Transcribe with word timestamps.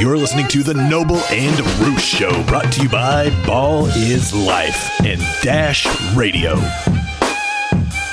You're 0.00 0.16
listening 0.16 0.48
to 0.48 0.62
the 0.62 0.72
Noble 0.72 1.18
and 1.30 1.60
Roosh 1.78 2.02
Show, 2.02 2.42
brought 2.44 2.72
to 2.72 2.82
you 2.82 2.88
by 2.88 3.28
Ball 3.44 3.84
is 3.84 4.32
Life 4.32 4.98
and 5.04 5.20
Dash 5.42 5.86
Radio. 6.16 6.54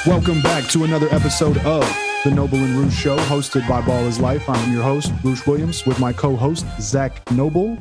Welcome 0.06 0.42
back 0.42 0.70
to 0.72 0.84
another 0.84 1.08
episode 1.12 1.58
of 1.60 1.90
the 2.26 2.32
Noble 2.32 2.58
and 2.58 2.78
Roosh 2.78 2.94
Show, 2.94 3.16
hosted 3.16 3.66
by 3.70 3.80
Ball 3.80 4.04
is 4.04 4.20
Life. 4.20 4.50
I'm 4.50 4.74
your 4.74 4.84
host, 4.84 5.14
Roosh 5.24 5.48
Williams, 5.48 5.86
with 5.86 5.98
my 5.98 6.12
co 6.12 6.36
host, 6.36 6.66
Zach 6.82 7.22
Noble. 7.32 7.78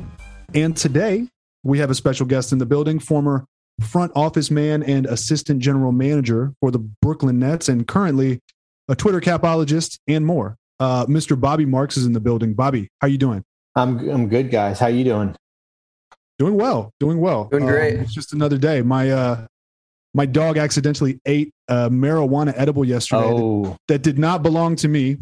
And 0.53 0.77
today 0.77 1.27
we 1.63 1.77
have 1.79 1.89
a 1.89 1.95
special 1.95 2.25
guest 2.25 2.53
in 2.53 2.59
the 2.59 2.65
building, 2.65 2.99
former 2.99 3.43
front 3.81 4.13
office 4.15 4.49
man 4.49 4.83
and 4.83 5.05
assistant 5.05 5.59
general 5.59 5.91
manager 5.91 6.53
for 6.61 6.71
the 6.71 6.79
Brooklyn 6.79 7.39
Nets, 7.39 7.67
and 7.67 7.85
currently 7.85 8.39
a 8.87 8.95
Twitter 8.95 9.19
capologist 9.19 9.99
and 10.07 10.25
more. 10.25 10.55
Uh, 10.79 11.05
Mr. 11.07 11.37
Bobby 11.37 11.65
Marks 11.65 11.97
is 11.97 12.05
in 12.05 12.13
the 12.13 12.21
building. 12.21 12.53
Bobby, 12.53 12.87
how 13.01 13.07
are 13.07 13.09
you 13.09 13.17
doing? 13.17 13.43
I'm 13.77 14.09
I'm 14.09 14.27
good, 14.27 14.49
guys. 14.49 14.79
How 14.79 14.87
you 14.87 15.03
doing? 15.03 15.35
Doing 16.39 16.55
well. 16.55 16.93
Doing 16.99 17.19
well. 17.19 17.45
Doing 17.45 17.65
great. 17.65 17.95
Um, 17.95 18.01
it's 18.01 18.13
just 18.13 18.33
another 18.33 18.57
day. 18.57 18.81
My 18.81 19.11
uh, 19.11 19.47
my 20.13 20.25
dog 20.25 20.57
accidentally 20.57 21.19
ate 21.25 21.53
a 21.67 21.89
marijuana 21.89 22.53
edible 22.55 22.83
yesterday 22.83 23.21
Oh, 23.23 23.63
that, 23.63 23.77
that 23.87 24.01
did 24.01 24.17
not 24.17 24.41
belong 24.41 24.75
to 24.77 24.87
me, 24.87 25.17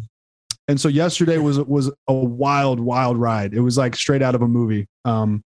and 0.68 0.80
so 0.80 0.88
yesterday 0.88 1.36
was 1.36 1.60
was 1.60 1.90
a 2.08 2.14
wild, 2.14 2.80
wild 2.80 3.18
ride. 3.18 3.52
It 3.52 3.60
was 3.60 3.76
like 3.76 3.94
straight 3.94 4.22
out 4.22 4.34
of 4.34 4.40
a 4.40 4.48
movie. 4.48 4.86
Um, 5.04 5.42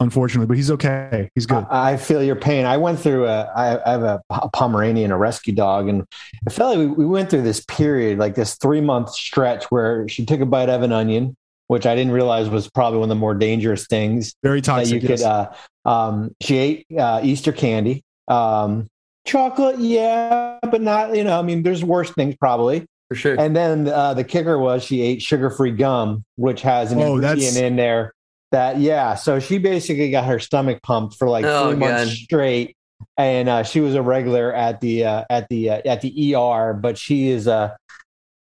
unfortunately, 0.00 0.46
but 0.46 0.58
he's 0.58 0.70
okay. 0.70 1.30
He's 1.34 1.46
good. 1.46 1.66
I, 1.70 1.92
I 1.92 1.96
feel 1.96 2.22
your 2.22 2.36
pain. 2.36 2.66
I 2.66 2.76
went 2.76 3.00
through 3.00 3.26
a. 3.26 3.44
I, 3.44 3.82
I 3.86 3.92
have 3.92 4.02
a, 4.02 4.22
a 4.28 4.50
Pomeranian, 4.50 5.10
a 5.10 5.16
rescue 5.16 5.54
dog, 5.54 5.88
and 5.88 6.04
I 6.46 6.50
felt 6.50 6.76
like 6.76 6.86
we, 6.86 7.04
we 7.04 7.06
went 7.06 7.30
through 7.30 7.42
this 7.42 7.64
period, 7.64 8.18
like 8.18 8.34
this 8.34 8.56
three 8.56 8.82
month 8.82 9.10
stretch, 9.10 9.64
where 9.70 10.06
she 10.06 10.26
took 10.26 10.40
a 10.40 10.46
bite 10.46 10.68
of 10.68 10.82
an 10.82 10.92
onion, 10.92 11.34
which 11.68 11.86
I 11.86 11.94
didn't 11.94 12.12
realize 12.12 12.48
was 12.48 12.68
probably 12.70 12.98
one 13.00 13.06
of 13.06 13.16
the 13.16 13.20
more 13.20 13.34
dangerous 13.34 13.86
things 13.86 14.34
Very 14.42 14.60
that 14.60 14.86
you 14.88 15.00
toxic. 15.00 15.06
could. 15.06 15.22
Uh, 15.22 15.52
um, 15.84 16.34
she 16.40 16.56
ate 16.58 16.86
uh, 16.98 17.20
Easter 17.22 17.52
candy, 17.52 18.02
um, 18.28 18.86
chocolate, 19.26 19.78
yeah, 19.78 20.58
but 20.62 20.80
not. 20.82 21.14
You 21.16 21.24
know, 21.24 21.38
I 21.38 21.42
mean, 21.42 21.62
there's 21.62 21.84
worse 21.84 22.10
things 22.10 22.34
probably. 22.36 22.86
for 23.08 23.14
sure. 23.16 23.38
And 23.38 23.54
then 23.56 23.88
uh, 23.88 24.14
the 24.14 24.24
kicker 24.24 24.58
was 24.58 24.84
she 24.84 25.02
ate 25.02 25.22
sugar 25.22 25.50
free 25.50 25.70
gum, 25.72 26.24
which 26.36 26.62
has 26.62 26.92
an 26.92 27.00
Oh, 27.00 27.18
that's- 27.20 27.32
ingredient 27.38 27.56
in 27.66 27.76
there 27.76 28.12
that, 28.52 28.78
yeah. 28.78 29.16
So 29.16 29.40
she 29.40 29.58
basically 29.58 30.10
got 30.10 30.24
her 30.24 30.38
stomach 30.38 30.80
pumped 30.82 31.16
for 31.16 31.28
like 31.28 31.44
Oh, 31.44 31.70
three 31.70 31.78
months 31.78 32.12
straight. 32.12 32.76
And 33.18 33.48
uh, 33.48 33.62
she 33.62 33.80
was 33.80 33.94
a 33.94 34.00
regular 34.00 34.54
at 34.54 34.80
the 34.80 35.04
uh, 35.04 35.24
at 35.28 35.48
the 35.50 35.68
uh, 35.70 35.82
at 35.84 36.00
the 36.00 36.34
ER, 36.34 36.72
but 36.72 36.96
she 36.96 37.28
is 37.28 37.46
uh, 37.46 37.74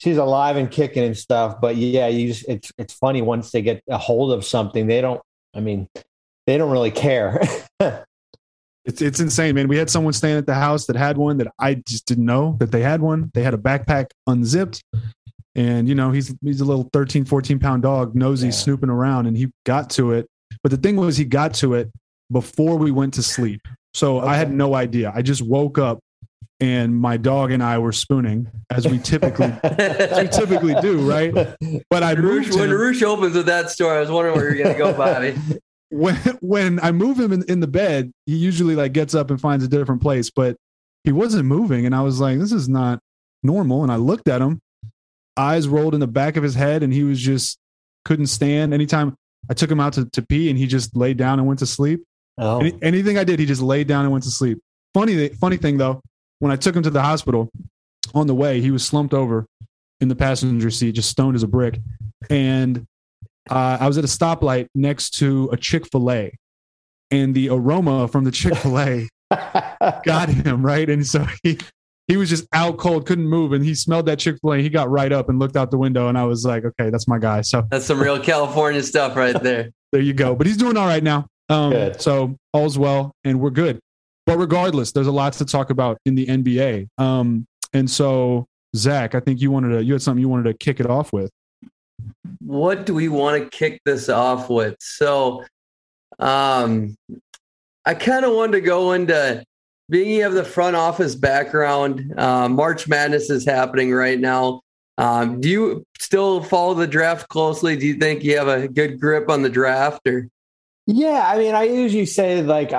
she's 0.02 0.17
alive 0.17 0.57
and 0.57 0.69
kicking 0.71 1.03
and 1.03 1.16
stuff. 1.17 1.61
But 1.61 1.75
yeah, 1.75 2.07
you 2.07 2.27
just 2.27 2.47
it's 2.49 2.71
it's 2.77 2.94
funny 2.94 3.21
once 3.21 3.52
they 3.52 3.61
get 3.61 3.83
a 3.89 3.97
hold 3.97 4.33
of 4.33 4.44
something, 4.44 4.88
they 4.88 5.01
don't. 5.01 5.22
I 5.53 5.59
mean, 5.59 5.88
they 6.47 6.57
don't 6.57 6.72
really 6.72 6.91
care. 6.91 7.41
It's 8.84 9.00
it's 9.00 9.19
insane, 9.19 9.53
man. 9.53 9.67
We 9.67 9.78
had 9.78 9.91
someone 9.91 10.11
staying 10.11 10.38
at 10.38 10.47
the 10.47 10.56
house 10.56 10.88
that 10.88 10.95
had 10.95 11.16
one 11.16 11.38
that 11.38 11.47
I 11.59 11.75
just 11.75 12.07
didn't 12.07 12.25
know 12.25 12.56
that 12.59 12.72
they 12.72 12.81
had 12.81 13.00
one. 13.00 13.29
They 13.35 13.44
had 13.44 13.53
a 13.53 13.57
backpack 13.57 14.07
unzipped. 14.25 14.84
And 15.53 15.88
you 15.88 15.94
know, 15.94 16.09
he's 16.09 16.34
he's 16.41 16.61
a 16.61 16.66
little 16.66 16.90
13, 16.91 17.25
14 17.25 17.59
pound 17.59 17.84
dog, 17.84 18.16
nosy, 18.16 18.47
Yeah. 18.47 18.51
snooping 18.53 18.90
around, 18.90 19.28
and 19.28 19.38
he 19.38 19.51
got 19.67 19.91
to 19.91 20.13
it. 20.13 20.25
But 20.63 20.72
the 20.72 20.78
thing 20.78 20.95
was 20.95 21.16
he 21.16 21.25
got 21.25 21.53
to 21.56 21.75
it 21.75 21.91
before 22.31 22.75
we 22.75 22.90
went 22.90 23.13
to 23.13 23.23
sleep. 23.23 23.61
So 23.94 24.19
I 24.19 24.35
had 24.35 24.51
no 24.51 24.73
idea. 24.73 25.11
I 25.13 25.22
just 25.22 25.44
woke 25.44 25.78
up 25.78 26.00
and 26.61 26.95
my 26.95 27.17
dog 27.17 27.51
and 27.51 27.61
I 27.61 27.79
were 27.79 27.91
spooning 27.91 28.47
as 28.69 28.88
we 28.88 28.99
typically 28.99 29.51
as 29.63 30.22
we 30.22 30.27
typically 30.27 30.75
do, 30.81 31.09
right? 31.09 31.33
But 31.89 32.03
I 32.03 32.13
When 32.13 32.23
Roosh, 32.23 32.47
moved 32.47 32.59
when 32.59 32.69
Roosh 32.69 33.01
opens 33.01 33.35
with 33.35 33.47
that 33.47 33.72
story, 33.72 33.97
I 33.97 33.99
was 33.99 34.11
wondering 34.11 34.35
where 34.35 34.55
you're 34.55 34.63
going 34.63 34.75
to 34.75 34.81
go, 34.81 34.94
Bobby. 34.94 35.35
when 35.89 36.16
when 36.41 36.79
I 36.79 36.91
move 36.91 37.19
him 37.19 37.33
in, 37.33 37.44
in 37.49 37.59
the 37.59 37.67
bed, 37.67 38.13
he 38.25 38.35
usually 38.38 38.75
like 38.75 38.94
gets 38.94 39.13
up 39.16 39.29
and 39.29 39.41
finds 39.41 39.66
a 39.66 39.67
different 39.67 40.01
place, 40.01 40.29
but 40.29 40.55
he 41.03 41.11
wasn't 41.11 41.45
moving, 41.45 41.85
and 41.85 41.95
I 41.95 42.01
was 42.01 42.19
like, 42.22 42.39
"This 42.39 42.51
is 42.51 42.69
not 42.69 42.99
normal." 43.43 43.83
And 43.83 43.91
I 43.91 43.95
looked 43.95 44.28
at 44.28 44.41
him, 44.41 44.61
eyes 45.35 45.67
rolled 45.67 45.95
in 45.95 45.99
the 45.99 46.07
back 46.07 46.38
of 46.38 46.43
his 46.43 46.55
head, 46.55 46.83
and 46.83 46.93
he 46.93 47.03
was 47.03 47.19
just 47.19 47.57
couldn't 48.05 48.28
stand. 48.28 48.73
Anytime 48.73 49.16
I 49.49 49.55
took 49.55 49.72
him 49.72 49.79
out 49.79 49.93
to, 49.93 50.05
to 50.11 50.22
pee, 50.22 50.49
and 50.49 50.57
he 50.59 50.67
just 50.67 50.95
laid 50.95 51.17
down 51.17 51.39
and 51.39 51.47
went 51.47 51.59
to 51.59 51.66
sleep. 51.66 52.03
oh, 52.38 52.59
Any, 52.59 52.78
anything 52.81 53.17
I 53.17 53.23
did, 53.23 53.39
he 53.39 53.45
just 53.47 53.61
laid 53.61 53.88
down 53.88 54.05
and 54.05 54.11
went 54.11 54.23
to 54.25 54.31
sleep. 54.31 54.59
Funny, 54.93 55.29
funny 55.29 55.57
thing 55.57 55.78
though, 55.78 56.01
when 56.41 56.52
I 56.52 56.56
took 56.56 56.75
him 56.75 56.81
to 56.84 56.90
the 56.90 57.02
hospital, 57.02 57.50
on 58.16 58.25
the 58.25 58.34
way, 58.34 58.62
he 58.62 58.72
was 58.72 58.84
slumped 58.84 59.13
over 59.13 59.46
in 60.02 60.07
the 60.07 60.16
passenger 60.16 60.72
seat, 60.72 60.94
just 60.94 61.09
stoned 61.09 61.35
as 61.35 61.44
a 61.44 61.47
brick. 61.47 61.79
And 62.31 62.85
uh, 63.50 63.78
I 63.79 63.88
was 63.88 64.00
at 64.00 64.03
a 64.03 64.07
stoplight 64.07 64.68
next 64.74 65.12
to 65.19 65.50
a 65.52 65.57
Chick 65.57 65.85
Fil 65.91 66.12
A, 66.12 66.35
and 67.12 67.35
the 67.35 67.50
aroma 67.50 68.07
from 68.07 68.24
the 68.24 68.31
Chick 68.31 68.56
Fil 68.56 68.79
A 68.79 69.07
got 70.03 70.29
him 70.29 70.66
right, 70.66 70.90
and 70.90 71.06
so 71.06 71.28
he 71.44 71.59
he 72.07 72.18
was 72.18 72.28
just 72.28 72.47
out 72.53 72.78
cold, 72.78 73.06
couldn't 73.06 73.28
move, 73.28 73.53
and 73.53 73.63
he 73.63 73.75
smelled 73.75 74.08
that 74.08 74.18
Chick 74.18 74.38
Fil 74.41 74.53
A. 74.53 74.58
He 74.58 74.69
got 74.69 74.90
right 74.90 75.12
up 75.12 75.29
and 75.29 75.38
looked 75.38 75.56
out 75.56 75.69
the 75.69 75.78
window, 75.78 76.08
and 76.08 76.18
I 76.18 76.23
was 76.23 76.44
like, 76.44 76.66
okay, 76.66 76.90
that's 76.90 77.08
my 77.08 77.19
guy. 77.19 77.41
So 77.41 77.63
That's 77.69 77.85
some 77.85 78.02
real 78.02 78.19
California 78.19 78.81
stuff 78.81 79.16
right 79.16 79.40
there. 79.44 79.69
there 79.91 80.02
you 80.02 80.13
go. 80.13 80.34
But 80.34 80.47
he's 80.47 80.58
doing 80.58 80.75
all 80.75 80.88
right 80.88 81.03
now. 81.03 81.28
Um, 81.50 81.94
so 82.00 82.35
all's 82.52 82.79
well, 82.79 83.13
and 83.23 83.40
we're 83.40 83.52
good. 83.52 83.79
But 84.26 84.38
regardless, 84.38 84.92
there's 84.92 85.08
a 85.08 85.12
lot 85.12 85.34
to 85.34 85.46
talk 85.46 85.70
about 85.70 85.98
in 86.06 86.16
the 86.16 86.26
NBA. 86.28 86.88
Um, 86.98 87.48
and 87.74 87.90
so 87.90 88.48
Zach, 88.76 89.16
I 89.16 89.20
think 89.20 89.42
you 89.42 89.52
wanted 89.52 89.78
to 89.78 89.84
you 89.84 89.94
had 89.94 90.02
something 90.02 90.22
you 90.22 90.30
wanted 90.30 90.52
to 90.52 90.54
kick 90.54 90.80
it 90.80 90.88
off 90.88 91.12
with. 91.12 91.32
What 92.40 92.86
do 92.86 92.94
we 92.94 93.09
want 93.09 93.44
to 93.44 93.50
kick 93.50 93.82
this 93.86 94.09
off 94.09 94.50
with? 94.50 94.76
So, 94.80 95.44
um, 96.20 96.96
I 97.86 97.94
kind 97.94 98.26
of 98.26 98.34
wanted 98.34 98.54
to 98.54 98.62
go 98.62 98.94
into 98.94 99.44
being 99.90 100.09
you 100.09 100.24
have 100.24 100.34
the 100.34 100.44
front 100.44 100.76
office 100.76 101.16
background. 101.16 102.14
Uh, 102.18 102.48
March 102.48 102.88
Madness 102.88 103.30
is 103.30 103.46
happening 103.46 103.92
right 103.92 104.20
now. 104.20 104.62
Um, 104.98 105.42
do 105.42 105.50
you 105.50 105.84
still 106.00 106.44
follow 106.44 106.74
the 106.74 106.88
draft 106.88 107.28
closely? 107.28 107.76
Do 107.76 107.88
you 107.88 107.96
think 107.96 108.24
you 108.24 108.38
have 108.38 108.48
a 108.48 108.68
good 108.68 109.00
grip 109.00 109.30
on 109.30 109.42
the 109.42 109.50
draft, 109.50 110.08
or 110.08 110.28
Yeah, 110.94 111.25
I 111.25 111.38
mean, 111.38 111.56
I 111.56 111.63
usually 111.63 112.06
say 112.06 112.41
like, 112.41 112.72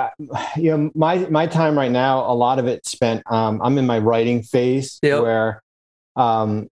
you 0.55 0.77
know, 0.77 0.91
my 0.93 1.17
my 1.29 1.47
time 1.47 1.75
right 1.77 1.91
now, 1.91 2.19
a 2.31 2.35
lot 2.35 2.59
of 2.59 2.67
it 2.67 2.85
spent. 2.85 3.23
Um, 3.31 3.59
I'm 3.63 3.77
in 3.77 3.87
my 3.87 3.97
writing 3.97 4.43
phase 4.43 4.99
Yep. 5.01 5.21
where, 5.21 5.63
um, 6.15 6.67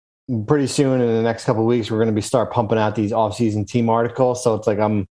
pretty 0.47 0.67
soon 0.67 1.01
in 1.01 1.07
the 1.07 1.23
next 1.23 1.45
couple 1.45 1.63
of 1.63 1.67
weeks, 1.67 1.89
we're 1.89 1.97
going 1.97 2.09
to 2.09 2.13
be 2.13 2.21
start 2.21 2.51
pumping 2.51 2.77
out 2.77 2.95
these 2.95 3.11
off 3.11 3.35
season 3.35 3.65
team 3.65 3.89
articles. 3.89 4.43
So 4.43 4.53
it's 4.55 4.67
like 4.67 4.79
I'm, 4.79 5.07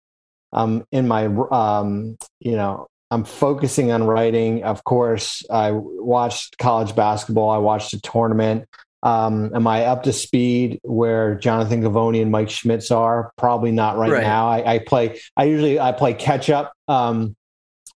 I'm 0.52 0.84
in 0.90 1.06
my, 1.06 1.26
um, 1.26 2.16
you 2.40 2.56
know, 2.56 2.88
I'm 3.10 3.24
focusing 3.24 3.92
on 3.92 4.04
writing. 4.04 4.64
Of 4.64 4.82
course, 4.82 5.44
I 5.48 5.70
watched 5.72 6.58
college 6.58 6.96
basketball. 6.96 7.50
I 7.50 7.58
watched 7.58 7.92
a 7.92 8.00
tournament. 8.00 8.66
Um, 9.02 9.52
am 9.54 9.66
I 9.66 9.84
up 9.84 10.02
to 10.04 10.12
speed 10.12 10.80
where 10.82 11.34
Jonathan 11.36 11.82
Givony 11.82 12.22
and 12.22 12.30
Mike 12.30 12.50
Schmitz 12.50 12.90
are? 12.90 13.30
Probably 13.36 13.70
not 13.70 13.96
right, 13.98 14.10
Right. 14.12 14.22
now. 14.22 14.48
I, 14.48 14.74
I 14.74 14.78
play. 14.80 15.20
I 15.36 15.44
usually 15.44 15.78
I 15.78 15.92
play 15.92 16.14
catch 16.14 16.50
up, 16.50 16.72
um, 16.88 17.34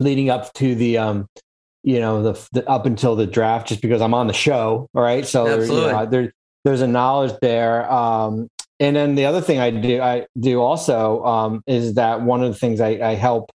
leading 0.00 0.30
up 0.30 0.52
to 0.54 0.74
the, 0.74 0.98
um, 0.98 1.26
you 1.84 2.00
know, 2.00 2.22
the, 2.22 2.48
the 2.52 2.68
up 2.68 2.86
until 2.86 3.14
the 3.14 3.26
draft, 3.26 3.68
just 3.68 3.82
because 3.82 4.00
I'm 4.02 4.14
on 4.14 4.26
the 4.26 4.32
show. 4.32 4.88
All 4.94 5.02
right, 5.02 5.24
so 5.26 5.44
there, 5.44 5.60
you 5.66 5.68
know, 5.92 6.06
there, 6.06 6.32
there's 6.64 6.80
a 6.80 6.88
knowledge 6.88 7.34
there. 7.40 7.90
Um, 7.92 8.48
and 8.80 8.96
then 8.96 9.14
the 9.14 9.26
other 9.26 9.40
thing 9.40 9.58
I 9.60 9.70
do 9.70 10.00
I 10.02 10.26
do 10.38 10.60
also 10.60 11.24
um, 11.24 11.62
is 11.66 11.94
that 11.94 12.22
one 12.22 12.42
of 12.42 12.52
the 12.52 12.58
things 12.58 12.80
I, 12.80 12.88
I 13.00 13.14
help 13.14 13.50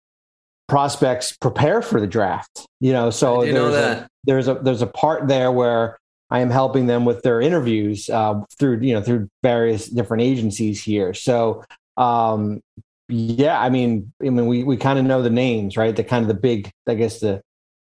prospects 0.68 1.36
prepare 1.36 1.82
for 1.82 2.00
the 2.00 2.06
draft. 2.06 2.66
You 2.80 2.92
know, 2.92 3.10
so 3.10 3.44
do 3.44 3.52
know 3.52 3.68
a- 3.68 4.08
there's 4.24 4.48
a 4.48 4.54
there's 4.54 4.82
a 4.82 4.86
part 4.86 5.26
there 5.28 5.50
where 5.50 5.98
I 6.30 6.40
am 6.40 6.50
helping 6.50 6.86
them 6.86 7.04
with 7.04 7.22
their 7.22 7.40
interviews 7.40 8.10
uh, 8.10 8.40
through 8.58 8.80
you 8.80 8.94
know 8.94 9.02
through 9.02 9.28
various 9.42 9.86
different 9.88 10.22
agencies 10.22 10.82
here. 10.82 11.14
So 11.14 11.64
um, 11.96 12.60
yeah, 13.08 13.60
I 13.60 13.70
mean, 13.70 14.12
I 14.20 14.30
mean, 14.30 14.46
we 14.46 14.64
we 14.64 14.76
kind 14.76 14.98
of 14.98 15.04
know 15.04 15.22
the 15.22 15.30
names, 15.30 15.76
right? 15.76 15.94
The 15.94 16.04
kind 16.04 16.22
of 16.22 16.28
the 16.28 16.34
big, 16.40 16.70
I 16.86 16.94
guess 16.94 17.20
the 17.20 17.40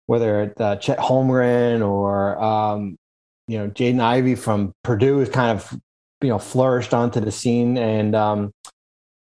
whether 0.06 0.44
it's 0.44 0.60
uh, 0.60 0.76
Chet 0.78 0.98
Holmgren 1.00 1.88
or 1.88 2.42
um, 2.42 2.98
you 3.52 3.58
know, 3.58 3.68
Jaden 3.70 4.00
Ivey 4.00 4.36
from 4.36 4.74
Purdue 4.82 5.20
has 5.20 5.28
kind 5.28 5.52
of, 5.60 5.78
you 6.22 6.30
know, 6.30 6.40
flourished 6.40 6.94
onto 6.94 7.20
the 7.20 7.32
scene 7.34 7.78
and, 7.78 8.16
um, 8.16 8.54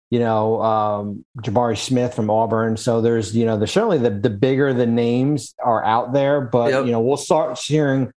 you 0.10 0.19
know, 0.19 0.62
um, 0.62 1.25
Jabari 1.40 1.78
Smith 1.78 2.13
from 2.13 2.30
Auburn. 2.30 2.78
So 2.78 3.02
there's, 3.02 3.36
you 3.36 3.46
know, 3.46 3.58
there's 3.58 3.74
certainly 3.74 3.98
the, 3.98 4.10
the 4.10 4.30
bigger 4.30 4.74
the 4.74 4.86
names 4.86 5.54
are 5.62 5.84
out 5.84 6.13
there, 6.13 6.40
but, 6.40 6.72
Yep. 6.72 6.86
you 6.86 6.92
know, 6.94 7.02
we'll 7.02 7.18
start 7.18 7.60
hearing, 7.60 8.12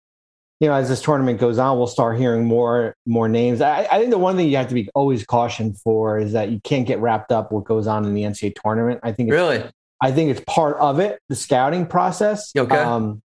you 0.63 0.69
know, 0.69 0.75
as 0.75 0.87
this 0.87 1.01
tournament 1.01 1.41
goes 1.41 1.57
on, 1.57 1.77
we'll 1.77 1.87
start 1.87 2.17
hearing 2.17 2.45
more, 2.45 2.95
more 3.05 3.27
names. 3.27 3.59
I, 3.59 3.85
I 3.91 3.99
think 3.99 4.11
the 4.11 4.17
one 4.17 4.37
thing 4.37 4.47
you 4.47 4.55
have 4.55 4.69
to 4.69 4.73
be 4.73 4.89
always 4.95 5.25
cautioned 5.25 5.77
for 5.81 6.17
is 6.17 6.31
that 6.31 6.51
you 6.51 6.61
can't 6.63 6.87
get 6.87 6.99
wrapped 6.99 7.33
up 7.33 7.51
what 7.51 7.65
goes 7.65 7.85
on 7.85 8.05
in 8.05 8.13
the 8.13 8.21
NCAA 8.21 8.53
tournament. 8.63 9.01
I 9.03 9.11
think 9.11 9.27
it's 9.27 9.33
Really? 9.33 9.69
I 10.01 10.13
think 10.13 10.31
it's 10.31 10.41
part 10.47 10.77
of 10.77 11.01
it, 11.01 11.19
the 11.27 11.35
scouting 11.35 11.85
process. 11.85 12.53
Okay. 12.57 12.77
Um, 12.77 13.21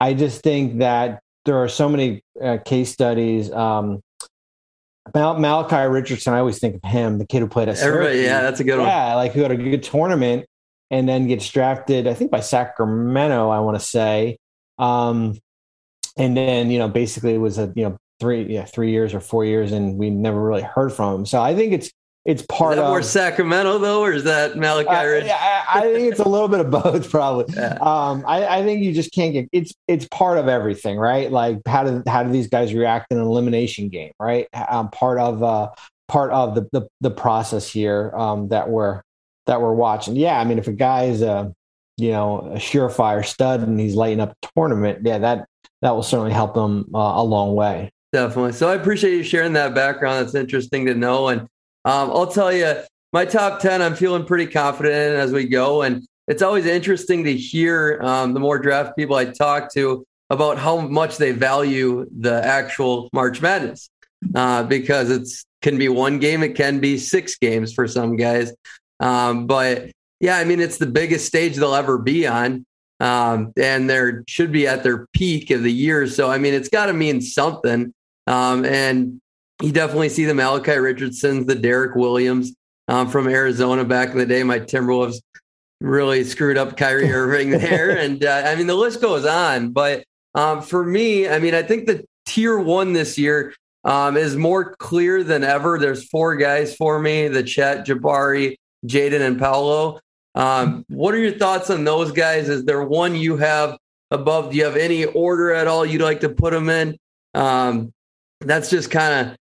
I 0.00 0.12
just 0.12 0.42
think 0.42 0.80
that 0.80 1.20
there 1.46 1.56
are 1.62 1.68
so 1.68 1.88
many 1.88 2.20
uh, 2.42 2.58
case 2.62 2.92
studies. 2.92 3.50
Um, 3.50 4.02
about 5.06 5.40
Malachi 5.40 5.88
Richardson, 5.88 6.34
I 6.34 6.40
always 6.40 6.58
think 6.58 6.74
of 6.76 6.84
him, 6.84 7.16
the 7.16 7.26
kid 7.26 7.38
who 7.38 7.48
played 7.48 7.70
at 7.70 7.78
Everybody, 7.78 8.16
Syracuse. 8.16 8.26
yeah, 8.26 8.42
that's 8.42 8.60
a 8.60 8.64
good 8.64 8.76
one. 8.78 8.86
Yeah, 8.86 9.14
like 9.14 9.32
who 9.32 9.40
had 9.40 9.50
a 9.50 9.56
good 9.56 9.82
tournament 9.82 10.44
and 10.90 11.08
then 11.08 11.26
gets 11.26 11.48
drafted, 11.48 12.06
I 12.06 12.12
think 12.12 12.30
by 12.30 12.40
Sacramento, 12.40 13.48
I 13.48 13.60
want 13.60 13.80
to 13.80 13.84
say. 13.84 14.36
Um, 14.78 15.38
and 16.16 16.36
then, 16.36 16.70
you 16.70 16.78
know, 16.78 16.88
basically 16.88 17.34
it 17.34 17.38
was 17.38 17.58
a, 17.58 17.72
you 17.74 17.84
know, 17.84 17.96
three, 18.20 18.44
yeah, 18.44 18.64
three 18.64 18.90
years 18.90 19.14
or 19.14 19.20
four 19.20 19.44
years, 19.44 19.72
and 19.72 19.96
we 19.96 20.10
never 20.10 20.40
really 20.40 20.62
heard 20.62 20.92
from 20.92 21.20
him. 21.20 21.26
So 21.26 21.40
I 21.40 21.54
think 21.54 21.72
it's, 21.72 21.90
it's 22.24 22.42
Is 22.42 22.46
part 22.46 22.76
that 22.76 22.84
of 22.84 22.88
more 22.88 23.02
Sacramento 23.02 23.78
though, 23.78 24.02
or 24.02 24.12
is 24.12 24.22
that 24.24 24.56
Malachi 24.56 24.90
uh, 24.90 25.24
yeah, 25.24 25.64
I, 25.68 25.80
I 25.80 25.92
think 25.92 26.12
it's 26.12 26.20
a 26.20 26.28
little 26.28 26.46
bit 26.46 26.60
of 26.60 26.70
both, 26.70 27.10
probably. 27.10 27.52
Yeah. 27.52 27.76
Um, 27.80 28.24
I, 28.26 28.46
I 28.58 28.62
think 28.62 28.82
you 28.82 28.92
just 28.92 29.12
can't 29.12 29.32
get 29.32 29.48
it's 29.50 29.74
it's 29.88 30.06
part 30.06 30.38
of 30.38 30.46
everything, 30.46 30.98
right? 30.98 31.32
Like 31.32 31.58
how 31.66 31.82
do 31.82 32.02
how 32.06 32.22
do 32.22 32.30
these 32.30 32.46
guys 32.46 32.72
react 32.74 33.10
in 33.10 33.18
an 33.18 33.24
elimination 33.24 33.88
game, 33.88 34.12
right? 34.20 34.46
Um, 34.54 34.88
part 34.90 35.18
of 35.18 35.42
uh, 35.42 35.70
part 36.06 36.30
of 36.30 36.54
the, 36.54 36.68
the 36.70 36.88
the 37.00 37.10
process 37.10 37.68
here 37.68 38.12
um, 38.14 38.48
that 38.48 38.68
we're 38.68 39.02
that 39.46 39.60
we're 39.60 39.74
watching. 39.74 40.14
Yeah, 40.14 40.38
I 40.38 40.44
mean, 40.44 40.58
if 40.58 40.68
a 40.68 40.72
guy 40.72 41.04
is 41.04 41.22
a 41.22 41.52
you 41.96 42.12
know 42.12 42.52
a 42.52 42.56
surefire 42.56 43.24
stud 43.24 43.62
and 43.62 43.80
he's 43.80 43.96
lighting 43.96 44.20
up 44.20 44.30
a 44.30 44.48
tournament, 44.54 45.00
yeah, 45.02 45.18
that 45.18 45.46
that 45.82 45.90
will 45.90 46.02
certainly 46.02 46.32
help 46.32 46.54
them 46.54 46.86
uh, 46.94 46.98
a 47.16 47.22
long 47.22 47.54
way. 47.54 47.90
Definitely. 48.12 48.52
So 48.52 48.68
I 48.68 48.74
appreciate 48.74 49.14
you 49.14 49.22
sharing 49.22 49.52
that 49.54 49.74
background. 49.74 50.24
That's 50.24 50.34
interesting 50.34 50.86
to 50.86 50.94
know. 50.94 51.28
And 51.28 51.42
um, 51.84 52.10
I'll 52.10 52.26
tell 52.26 52.52
you, 52.52 52.76
my 53.12 53.24
top 53.24 53.60
10, 53.60 53.82
I'm 53.82 53.94
feeling 53.94 54.24
pretty 54.24 54.46
confident 54.46 54.94
in 54.94 55.20
as 55.20 55.32
we 55.32 55.44
go. 55.44 55.82
And 55.82 56.06
it's 56.28 56.42
always 56.42 56.66
interesting 56.66 57.24
to 57.24 57.34
hear 57.34 58.00
um, 58.02 58.32
the 58.32 58.40
more 58.40 58.58
draft 58.58 58.96
people 58.96 59.16
I 59.16 59.26
talk 59.26 59.72
to 59.74 60.04
about 60.30 60.56
how 60.58 60.80
much 60.80 61.18
they 61.18 61.32
value 61.32 62.06
the 62.18 62.44
actual 62.44 63.10
March 63.12 63.42
Madness 63.42 63.90
uh, 64.34 64.62
because 64.62 65.10
it 65.10 65.28
can 65.60 65.78
be 65.78 65.88
one 65.88 66.18
game, 66.18 66.42
it 66.42 66.54
can 66.54 66.80
be 66.80 66.96
six 66.96 67.36
games 67.36 67.72
for 67.72 67.86
some 67.86 68.16
guys. 68.16 68.54
Um, 69.00 69.46
but 69.46 69.90
yeah, 70.20 70.36
I 70.36 70.44
mean, 70.44 70.60
it's 70.60 70.78
the 70.78 70.86
biggest 70.86 71.26
stage 71.26 71.56
they'll 71.56 71.74
ever 71.74 71.98
be 71.98 72.26
on. 72.26 72.64
Um, 73.02 73.52
and 73.56 73.90
they 73.90 74.12
should 74.28 74.52
be 74.52 74.68
at 74.68 74.84
their 74.84 75.08
peak 75.12 75.50
of 75.50 75.64
the 75.64 75.72
year. 75.72 76.06
So, 76.06 76.30
I 76.30 76.38
mean, 76.38 76.54
it's 76.54 76.68
got 76.68 76.86
to 76.86 76.92
mean 76.92 77.20
something. 77.20 77.92
Um, 78.28 78.64
and 78.64 79.20
you 79.60 79.72
definitely 79.72 80.08
see 80.08 80.24
the 80.24 80.34
Malachi 80.34 80.78
Richardsons, 80.78 81.46
the 81.46 81.56
Derrick 81.56 81.96
Williams 81.96 82.54
um, 82.86 83.08
from 83.08 83.26
Arizona 83.26 83.84
back 83.84 84.10
in 84.10 84.18
the 84.18 84.26
day. 84.26 84.44
My 84.44 84.60
Timberwolves 84.60 85.16
really 85.80 86.22
screwed 86.22 86.56
up 86.56 86.76
Kyrie 86.76 87.12
Irving 87.12 87.50
there. 87.50 87.98
And 87.98 88.24
uh, 88.24 88.44
I 88.46 88.54
mean, 88.54 88.68
the 88.68 88.76
list 88.76 89.00
goes 89.00 89.26
on. 89.26 89.72
But 89.72 90.04
um, 90.36 90.62
for 90.62 90.84
me, 90.84 91.28
I 91.28 91.40
mean, 91.40 91.54
I 91.54 91.62
think 91.62 91.86
the 91.86 92.04
tier 92.24 92.56
one 92.56 92.92
this 92.92 93.18
year 93.18 93.52
um, 93.84 94.16
is 94.16 94.36
more 94.36 94.76
clear 94.76 95.24
than 95.24 95.42
ever. 95.42 95.76
There's 95.76 96.08
four 96.08 96.36
guys 96.36 96.76
for 96.76 97.00
me 97.00 97.26
the 97.26 97.42
Chet, 97.42 97.84
Jabari, 97.84 98.54
Jaden, 98.86 99.20
and 99.20 99.40
Paolo. 99.40 99.98
Um, 100.34 100.84
what 100.88 101.14
are 101.14 101.18
your 101.18 101.32
thoughts 101.32 101.70
on 101.70 101.84
those 101.84 102.12
guys? 102.12 102.48
Is 102.48 102.64
there 102.64 102.82
one 102.82 103.14
you 103.14 103.36
have 103.36 103.76
above? 104.10 104.50
Do 104.50 104.56
you 104.56 104.64
have 104.64 104.76
any 104.76 105.04
order 105.04 105.52
at 105.52 105.66
all 105.66 105.84
you'd 105.84 106.02
like 106.02 106.20
to 106.20 106.28
put 106.28 106.52
them 106.52 106.68
in? 106.70 106.96
Um, 107.34 107.92
that's 108.40 108.70
just 108.70 108.90
kind 108.90 109.28
of 109.30 109.36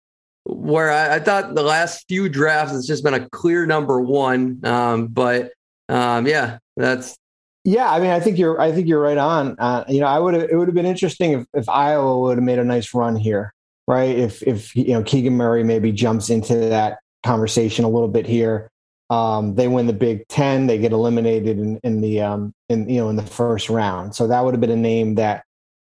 where 0.45 0.91
I, 0.91 1.15
I, 1.15 1.19
thought 1.19 1.55
the 1.55 1.63
last 1.63 2.05
few 2.07 2.29
drafts 2.29 2.73
it's 2.73 2.87
just 2.87 3.03
been 3.03 3.13
a 3.13 3.29
clear 3.29 3.65
number 3.65 3.99
one. 3.99 4.59
Um, 4.63 5.07
but 5.07 5.51
um, 5.89 6.25
yeah, 6.25 6.59
that's 6.75 7.17
yeah. 7.63 7.89
I 7.91 7.99
mean, 7.99 8.11
I 8.11 8.19
think 8.19 8.37
you're 8.37 8.59
I 8.59 8.71
think 8.71 8.87
you're 8.87 9.01
right 9.01 9.17
on. 9.17 9.55
Uh, 9.59 9.83
you 9.87 9.99
know, 9.99 10.07
I 10.07 10.19
would 10.19 10.35
it 10.35 10.55
would 10.55 10.67
have 10.67 10.75
been 10.75 10.85
interesting 10.85 11.33
if, 11.33 11.45
if 11.53 11.69
Iowa 11.69 12.19
would 12.19 12.37
have 12.37 12.43
made 12.43 12.59
a 12.59 12.63
nice 12.63 12.93
run 12.93 13.15
here, 13.15 13.53
right? 13.87 14.17
If 14.17 14.41
if 14.43 14.75
you 14.75 14.93
know 14.93 15.03
Keegan 15.03 15.35
Murray 15.35 15.63
maybe 15.63 15.91
jumps 15.91 16.29
into 16.29 16.55
that 16.55 16.99
conversation 17.23 17.85
a 17.85 17.89
little 17.89 18.07
bit 18.07 18.25
here. 18.25 18.69
Um, 19.09 19.55
they 19.55 19.67
win 19.67 19.87
the 19.87 19.93
Big 19.93 20.27
Ten, 20.27 20.67
they 20.67 20.77
get 20.77 20.91
eliminated 20.91 21.59
in, 21.59 21.79
in 21.83 22.01
the 22.01 22.21
um, 22.21 22.53
in 22.69 22.89
you 22.89 22.97
know 22.97 23.09
in 23.09 23.15
the 23.15 23.23
first 23.23 23.69
round. 23.69 24.15
So 24.15 24.27
that 24.27 24.43
would 24.43 24.53
have 24.53 24.61
been 24.61 24.69
a 24.69 24.75
name 24.75 25.15
that 25.15 25.43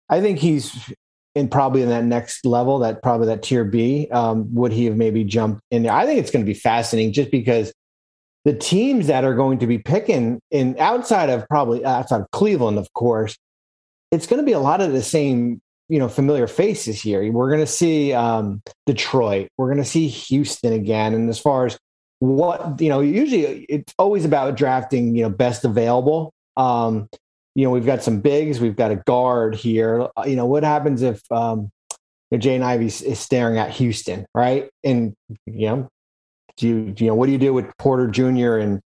I 0.10 0.22
think 0.22 0.40
he's 0.40 0.92
in 1.36 1.48
probably 1.48 1.82
in 1.82 1.90
that 1.90 2.04
next 2.04 2.46
level, 2.46 2.80
that 2.80 3.02
probably 3.02 3.28
that 3.28 3.44
tier 3.44 3.64
B. 3.64 4.08
Um, 4.12 4.54
would 4.54 4.72
he 4.72 4.86
have 4.86 4.96
maybe 4.96 5.24
jumped 5.24 5.62
in 5.72 5.84
there? 5.84 5.94
I 5.94 6.06
think 6.06 6.20
it's 6.20 6.32
going 6.32 6.46
to 6.46 6.50
be 6.50 6.58
fascinating 6.58 7.14
just 7.14 7.32
because 7.32 7.74
the 8.46 8.54
teams 8.54 9.08
that 9.08 9.24
are 9.24 9.36
going 9.36 9.60
to 9.60 9.68
be 9.68 9.78
picking 9.78 10.40
in 10.52 10.76
outside 10.80 11.30
of 11.30 11.48
probably 11.50 11.84
outside 11.86 12.22
of 12.22 12.32
Cleveland, 12.32 12.78
of 12.78 12.92
course, 12.94 13.38
it's 14.12 14.28
going 14.28 14.42
to 14.42 14.46
be 14.46 14.54
a 14.54 14.60
lot 14.60 14.82
of 14.82 14.92
the 14.92 15.04
same, 15.04 15.62
you 15.88 16.00
know, 16.00 16.08
familiar 16.08 16.48
faces 16.48 17.02
here. 17.02 17.30
We're 17.32 17.50
going 17.50 17.60
to 17.60 17.68
see 17.68 18.14
um, 18.14 18.62
Detroit, 18.86 19.50
we're 19.58 19.68
going 19.68 19.84
to 19.84 19.90
see 19.90 20.08
Houston 20.08 20.74
again, 20.74 21.14
and 21.14 21.30
as 21.30 21.40
far 21.40 21.66
as 21.66 21.78
what 22.20 22.80
you 22.82 22.90
know, 22.90 23.00
usually 23.00 23.64
it's 23.66 23.94
always 23.98 24.26
about 24.26 24.56
drafting, 24.56 25.16
you 25.16 25.24
know, 25.24 25.30
best 25.30 25.66
available. 25.66 26.34
Um, 26.58 27.10
you 27.56 27.64
know, 27.64 27.72
we've 27.72 27.86
got 27.86 28.04
some 28.04 28.22
bigs, 28.22 28.60
we've 28.60 28.76
got 28.76 28.92
a 28.92 28.98
guard 28.98 29.56
here. 29.56 30.08
You 30.26 30.36
know, 30.36 30.46
what 30.46 30.64
happens 30.64 31.02
if 31.02 31.22
um, 31.32 31.72
you 32.32 32.38
know, 32.38 32.40
Jaden 32.40 32.62
Ivey 32.62 32.86
is 32.86 33.20
staring 33.20 33.58
at 33.58 33.72
Houston, 33.72 34.26
right? 34.36 34.70
And 34.84 35.14
you 35.46 35.68
know, 35.68 35.90
do 36.58 36.68
you, 36.68 36.94
you 36.98 37.08
know 37.08 37.16
what 37.16 37.28
do 37.28 37.32
you 37.32 37.38
do 37.38 37.54
with 37.54 37.66
Porter 37.78 38.08
Jr. 38.08 38.58
and 38.58 38.82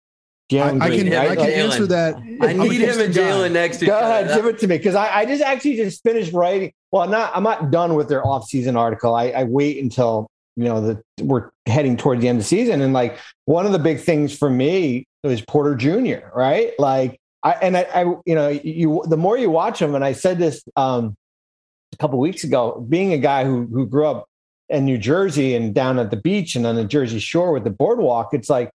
Jalen 0.51 0.81
I, 0.81 0.85
I 0.85 0.89
can, 0.89 0.99
Green, 0.99 1.13
I 1.13 1.27
right? 1.27 1.37
can 1.37 1.47
Jalen. 1.47 1.57
answer 1.57 1.85
that. 1.87 2.15
I 2.41 2.53
need 2.53 2.81
him 2.81 2.99
and 2.99 3.13
Jalen 3.13 3.51
next 3.53 3.77
to 3.77 3.85
Go 3.85 3.97
ahead, 3.97 4.25
other. 4.25 4.35
give 4.35 4.45
it 4.45 4.59
to 4.59 4.67
me 4.67 4.77
because 4.77 4.95
I, 4.95 5.19
I 5.19 5.25
just 5.25 5.41
actually 5.41 5.77
just 5.77 6.03
finished 6.03 6.33
writing. 6.33 6.73
Well, 6.91 7.07
not 7.07 7.31
I'm 7.33 7.43
not 7.43 7.71
done 7.71 7.95
with 7.95 8.09
their 8.09 8.25
off-season 8.27 8.75
article. 8.75 9.15
I, 9.15 9.27
I 9.29 9.43
wait 9.45 9.81
until 9.81 10.27
you 10.55 10.65
know 10.65 10.81
that 10.81 11.03
we're 11.21 11.49
heading 11.65 11.97
toward 11.97 12.21
the 12.21 12.27
end 12.27 12.37
of 12.37 12.43
the 12.43 12.47
season, 12.47 12.81
and 12.81 12.93
like 12.93 13.17
one 13.45 13.65
of 13.65 13.71
the 13.71 13.79
big 13.79 13.99
things 13.99 14.37
for 14.37 14.49
me 14.49 15.05
was 15.23 15.41
Porter 15.41 15.75
Jr. 15.75 16.27
Right, 16.35 16.73
like 16.79 17.19
I 17.43 17.51
and 17.53 17.77
I, 17.77 17.81
I 17.93 18.01
you 18.25 18.35
know 18.35 18.49
you 18.49 19.03
the 19.07 19.17
more 19.17 19.37
you 19.37 19.49
watch 19.49 19.81
him, 19.81 19.95
and 19.95 20.03
I 20.03 20.13
said 20.13 20.39
this 20.39 20.63
um, 20.75 21.15
a 21.93 21.97
couple 21.97 22.19
weeks 22.19 22.43
ago, 22.43 22.85
being 22.87 23.13
a 23.13 23.17
guy 23.17 23.45
who 23.45 23.67
who 23.67 23.85
grew 23.85 24.07
up 24.07 24.27
in 24.69 24.85
New 24.85 24.97
Jersey 24.97 25.55
and 25.55 25.73
down 25.73 25.99
at 25.99 26.11
the 26.11 26.17
beach 26.17 26.55
and 26.55 26.65
on 26.65 26.75
the 26.75 26.85
Jersey 26.85 27.19
Shore 27.19 27.51
with 27.51 27.63
the 27.63 27.69
boardwalk, 27.69 28.33
it's 28.33 28.49
like 28.49 28.71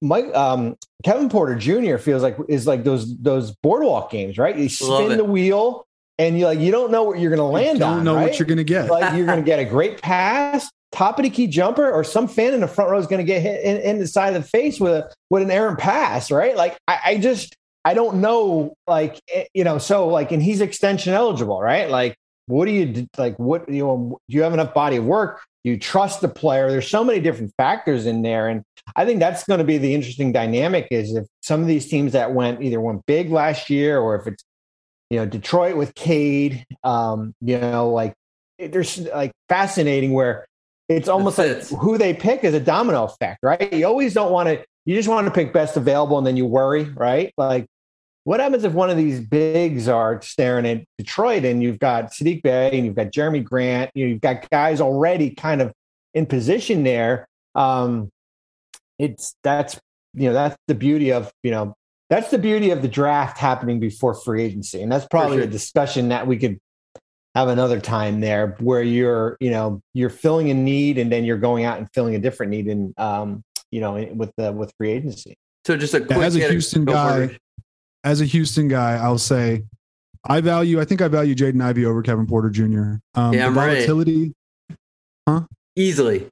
Mike 0.00 0.34
um, 0.34 0.76
Kevin 1.04 1.28
Porter 1.28 1.54
Jr. 1.54 1.96
feels 1.96 2.22
like 2.22 2.36
is 2.48 2.66
like 2.66 2.84
those 2.84 3.16
those 3.18 3.52
boardwalk 3.62 4.10
games, 4.10 4.38
right? 4.38 4.56
You 4.56 4.68
spin 4.68 5.16
the 5.16 5.24
wheel 5.24 5.86
and 6.18 6.38
you 6.38 6.46
like 6.46 6.58
you 6.58 6.70
don't 6.70 6.90
know 6.90 7.04
what 7.04 7.18
you're 7.18 7.30
going 7.30 7.38
to 7.38 7.44
land 7.44 7.68
on. 7.68 7.74
you 7.74 7.78
Don't 7.80 7.98
on. 7.98 8.04
know 8.04 8.16
right? 8.16 8.30
what 8.30 8.38
you're 8.38 8.46
going 8.46 8.58
to 8.58 8.64
get. 8.64 8.90
like 8.90 9.14
you're 9.14 9.26
going 9.26 9.38
to 9.44 9.44
get 9.44 9.58
a 9.58 9.64
great 9.64 10.02
pass, 10.02 10.70
top 10.92 11.18
of 11.18 11.24
the 11.24 11.30
key 11.30 11.46
jumper, 11.46 11.90
or 11.90 12.04
some 12.04 12.28
fan 12.28 12.54
in 12.54 12.60
the 12.60 12.68
front 12.68 12.90
row 12.90 12.98
is 12.98 13.06
going 13.06 13.18
to 13.18 13.24
get 13.24 13.42
hit 13.42 13.64
in, 13.64 13.78
in 13.78 13.98
the 13.98 14.06
side 14.06 14.34
of 14.36 14.42
the 14.42 14.48
face 14.48 14.78
with 14.78 14.92
a 14.92 15.12
with 15.30 15.42
an 15.42 15.50
errant 15.50 15.78
pass, 15.78 16.30
right? 16.30 16.56
Like 16.56 16.76
I, 16.86 16.98
I 17.04 17.18
just 17.18 17.56
I 17.84 17.94
don't 17.94 18.20
know, 18.20 18.74
like 18.86 19.20
eh, 19.32 19.44
you 19.54 19.64
know, 19.64 19.78
so 19.78 20.08
like 20.08 20.32
and 20.32 20.42
he's 20.42 20.60
extension 20.60 21.12
eligible, 21.12 21.60
right? 21.60 21.90
Like 21.90 22.16
what 22.46 22.66
do 22.66 22.72
you 22.72 23.08
like? 23.16 23.38
What 23.38 23.68
you 23.68 23.82
know? 23.82 24.18
Do 24.28 24.36
you 24.36 24.42
have 24.42 24.52
enough 24.52 24.74
body 24.74 24.96
of 24.96 25.04
work? 25.04 25.42
You 25.64 25.78
trust 25.78 26.20
the 26.20 26.28
player. 26.28 26.70
There's 26.70 26.88
so 26.88 27.04
many 27.04 27.20
different 27.20 27.52
factors 27.56 28.04
in 28.04 28.22
there, 28.22 28.48
and 28.48 28.62
I 28.96 29.04
think 29.04 29.20
that's 29.20 29.44
going 29.44 29.58
to 29.58 29.64
be 29.64 29.78
the 29.78 29.94
interesting 29.94 30.32
dynamic. 30.32 30.88
Is 30.90 31.14
if 31.14 31.26
some 31.40 31.60
of 31.60 31.66
these 31.66 31.88
teams 31.88 32.12
that 32.12 32.34
went 32.34 32.62
either 32.62 32.80
went 32.80 33.06
big 33.06 33.30
last 33.30 33.70
year, 33.70 33.98
or 33.98 34.16
if 34.16 34.26
it's 34.26 34.42
you 35.08 35.18
know 35.18 35.26
Detroit 35.26 35.76
with 35.76 35.94
Cade, 35.94 36.64
um, 36.82 37.32
you 37.40 37.58
know, 37.58 37.90
like 37.90 38.14
there's 38.58 38.98
like 38.98 39.32
fascinating 39.48 40.12
where 40.12 40.46
it's 40.96 41.08
almost 41.08 41.38
like 41.38 41.66
who 41.68 41.98
they 41.98 42.14
pick 42.14 42.44
is 42.44 42.54
a 42.54 42.60
domino 42.60 43.04
effect, 43.04 43.40
right? 43.42 43.72
You 43.72 43.86
always 43.86 44.14
don't 44.14 44.32
want 44.32 44.48
to. 44.48 44.64
You 44.84 44.96
just 44.96 45.08
want 45.08 45.26
to 45.26 45.32
pick 45.32 45.52
best 45.52 45.76
available, 45.76 46.18
and 46.18 46.26
then 46.26 46.36
you 46.36 46.46
worry, 46.46 46.84
right? 46.84 47.32
Like 47.36 47.66
what 48.24 48.40
happens 48.40 48.64
if 48.64 48.72
one 48.72 48.90
of 48.90 48.96
these 48.96 49.20
bigs 49.20 49.88
are 49.88 50.20
staring 50.22 50.66
at 50.66 50.84
Detroit 50.96 51.44
and 51.44 51.62
you've 51.62 51.78
got 51.78 52.12
Saddiq 52.12 52.42
Bey 52.42 52.70
and 52.72 52.86
you've 52.86 52.94
got 52.94 53.08
Jerami 53.08 53.42
Grant, 53.42 53.90
you 53.94 54.04
know, 54.04 54.10
you've 54.10 54.20
got 54.20 54.48
guys 54.48 54.80
already 54.80 55.30
kind 55.30 55.60
of 55.60 55.72
in 56.14 56.26
position 56.26 56.84
there. 56.84 57.26
Um, 57.54 58.10
it's 58.98 59.34
that's 59.42 59.80
you 60.14 60.28
know 60.28 60.34
that's 60.34 60.56
the 60.68 60.74
beauty 60.74 61.12
of 61.12 61.32
you 61.42 61.50
know 61.50 61.74
that's 62.10 62.30
the 62.30 62.38
beauty 62.38 62.70
of 62.70 62.82
the 62.82 62.88
draft 62.88 63.38
happening 63.38 63.80
before 63.80 64.14
free 64.14 64.42
agency, 64.42 64.82
and 64.82 64.92
that's 64.92 65.06
probably 65.06 65.38
sure. 65.38 65.46
a 65.46 65.50
discussion 65.50 66.10
that 66.10 66.26
we 66.26 66.36
could 66.36 66.58
have 67.34 67.48
another 67.48 67.80
time 67.80 68.20
there 68.20 68.56
where 68.60 68.82
you're, 68.82 69.36
you 69.40 69.50
know, 69.50 69.80
you're 69.94 70.10
filling 70.10 70.50
a 70.50 70.54
need 70.54 70.98
and 70.98 71.10
then 71.10 71.24
you're 71.24 71.38
going 71.38 71.64
out 71.64 71.78
and 71.78 71.88
filling 71.94 72.14
a 72.14 72.18
different 72.18 72.50
need 72.50 72.68
in, 72.68 72.92
um, 72.98 73.42
you 73.70 73.80
know, 73.80 73.94
with 74.14 74.32
the 74.36 74.52
with 74.52 74.72
free 74.76 74.90
agency. 74.90 75.36
So 75.64 75.76
just 75.76 75.94
a 75.94 76.00
quick 76.00 76.18
as 76.18 76.36
a 76.36 76.48
Houston 76.48 76.84
guy, 76.84 77.38
as 78.04 78.20
a 78.20 78.26
Houston 78.26 78.68
guy, 78.68 78.96
I'll 78.96 79.18
say 79.18 79.64
I 80.24 80.40
value. 80.40 80.80
I 80.80 80.84
think 80.84 81.00
I 81.00 81.08
value 81.08 81.34
Jaden 81.34 81.62
Ivey 81.62 81.86
over 81.86 82.02
Kevin 82.02 82.26
Porter 82.26 82.50
Jr. 82.50 82.96
Um, 83.14 83.32
Damn 83.32 83.54
the 83.54 83.60
volatility, 83.60 84.32
right. 84.68 84.76
huh? 85.28 85.40
Easily, 85.74 86.28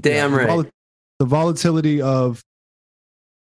damn 0.00 0.32
yeah, 0.32 0.36
right. 0.36 0.46
The, 0.46 0.54
vol- 0.54 0.70
the 1.18 1.24
volatility 1.26 2.00
of 2.00 2.42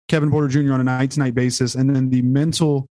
Kevin 0.09 0.31
Porter 0.31 0.49
Jr. 0.49 0.73
on 0.75 0.81
a 0.81 0.85
night 0.85 1.13
to 1.13 1.21
night 1.21 1.35
basis, 1.35 1.75
and 1.75 1.95
then 1.95 2.11
the 2.11 2.23
mental, 2.23 2.87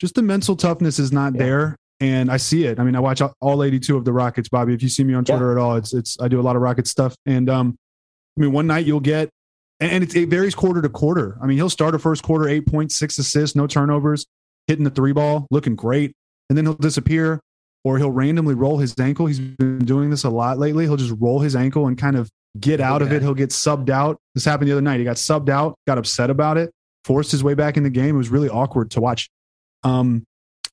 just 0.00 0.14
the 0.14 0.22
mental 0.22 0.56
toughness 0.56 0.98
is 0.98 1.12
not 1.12 1.34
yeah. 1.34 1.42
there. 1.42 1.76
And 2.00 2.30
I 2.30 2.36
see 2.36 2.64
it. 2.64 2.78
I 2.78 2.84
mean, 2.84 2.94
I 2.94 3.00
watch 3.00 3.22
all 3.40 3.62
82 3.62 3.96
of 3.96 4.04
the 4.04 4.12
Rockets, 4.12 4.48
Bobby. 4.48 4.74
If 4.74 4.82
you 4.82 4.88
see 4.88 5.02
me 5.02 5.14
on 5.14 5.24
Twitter 5.24 5.46
yeah. 5.46 5.52
at 5.52 5.58
all, 5.58 5.76
it's 5.76 5.94
it's 5.94 6.20
I 6.20 6.28
do 6.28 6.38
a 6.38 6.42
lot 6.42 6.54
of 6.54 6.62
Rocket 6.62 6.86
stuff. 6.86 7.16
And 7.24 7.48
um, 7.48 7.78
I 8.36 8.42
mean, 8.42 8.52
one 8.52 8.66
night 8.66 8.84
you'll 8.84 9.00
get, 9.00 9.30
and 9.80 10.04
it, 10.04 10.14
it 10.14 10.28
varies 10.28 10.54
quarter 10.54 10.82
to 10.82 10.88
quarter. 10.90 11.38
I 11.42 11.46
mean, 11.46 11.56
he'll 11.56 11.70
start 11.70 11.94
a 11.94 11.98
first 11.98 12.22
quarter 12.22 12.48
eight 12.48 12.66
point 12.66 12.92
six 12.92 13.18
assists, 13.18 13.56
no 13.56 13.66
turnovers, 13.66 14.26
hitting 14.66 14.84
the 14.84 14.90
three 14.90 15.12
ball, 15.12 15.46
looking 15.50 15.74
great, 15.74 16.12
and 16.50 16.58
then 16.58 16.66
he'll 16.66 16.74
disappear, 16.74 17.40
or 17.82 17.96
he'll 17.96 18.10
randomly 18.10 18.54
roll 18.54 18.76
his 18.76 18.98
ankle. 18.98 19.26
He's 19.26 19.40
been 19.40 19.78
doing 19.78 20.10
this 20.10 20.24
a 20.24 20.30
lot 20.30 20.58
lately. 20.58 20.84
He'll 20.84 20.96
just 20.96 21.14
roll 21.18 21.40
his 21.40 21.56
ankle 21.56 21.86
and 21.86 21.96
kind 21.96 22.16
of 22.16 22.28
get 22.60 22.80
out 22.80 23.00
okay. 23.00 23.10
of 23.10 23.16
it. 23.16 23.22
He'll 23.22 23.34
get 23.34 23.50
subbed 23.50 23.90
out. 23.90 24.18
This 24.34 24.44
happened 24.44 24.68
the 24.68 24.72
other 24.72 24.82
night. 24.82 24.98
He 24.98 25.04
got 25.04 25.16
subbed 25.16 25.48
out, 25.48 25.76
got 25.86 25.98
upset 25.98 26.28
about 26.28 26.58
it, 26.58 26.70
forced 27.04 27.30
his 27.30 27.42
way 27.42 27.54
back 27.54 27.76
in 27.76 27.82
the 27.82 27.90
game. 27.90 28.16
It 28.16 28.18
was 28.18 28.28
really 28.28 28.48
awkward 28.48 28.90
to 28.92 29.00
watch. 29.00 29.28
Um, 29.82 30.24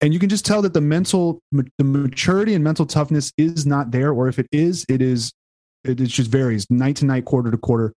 and 0.03 0.13
you 0.13 0.19
can 0.19 0.27
just 0.27 0.45
tell 0.45 0.61
that 0.63 0.73
the 0.73 0.81
mental, 0.81 1.41
the 1.53 1.83
maturity 1.83 2.55
and 2.55 2.63
mental 2.63 2.85
toughness 2.85 3.31
is 3.37 3.65
not 3.65 3.91
there, 3.91 4.11
or 4.11 4.27
if 4.27 4.37
it 4.37 4.47
is, 4.51 4.85
it 4.89 5.01
is, 5.01 5.31
it, 5.85 6.01
it 6.01 6.07
just 6.07 6.29
varies 6.29 6.69
night 6.69 6.97
to 6.97 7.05
night, 7.05 7.23
quarter 7.23 7.49
to 7.49 7.57
quarter. 7.57 7.93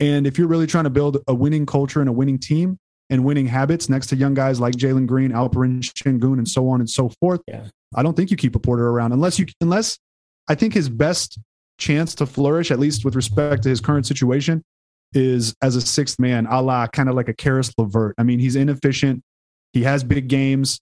And 0.00 0.26
if 0.26 0.38
you're 0.38 0.48
really 0.48 0.66
trying 0.66 0.84
to 0.84 0.90
build 0.90 1.18
a 1.28 1.34
winning 1.34 1.66
culture 1.66 2.00
and 2.00 2.08
a 2.08 2.12
winning 2.12 2.38
team 2.38 2.78
and 3.10 3.26
winning 3.26 3.46
habits 3.46 3.90
next 3.90 4.06
to 4.06 4.16
young 4.16 4.32
guys 4.32 4.58
like 4.58 4.72
Jalen 4.72 5.06
Green, 5.06 5.32
Alperen 5.32 5.80
Sengun, 5.82 6.38
and 6.38 6.48
so 6.48 6.66
on 6.70 6.80
and 6.80 6.88
so 6.88 7.10
forth, 7.20 7.42
yeah. 7.46 7.66
I 7.94 8.02
don't 8.02 8.16
think 8.16 8.30
you 8.30 8.38
keep 8.38 8.56
a 8.56 8.58
Porter 8.58 8.88
around 8.88 9.12
unless 9.12 9.38
you, 9.38 9.44
unless 9.60 9.98
I 10.48 10.54
think 10.54 10.72
his 10.72 10.88
best 10.88 11.38
chance 11.76 12.14
to 12.14 12.24
flourish, 12.24 12.70
at 12.70 12.78
least 12.78 13.04
with 13.04 13.14
respect 13.14 13.64
to 13.64 13.68
his 13.68 13.82
current 13.82 14.06
situation, 14.06 14.62
is 15.12 15.54
as 15.60 15.76
a 15.76 15.82
sixth 15.82 16.18
man, 16.18 16.46
a 16.46 16.62
la 16.62 16.86
kind 16.86 17.10
of 17.10 17.16
like 17.16 17.28
a 17.28 17.34
Caris 17.34 17.70
LeVert. 17.76 18.14
I 18.16 18.22
mean, 18.22 18.38
he's 18.38 18.56
inefficient. 18.56 19.22
He 19.74 19.82
has 19.82 20.02
big 20.02 20.28
games. 20.28 20.80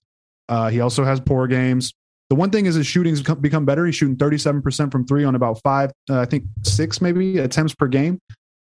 Uh, 0.49 0.69
he 0.69 0.81
also 0.81 1.05
has 1.05 1.21
poor 1.21 1.47
games. 1.47 1.93
The 2.29 2.35
one 2.35 2.49
thing 2.49 2.65
is 2.65 2.75
his 2.75 2.85
shooting's 2.85 3.21
become 3.21 3.65
better. 3.65 3.85
He's 3.85 3.95
shooting 3.95 4.17
37% 4.17 4.91
from 4.91 5.05
three 5.05 5.23
on 5.23 5.35
about 5.35 5.61
five, 5.63 5.91
uh, 6.09 6.19
I 6.19 6.25
think 6.25 6.43
six 6.63 7.01
maybe 7.01 7.37
attempts 7.39 7.73
per 7.73 7.87
game. 7.87 8.19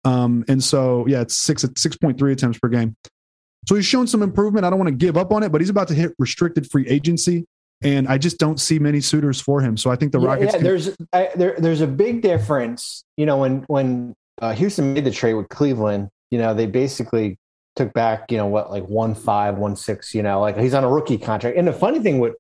Um, 0.05 0.45
and 0.49 0.63
so, 0.63 1.07
yeah, 1.07 1.21
it's 1.21 1.37
six, 1.37 1.65
6.3 1.65 2.33
attempts 2.33 2.59
per 2.59 2.69
game. 2.69 2.97
So 3.69 3.77
he's 3.77 3.87
shown 3.87 4.09
some 4.09 4.23
improvement. 4.23 4.65
I 4.65 4.71
don't 4.71 4.79
want 4.81 4.89
to 4.89 4.97
give 4.97 5.17
up 5.17 5.33
on 5.33 5.45
it, 5.45 5.53
but 5.53 5.61
he's 5.61 5.71
about 5.71 5.87
to 5.89 5.95
hit 5.95 6.13
restricted 6.19 6.69
free 6.71 6.89
agency 6.89 7.45
and 7.83 8.09
I 8.09 8.19
just 8.19 8.39
don't 8.39 8.61
see 8.61 8.79
many 8.79 9.01
suitors 9.01 9.41
for 9.41 9.61
him. 9.61 9.77
So 9.77 9.91
I 9.91 9.97
think 9.97 10.13
the 10.13 10.21
yeah, 10.21 10.27
Rockets. 10.27 10.53
Yeah, 10.53 10.59
can- 10.59 10.65
there's 10.65 10.97
I, 11.13 11.31
there, 11.35 11.57
there's 11.59 11.81
a 11.81 11.87
big 11.87 12.23
difference. 12.23 13.05
You 13.17 13.27
know, 13.27 13.39
when 13.39 13.63
when 13.67 14.15
uh, 14.41 14.53
Houston 14.55 14.95
made 14.95 15.05
the 15.05 15.11
trade 15.11 15.35
with 15.35 15.49
Cleveland, 15.49 16.09
you 16.31 16.39
know, 16.39 16.55
they 16.55 16.67
basically 16.67 17.37
took 17.77 17.93
back, 17.93 18.31
you 18.31 18.37
know, 18.37 18.47
what 18.47 18.71
like 18.71 18.85
one 18.85 19.15
five, 19.15 19.59
one 19.59 19.77
six. 19.77 20.15
You 20.15 20.23
know, 20.23 20.41
like 20.41 20.57
he's 20.57 20.75
on 20.75 20.85
a 20.85 20.89
rookie 20.89 21.19
contract. 21.19 21.57
And 21.57 21.67
the 21.67 21.73
funny 21.73 22.01
thing 22.01 22.19
with 22.19 22.35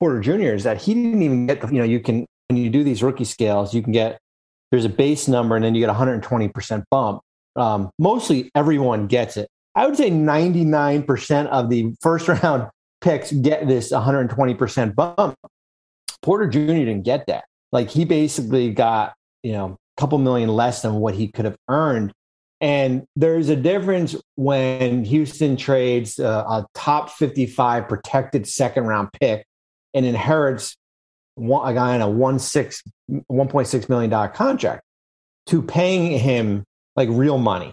Porter 0.00 0.20
Jr. 0.20 0.54
is 0.54 0.64
that 0.64 0.80
he 0.80 0.94
didn't 0.94 1.22
even 1.22 1.46
get. 1.46 1.62
You 1.72 1.78
know, 1.78 1.84
you 1.84 2.00
can 2.00 2.26
when 2.48 2.56
you 2.56 2.70
do 2.70 2.84
these 2.84 3.02
rookie 3.02 3.24
scales, 3.24 3.74
you 3.74 3.82
can 3.82 3.92
get 3.92 4.18
there's 4.70 4.84
a 4.84 4.90
base 4.90 5.28
number 5.28 5.56
and 5.56 5.64
then 5.64 5.74
you 5.74 5.80
get 5.80 5.88
120 5.88 6.48
percent 6.48 6.84
bump. 6.90 7.20
Um, 7.56 7.90
mostly 7.98 8.50
everyone 8.54 9.06
gets 9.06 9.36
it. 9.36 9.48
I 9.74 9.86
would 9.86 9.96
say 9.96 10.10
99% 10.10 11.46
of 11.46 11.70
the 11.70 11.94
first 12.00 12.28
round 12.42 12.68
picks 13.00 13.32
get 13.32 13.66
this 13.66 13.92
120% 13.92 14.94
bump. 14.94 15.36
Porter 16.22 16.46
Jr. 16.46 16.58
didn't 16.60 17.02
get 17.02 17.26
that. 17.26 17.44
Like 17.72 17.90
he 17.90 18.04
basically 18.04 18.70
got, 18.70 19.14
you 19.42 19.52
know, 19.52 19.76
a 19.96 20.00
couple 20.00 20.18
million 20.18 20.50
less 20.50 20.82
than 20.82 20.94
what 20.94 21.14
he 21.14 21.28
could 21.28 21.44
have 21.44 21.56
earned. 21.68 22.12
And 22.62 23.02
there's 23.16 23.48
a 23.48 23.56
difference 23.56 24.14
when 24.36 25.04
Houston 25.04 25.56
trades 25.56 26.20
uh, 26.20 26.44
a 26.46 26.66
top 26.74 27.10
55 27.10 27.88
protected 27.88 28.46
second 28.46 28.84
round 28.84 29.08
pick 29.20 29.44
and 29.92 30.06
inherits 30.06 30.76
one, 31.34 31.68
a 31.68 31.74
guy 31.74 31.94
on 31.94 32.02
a 32.02 32.08
one 32.08 32.38
six, 32.38 32.80
$1.6 33.10 33.88
million 33.88 34.30
contract 34.30 34.82
to 35.46 35.60
paying 35.60 36.16
him 36.16 36.62
like 36.94 37.08
real 37.10 37.36
money, 37.36 37.72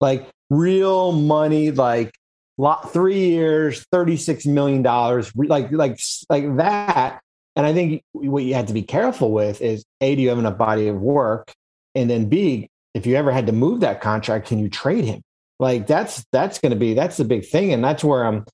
like 0.00 0.28
real 0.48 1.10
money, 1.10 1.72
like 1.72 2.14
lot 2.56 2.92
three 2.92 3.30
years, 3.30 3.84
$36 3.92 4.46
million, 4.46 4.82
like, 5.48 5.72
like, 5.72 5.98
like 6.28 6.56
that. 6.58 7.20
And 7.56 7.66
I 7.66 7.72
think 7.72 8.04
what 8.12 8.44
you 8.44 8.54
have 8.54 8.66
to 8.66 8.74
be 8.74 8.82
careful 8.82 9.32
with 9.32 9.60
is 9.60 9.84
A, 10.00 10.14
do 10.14 10.22
you 10.22 10.28
have 10.28 10.38
enough 10.38 10.56
body 10.56 10.86
of 10.86 11.00
work? 11.00 11.52
And 11.96 12.08
then 12.08 12.28
B, 12.28 12.68
if 12.94 13.06
you 13.06 13.16
ever 13.16 13.32
had 13.32 13.46
to 13.46 13.52
move 13.52 13.80
that 13.80 14.00
contract, 14.00 14.48
can 14.48 14.58
you 14.58 14.68
trade 14.68 15.04
him? 15.04 15.22
Like 15.58 15.86
that's 15.86 16.24
that's 16.32 16.58
going 16.58 16.70
to 16.70 16.78
be 16.78 16.94
that's 16.94 17.16
the 17.16 17.24
big 17.24 17.46
thing, 17.46 17.72
and 17.72 17.84
that's 17.84 18.02
where 18.02 18.24
I'm, 18.24 18.44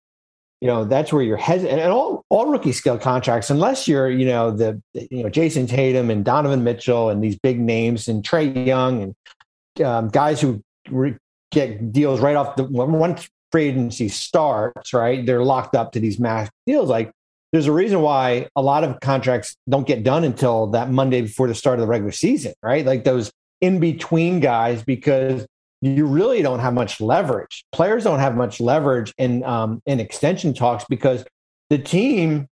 you 0.61 0.67
know, 0.67 0.85
that's 0.85 1.13
where 1.13 1.23
you're 1.23 1.37
hesitant. 1.37 1.81
And 1.81 1.93
all 1.93 2.25
all 2.29 2.47
rookie 2.47 2.73
scale 2.73 2.99
contracts, 2.99 3.49
unless 3.49 3.87
you're, 3.87 4.11
you 4.11 4.27
know, 4.27 4.51
the 4.51 4.83
you 4.95 5.23
know 5.23 5.31
Jayson 5.31 5.69
Tatum 5.69 6.11
and 6.11 6.25
Donovan 6.25 6.65
Mitchell 6.65 7.11
and 7.11 7.23
these 7.23 7.39
big 7.39 7.61
names 7.61 8.09
and 8.09 8.25
Trae 8.25 8.67
Young 8.67 9.03
and 9.03 9.87
um, 9.87 10.09
guys 10.09 10.41
who 10.41 10.63
re- 10.91 11.17
get 11.53 11.93
deals 11.93 12.21
right 12.21 12.37
off 12.37 12.57
the 12.57 12.65
one 12.65 13.17
free 13.53 13.69
agency 13.69 14.09
starts, 14.09 14.93
right, 14.93 15.25
they're 15.25 15.45
locked 15.45 15.77
up 15.77 15.93
to 15.93 16.01
these 16.01 16.19
max 16.19 16.51
deals. 16.67 16.91
Like 16.91 17.13
there's 17.53 17.67
a 17.67 17.73
reason 17.73 18.01
why 18.01 18.49
a 18.57 18.63
lot 18.63 18.85
of 18.85 18.99
contracts 19.01 19.57
don't 19.69 19.87
get 19.87 20.03
done 20.03 20.25
until 20.25 20.67
that 20.69 20.91
Monday 20.91 21.23
before 21.23 21.47
the 21.47 21.55
start 21.55 21.79
of 21.79 21.81
the 21.83 21.87
regular 21.87 22.13
season, 22.13 22.53
right? 22.63 22.85
Like 22.85 23.05
those 23.05 23.31
in 23.61 23.81
between 23.81 24.41
guys, 24.41 24.83
because 24.83 25.47
you 25.83 26.07
really 26.07 26.43
don't 26.43 26.61
have 26.61 26.75
much 26.75 27.01
leverage. 27.01 27.65
Players 27.73 28.05
don't 28.05 28.19
have 28.19 28.35
much 28.35 28.61
leverage 28.61 29.13
in 29.19 29.45
um, 29.45 29.83
in 29.87 30.01
extension 30.01 30.55
talks 30.55 30.85
because 30.89 31.25
the 31.71 31.79
team 31.79 32.47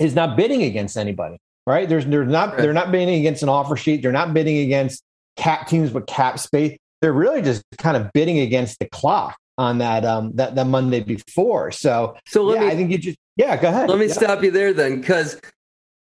is 0.00 0.14
not 0.14 0.36
bidding 0.36 0.62
against 0.62 0.96
anybody, 0.96 1.38
right? 1.66 1.88
There's 1.88 2.04
there's 2.06 2.28
not 2.28 2.56
they're 2.56 2.72
not 2.72 2.90
bidding 2.90 3.20
against 3.20 3.42
an 3.42 3.48
offer 3.48 3.76
sheet. 3.76 4.02
They're 4.02 4.10
not 4.12 4.34
bidding 4.34 4.58
against 4.58 5.02
cap 5.36 5.68
teams 5.68 5.92
with 5.92 6.06
cap 6.06 6.38
space. 6.38 6.76
They're 7.00 7.12
really 7.12 7.42
just 7.42 7.62
kind 7.78 7.96
of 7.96 8.12
bidding 8.12 8.38
against 8.40 8.78
the 8.78 8.86
clock 8.86 9.36
on 9.58 9.78
that 9.78 10.04
um 10.04 10.32
that, 10.34 10.54
that 10.54 10.66
Monday 10.66 11.00
before. 11.00 11.70
So 11.70 12.16
so 12.26 12.42
let 12.42 12.60
yeah, 12.60 12.66
me, 12.66 12.72
I 12.72 12.76
think 12.76 12.90
you 12.90 12.98
just 12.98 13.18
yeah, 13.36 13.56
go 13.56 13.68
ahead. 13.68 13.88
Let 13.88 13.98
me 13.98 14.06
yeah. 14.06 14.12
stop 14.14 14.42
you 14.42 14.50
there 14.50 14.72
then, 14.72 15.00
because 15.00 15.40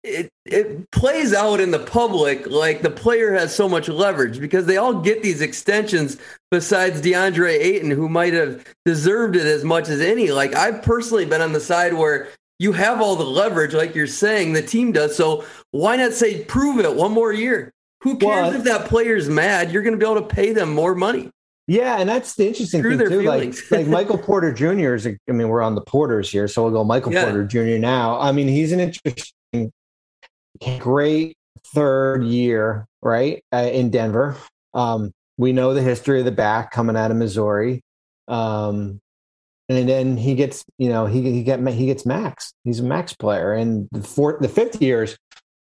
it 0.07 0.31
it 0.45 0.91
plays 0.93 1.35
out 1.35 1.61
in 1.61 1.73
the 1.73 1.81
public 1.81 2.47
like 2.47 2.83
the 2.83 2.91
player 2.91 3.33
has 3.33 3.55
so 3.55 3.69
much 3.69 3.89
leverage 3.89 4.41
because 4.41 4.67
they 4.67 4.77
all 4.77 4.95
get 4.95 5.23
these 5.23 5.41
extensions 5.41 6.17
besides 6.51 7.03
DeAndre 7.03 7.51
Ayton, 7.51 7.91
who 7.91 8.09
might 8.09 8.33
have 8.33 8.65
deserved 8.85 9.37
it 9.37 9.47
as 9.47 9.65
much 9.65 9.89
as 9.89 10.01
any. 10.01 10.31
Like 10.31 10.55
I've 10.55 10.83
personally 10.83 11.25
been 11.25 11.41
on 11.43 11.53
the 11.53 11.61
side 11.61 11.93
where 11.93 12.29
you 12.59 12.73
have 12.73 13.03
all 13.03 13.17
the 13.17 13.25
leverage, 13.25 13.75
like 13.75 13.95
you're 13.95 14.07
saying, 14.07 14.53
the 14.53 14.63
team 14.63 14.93
does. 14.93 15.17
So 15.17 15.45
why 15.73 15.97
not 15.97 16.13
say 16.13 16.45
prove 16.45 16.79
it 16.79 16.95
one 16.95 17.13
more 17.13 17.33
year? 17.33 17.73
Who 18.03 18.17
cares 18.17 18.53
well, 18.53 18.55
if 18.55 18.65
that 18.65 18.87
player's 18.87 19.29
mad? 19.29 19.73
You're 19.73 19.83
going 19.83 19.99
to 19.99 19.99
be 19.99 20.11
able 20.11 20.27
to 20.27 20.35
pay 20.35 20.53
them 20.53 20.73
more 20.73 20.95
money. 20.95 21.31
Yeah, 21.69 21.99
and 21.99 22.09
that's 22.09 22.37
the 22.37 22.47
interesting 22.47 22.81
Screw 22.81 22.97
thing 22.97 23.09
too. 23.09 23.23
Like, 23.23 23.55
like 23.73 23.87
Michael 23.89 24.19
Porter 24.19 24.53
Jr. 24.53 24.95
is. 24.95 25.07
A, 25.07 25.19
I 25.29 25.33
mean, 25.33 25.49
we're 25.49 25.63
on 25.63 25.75
the 25.75 25.81
Porters 25.81 26.31
here, 26.31 26.47
so 26.47 26.63
we'll 26.63 26.73
go 26.73 26.85
Michael 26.85 27.13
yeah. 27.13 27.25
Porter 27.25 27.45
Jr. 27.45 27.79
now. 27.79 28.21
I 28.21 28.31
mean, 28.31 28.47
he's 28.47 28.71
an 28.71 28.79
interesting, 28.79 29.25
great 30.79 31.37
third 31.75 32.25
year, 32.25 32.87
right, 33.03 33.43
uh, 33.53 33.69
in 33.73 33.91
Denver. 33.91 34.37
Um, 34.75 35.13
we 35.39 35.53
know 35.53 35.75
the 35.75 35.83
history 35.83 36.19
of 36.19 36.25
the 36.25 36.33
back 36.33 36.71
coming 36.71 36.97
out 36.97 37.11
of 37.11 37.17
Missouri, 37.17 37.83
um, 38.29 39.01
and 39.69 39.89
then 39.89 40.17
he 40.17 40.35
gets, 40.35 40.65
you 40.79 40.89
know, 40.89 41.07
he 41.07 41.23
he 41.23 41.43
get 41.43 41.67
he 41.69 41.87
gets 41.87 42.07
max. 42.07 42.53
He's 42.65 42.81
a 42.81 42.85
max 42.85 43.13
player, 43.15 43.53
and 43.53 43.89
the 43.93 44.03
fourth, 44.03 44.41
the 44.41 44.49
fifth 44.49 44.81
year 44.81 45.03
is 45.03 45.17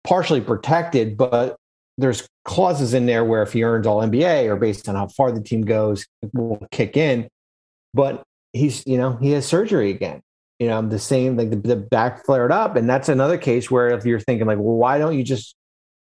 partially 0.04 0.40
protected, 0.40 1.16
but 1.16 1.56
there's 1.98 2.28
clauses 2.44 2.94
in 2.94 3.06
there 3.06 3.24
where 3.24 3.42
if 3.42 3.52
he 3.52 3.64
earns 3.64 3.86
all 3.86 4.02
NBA 4.02 4.46
or 4.48 4.56
based 4.56 4.88
on 4.88 4.94
how 4.94 5.08
far 5.08 5.32
the 5.32 5.40
team 5.40 5.62
goes, 5.62 6.06
will 6.32 6.66
kick 6.70 6.96
in. 6.96 7.28
But 7.94 8.22
he's, 8.52 8.86
you 8.86 8.98
know, 8.98 9.16
he 9.16 9.30
has 9.32 9.46
surgery 9.46 9.90
again. 9.90 10.20
You 10.58 10.68
know, 10.68 10.80
the 10.80 10.98
same, 10.98 11.36
like 11.36 11.50
the, 11.50 11.56
the 11.56 11.76
back 11.76 12.24
flared 12.24 12.50
up. 12.50 12.76
And 12.76 12.88
that's 12.88 13.08
another 13.08 13.36
case 13.36 13.70
where 13.70 13.88
if 13.90 14.06
you're 14.06 14.20
thinking, 14.20 14.46
like, 14.46 14.58
well, 14.58 14.76
why 14.76 14.98
don't 14.98 15.16
you 15.16 15.22
just 15.22 15.54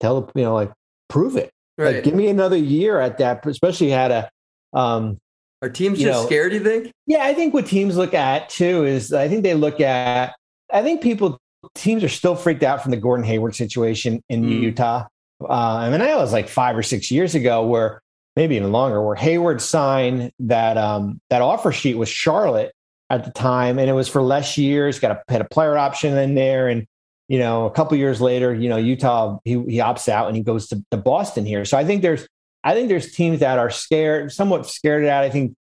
tell, 0.00 0.30
you 0.34 0.42
know, 0.42 0.54
like, 0.54 0.70
prove 1.08 1.36
it? 1.36 1.50
Right. 1.78 1.96
Like, 1.96 2.04
give 2.04 2.14
me 2.14 2.28
another 2.28 2.56
year 2.56 3.00
at 3.00 3.18
that, 3.18 3.46
especially 3.46 3.90
had 3.90 4.10
a, 4.10 4.30
um, 4.74 5.18
are 5.62 5.70
teams 5.70 5.98
just 5.98 6.12
know, 6.12 6.26
scared, 6.26 6.52
you 6.52 6.62
think? 6.62 6.92
Yeah, 7.06 7.24
I 7.24 7.32
think 7.32 7.54
what 7.54 7.66
teams 7.66 7.96
look 7.96 8.12
at 8.12 8.50
too 8.50 8.84
is 8.84 9.12
I 9.12 9.26
think 9.26 9.42
they 9.42 9.54
look 9.54 9.80
at, 9.80 10.34
I 10.70 10.82
think 10.82 11.00
people 11.00 11.38
teams 11.74 12.04
are 12.04 12.08
still 12.08 12.36
freaked 12.36 12.62
out 12.62 12.82
from 12.82 12.90
the 12.90 12.96
Gordon 12.98 13.24
Hayward 13.24 13.54
situation 13.54 14.22
in 14.28 14.42
mm. 14.42 14.60
Utah. 14.60 15.06
Uh, 15.42 15.46
I 15.52 15.88
mean, 15.90 16.00
that 16.00 16.16
was 16.16 16.32
like 16.32 16.48
five 16.48 16.76
or 16.76 16.82
six 16.82 17.10
years 17.10 17.34
ago, 17.34 17.64
where 17.66 18.00
maybe 18.36 18.56
even 18.56 18.72
longer, 18.72 19.02
where 19.02 19.16
Hayward 19.16 19.62
signed 19.62 20.30
that 20.40 20.76
um, 20.76 21.20
that 21.30 21.42
offer 21.42 21.72
sheet 21.72 21.96
with 21.96 22.08
Charlotte 22.08 22.72
at 23.10 23.24
the 23.24 23.30
time, 23.30 23.78
and 23.78 23.88
it 23.88 23.92
was 23.92 24.08
for 24.08 24.22
less 24.22 24.58
years. 24.58 24.98
Got 24.98 25.12
a 25.12 25.22
had 25.32 25.40
a 25.40 25.48
player 25.48 25.76
option 25.76 26.16
in 26.16 26.34
there, 26.34 26.68
and 26.68 26.86
you 27.28 27.38
know, 27.38 27.66
a 27.66 27.70
couple 27.70 27.96
years 27.96 28.20
later, 28.20 28.54
you 28.54 28.68
know, 28.68 28.76
Utah 28.76 29.38
he 29.44 29.52
he 29.52 29.78
opts 29.78 30.08
out 30.08 30.28
and 30.28 30.36
he 30.36 30.42
goes 30.42 30.68
to, 30.68 30.84
to 30.90 30.96
Boston 30.96 31.44
here. 31.44 31.64
So 31.64 31.76
I 31.76 31.84
think 31.84 32.02
there's 32.02 32.26
I 32.62 32.74
think 32.74 32.88
there's 32.88 33.12
teams 33.12 33.40
that 33.40 33.58
are 33.58 33.70
scared, 33.70 34.32
somewhat 34.32 34.66
scared 34.66 35.04
out. 35.04 35.24
I 35.24 35.30
think 35.30 35.54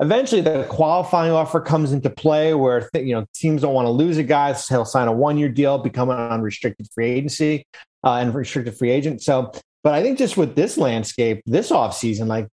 eventually 0.00 0.40
the 0.40 0.64
qualifying 0.68 1.32
offer 1.32 1.60
comes 1.60 1.92
into 1.92 2.10
play 2.10 2.54
where 2.54 2.88
you 2.94 3.14
know 3.14 3.24
teams 3.34 3.62
don't 3.62 3.74
want 3.74 3.86
to 3.86 3.90
lose 3.90 4.18
a 4.18 4.22
guy. 4.22 4.52
So 4.52 4.74
he'll 4.74 4.84
sign 4.84 5.08
a 5.08 5.12
one 5.12 5.38
year 5.38 5.48
deal, 5.48 5.78
become 5.78 6.10
an 6.10 6.18
unrestricted 6.18 6.88
free 6.94 7.10
agency 7.10 7.66
uh, 8.04 8.14
and 8.14 8.34
restricted 8.34 8.76
free 8.76 8.90
agent. 8.90 9.22
So, 9.22 9.52
but 9.84 9.94
I 9.94 10.02
think 10.02 10.18
just 10.18 10.36
with 10.36 10.56
this 10.56 10.76
landscape, 10.76 11.42
this 11.46 11.70
offseason, 11.70 12.26
like 12.26 12.48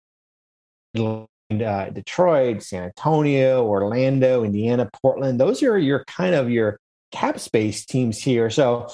uh, 1.50 1.90
Detroit, 1.90 2.62
San 2.62 2.84
Antonio, 2.84 3.64
Orlando, 3.64 4.44
Indiana, 4.44 4.88
Portland, 5.02 5.40
those 5.40 5.62
are 5.62 5.78
your 5.78 6.04
kind 6.04 6.34
of 6.34 6.50
your 6.50 6.78
cap 7.12 7.38
space 7.38 7.84
teams 7.84 8.18
here. 8.18 8.50
So 8.50 8.88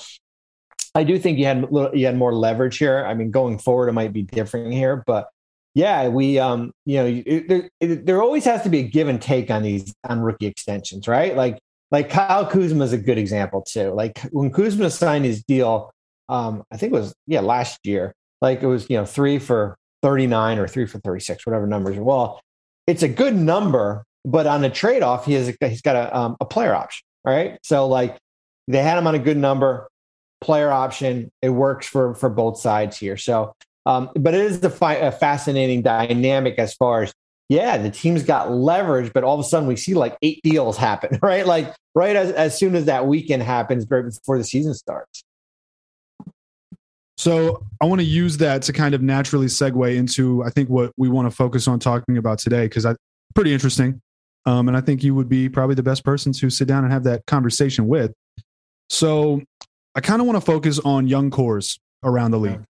I 0.95 1.05
do 1.05 1.19
think 1.19 1.39
you 1.39 1.47
had 1.47 1.69
you 1.95 2.07
had 2.07 2.17
more 2.17 2.35
leverage 2.35 2.79
here. 2.79 3.05
I 3.05 3.15
mean, 3.15 3.31
going 3.31 3.59
forward, 3.59 3.89
it 3.89 3.93
might 3.93 4.13
be 4.13 4.23
different 4.23 4.73
here, 4.73 5.03
but 5.07 5.29
yeah, 5.75 6.09
we 6.09 6.39
um, 6.39 6.73
you 6.85 6.97
know, 6.99 7.07
it, 7.07 7.25
it, 7.27 7.73
it, 7.81 8.07
there 8.07 8.23
always 8.23 8.45
has 8.45 8.63
to 8.63 8.69
be 8.69 8.81
a 8.81 8.83
give 8.83 9.09
and 9.09 9.21
take 9.21 9.51
on 9.51 9.63
these 9.63 9.95
on 10.05 10.21
rookie 10.21 10.47
extensions, 10.47 11.09
right? 11.09 11.35
Like 11.35 11.59
like 11.91 12.11
Kyle 12.11 12.47
Kuzma 12.47 12.85
is 12.85 12.93
a 12.93 12.99
good 12.99 13.19
example 13.19 13.63
too. 13.63 13.93
Like 13.93 14.21
when 14.33 14.51
Kuzma 14.51 14.91
signed 14.91 15.25
his 15.25 15.43
deal, 15.43 15.91
um, 16.29 16.63
I 16.71 16.77
think 16.77 16.93
it 16.93 16.97
was 16.97 17.15
yeah 17.27 17.41
last 17.41 17.79
year. 17.85 18.15
Like 18.43 18.63
it 18.63 18.67
was 18.67 18.89
you 18.91 18.99
know 18.99 19.07
three 19.07 19.39
for 19.39 19.77
thirty 20.03 20.27
nine 20.27 20.59
or 20.59 20.69
three 20.69 20.87
for 20.87 20.99
thirty 20.99 21.21
six, 21.21 21.47
whatever 21.47 21.67
numbers. 21.67 21.97
Are. 21.97 22.03
Well, 22.03 22.41
it's 22.87 23.03
a 23.03 23.09
good 23.09 23.35
number, 23.35 24.05
but 24.25 24.47
on 24.47 24.65
a 24.65 24.71
trade 24.71 25.03
off, 25.03 25.25
he 25.27 25.35
has 25.35 25.55
he's 25.61 25.83
got 25.83 25.97
a 25.97 26.17
um, 26.17 26.37
a 26.41 26.45
player 26.45 26.75
option, 26.75 27.05
right? 27.25 27.59
So 27.63 27.87
like 27.89 28.19
they 28.69 28.83
had 28.83 28.99
him 28.99 29.07
on 29.07 29.15
a 29.15 29.19
good 29.19 29.37
number, 29.37 29.89
player 30.41 30.71
option. 30.71 31.31
It 31.41 31.51
works 31.51 31.87
for 31.87 32.15
for 32.15 32.29
both 32.29 32.59
sides 32.59 32.99
here. 32.99 33.17
So 33.17 33.55
um, 33.87 34.11
but 34.15 34.35
it 34.35 34.41
is 34.41 34.63
a, 34.63 34.71
fi- 34.71 34.95
a 34.95 35.11
fascinating 35.11 35.83
dynamic 35.83 36.59
as 36.59 36.75
far 36.75 37.03
as 37.03 37.13
yeah, 37.49 37.77
the 37.77 37.91
team's 37.91 38.23
got 38.23 38.51
leverage, 38.51 39.13
but 39.13 39.25
all 39.25 39.35
of 39.35 39.41
a 39.41 39.49
sudden 39.49 39.69
we 39.69 39.77
see 39.77 39.95
like 39.95 40.17
eight 40.23 40.41
deals 40.43 40.77
happen, 40.77 41.19
right? 41.23 41.47
Like 41.47 41.75
right 41.95 42.17
as, 42.17 42.31
as 42.33 42.59
soon 42.59 42.75
as 42.75 42.87
that 42.87 43.07
weekend 43.07 43.43
happens, 43.43 43.87
right 43.91 44.05
before 44.05 44.39
the 44.39 44.45
season 44.45 44.75
starts. 44.75 45.25
So 47.23 47.65
I 47.81 47.85
want 47.85 48.01
to 48.01 48.05
use 48.05 48.37
that 48.39 48.63
to 48.63 48.73
kind 48.73 48.97
of 48.97 49.01
naturally 49.01 49.47
segue 49.47 49.95
into 49.95 50.43
I 50.43 50.51
think 50.51 50.69
what 50.69 50.91
we 50.97 51.09
want 51.09 51.31
to 51.31 51.31
focus 51.31 51.69
on 51.69 51.79
talking 51.79 52.17
about 52.17 52.41
today 52.41 52.65
because 52.65 52.85
I 52.85 52.97
pretty 53.37 53.53
interesting, 53.53 54.03
um, 54.45 54.67
and 54.67 54.77
I 54.77 54.81
think 54.81 55.05
you 55.05 55.15
would 55.15 55.29
be 55.29 55.49
probably 55.49 55.77
the 55.77 55.85
best 55.85 56.05
person 56.05 56.33
to 56.33 56.51
sit 56.51 56.67
down 56.67 56.83
and 56.83 56.93
have 56.93 57.05
that 57.05 57.25
conversation 57.27 57.87
with. 57.87 58.13
So 58.91 59.41
I 59.95 60.01
kind 60.01 60.21
of 60.21 60.27
want 60.27 60.37
to 60.37 60.45
focus 60.45 60.81
on 60.81 61.07
young 61.07 61.31
cores 61.31 61.79
around 62.03 62.33
the 62.33 62.41
league 62.41 62.65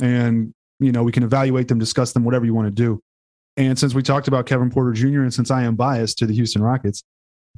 and 0.00 0.54
you 0.78 0.92
know 0.92 1.02
we 1.02 1.12
can 1.12 1.22
evaluate 1.22 1.68
them, 1.68 1.78
discuss 1.78 2.14
them, 2.14 2.24
whatever 2.24 2.46
you 2.46 2.54
want 2.54 2.68
to 2.68 2.72
do. 2.72 3.00
And 3.58 3.78
since 3.78 3.92
we 3.92 4.02
talked 4.02 4.28
about 4.28 4.46
Kevin 4.46 4.70
Porter 4.70 4.92
Jr. 4.92 5.20
and 5.20 5.34
since 5.34 5.50
I 5.50 5.64
am 5.64 5.76
biased 5.76 6.16
to 6.18 6.26
the 6.26 6.32
Houston 6.32 6.62
Rockets, 6.62 7.02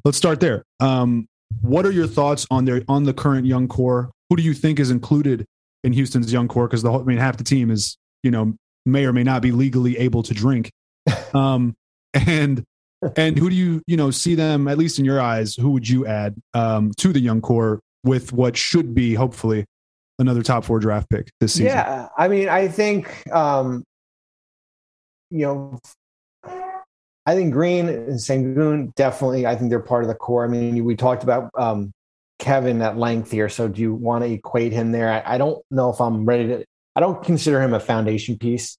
let's 0.04 0.18
start 0.18 0.40
there. 0.40 0.64
Um, 0.80 1.28
what 1.60 1.86
are 1.86 1.92
your 1.92 2.08
thoughts 2.08 2.48
on 2.50 2.64
their 2.64 2.82
on 2.88 3.04
the 3.04 3.14
current 3.14 3.46
young 3.46 3.68
core? 3.68 4.10
Who 4.28 4.34
do 4.34 4.42
you 4.42 4.54
think 4.54 4.80
is 4.80 4.90
included 4.90 5.46
in 5.84 5.92
Houston's 5.92 6.32
young 6.32 6.48
core? 6.48 6.66
Because 6.66 6.82
the 6.82 6.90
whole, 6.90 7.00
I 7.00 7.04
mean, 7.04 7.18
half 7.18 7.36
the 7.36 7.44
team 7.44 7.70
is 7.70 7.96
you 8.22 8.30
know 8.30 8.54
may 8.84 9.04
or 9.04 9.12
may 9.12 9.22
not 9.22 9.42
be 9.42 9.52
legally 9.52 9.98
able 9.98 10.22
to 10.22 10.34
drink. 10.34 10.70
Um, 11.34 11.74
and 12.12 12.62
and 13.16 13.38
who 13.38 13.48
do 13.48 13.56
you 13.56 13.82
you 13.86 13.96
know 13.96 14.10
see 14.10 14.34
them 14.34 14.68
at 14.68 14.76
least 14.76 14.98
in 14.98 15.04
your 15.06 15.18
eyes? 15.18 15.54
Who 15.54 15.70
would 15.70 15.88
you 15.88 16.06
add 16.06 16.34
um, 16.52 16.92
to 16.98 17.10
the 17.10 17.20
young 17.20 17.40
core 17.40 17.80
with 18.04 18.34
what 18.34 18.54
should 18.54 18.94
be 18.94 19.14
hopefully 19.14 19.64
another 20.18 20.42
top 20.42 20.64
four 20.64 20.78
draft 20.78 21.10
pick 21.10 21.30
this 21.40 21.54
season. 21.54 21.66
Yeah, 21.66 22.08
I 22.16 22.28
mean, 22.28 22.48
I 22.48 22.68
think 22.68 23.30
um, 23.32 23.84
you 25.30 25.46
know, 25.46 25.78
I 27.26 27.34
think 27.34 27.52
Green 27.52 27.88
and 27.88 28.18
Sengun 28.18 28.94
definitely. 28.94 29.46
I 29.46 29.56
think 29.56 29.70
they're 29.70 29.80
part 29.80 30.04
of 30.04 30.08
the 30.08 30.14
core. 30.14 30.44
I 30.44 30.48
mean, 30.48 30.84
we 30.84 30.96
talked 30.96 31.22
about 31.22 31.50
um, 31.56 31.92
Kevin 32.42 32.82
at 32.82 32.98
length 32.98 33.30
here. 33.30 33.48
So, 33.48 33.68
do 33.68 33.80
you 33.80 33.94
want 33.94 34.24
to 34.24 34.30
equate 34.30 34.72
him 34.72 34.92
there? 34.92 35.10
I, 35.10 35.34
I, 35.34 35.38
don't 35.38 35.64
know 35.70 35.90
if 35.90 36.00
I'm 36.00 36.26
ready 36.26 36.48
to. 36.48 36.64
I 36.96 37.00
don't 37.00 37.22
consider 37.24 37.62
him 37.62 37.72
a 37.72 37.80
foundation 37.80 38.36
piece. 38.36 38.76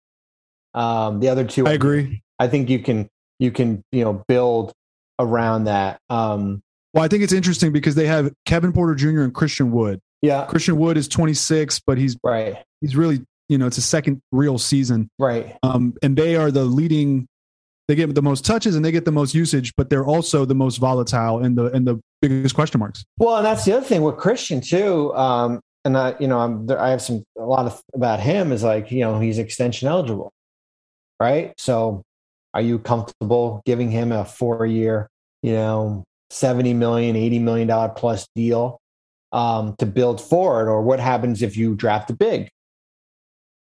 Um, 0.74 1.20
the 1.20 1.30
other 1.30 1.46
two, 1.46 1.66
I 1.66 1.72
agree. 1.72 2.22
I 2.40 2.48
think 2.48 2.70
you 2.70 2.80
can 2.80 3.08
you 3.40 3.52
can 3.52 3.82
you 3.92 4.04
know 4.04 4.24
build 4.28 4.74
around 5.18 5.64
that. 5.66 6.00
Um, 6.10 6.62
well, 6.94 7.04
I 7.04 7.08
think 7.08 7.24
it's 7.24 7.34
interesting 7.34 7.72
because 7.72 7.96
they 7.96 8.06
have 8.06 8.32
Kevin 8.46 8.74
Porter 8.74 8.96
Jr. 8.96 9.22
and 9.22 9.34
Christian 9.34 9.72
Wood, 9.72 10.00
yeah. 10.24 10.46
Christian 10.46 10.78
Wood 10.78 10.98
is 10.98 11.10
26, 11.10 11.82
but 11.86 11.98
he's 11.98 12.18
right. 12.24 12.56
He's 12.80 12.96
really, 12.96 13.26
you 13.50 13.58
know, 13.58 13.68
it's 13.68 13.78
a 13.78 13.82
second 13.82 14.22
real 14.32 14.58
season. 14.58 15.10
Right. 15.20 15.58
Um, 15.64 15.96
and 16.02 16.18
they 16.18 16.38
are 16.38 16.50
the 16.50 16.64
leading 16.64 17.28
they 17.88 17.96
get 17.96 18.14
the 18.16 18.22
most 18.22 18.46
touches 18.46 18.76
and 18.76 18.84
they 18.84 18.92
get 18.92 19.06
the 19.06 19.12
most 19.12 19.34
usage, 19.34 19.74
but 19.76 19.90
they're 19.90 20.06
also 20.06 20.46
the 20.46 20.56
most 20.56 20.78
volatile 20.78 21.40
and 21.40 21.58
the 21.58 21.66
and 21.66 21.88
the 21.88 22.00
biggest 22.22 22.56
question 22.56 22.80
marks. 22.80 23.04
Well, 23.18 23.38
and 23.38 23.46
that's 23.46 23.66
the 23.66 23.74
other 23.74 23.86
thing 23.86 24.02
with 24.02 24.18
Christian 24.18 24.62
too. 24.62 25.14
Um, 25.16 25.60
and 25.86 25.98
I, 25.98 26.16
you 26.20 26.28
know, 26.28 26.40
I'm, 26.40 26.70
I 26.72 26.90
have 26.90 27.02
some 27.02 27.24
a 27.38 27.44
lot 27.44 27.66
of 27.66 27.82
about 27.94 28.20
him 28.20 28.52
is 28.52 28.64
like 28.64 28.92
you 28.92 29.02
know 29.02 29.20
he's 29.20 29.38
extension 29.38 29.88
eligible, 29.88 30.32
right? 31.20 31.54
So, 31.58 32.04
are 32.54 32.62
you 32.62 32.80
comfortable 32.80 33.62
giving 33.66 33.92
him 33.92 34.12
a 34.12 34.24
four 34.24 34.66
year, 34.66 35.10
you 35.42 35.54
know, 35.54 36.04
70 36.30 36.74
million, 36.74 37.16
80 37.16 37.40
million 37.40 37.68
dollar 37.68 37.90
plus 37.90 38.28
deal? 38.36 38.80
um, 39.34 39.76
to 39.80 39.86
build 39.86 40.22
forward, 40.22 40.70
or 40.70 40.82
what 40.84 41.00
happens 41.00 41.42
if 41.42 41.58
you 41.58 41.76
draft 41.76 42.10
a 42.12 42.14
big? 42.14 42.50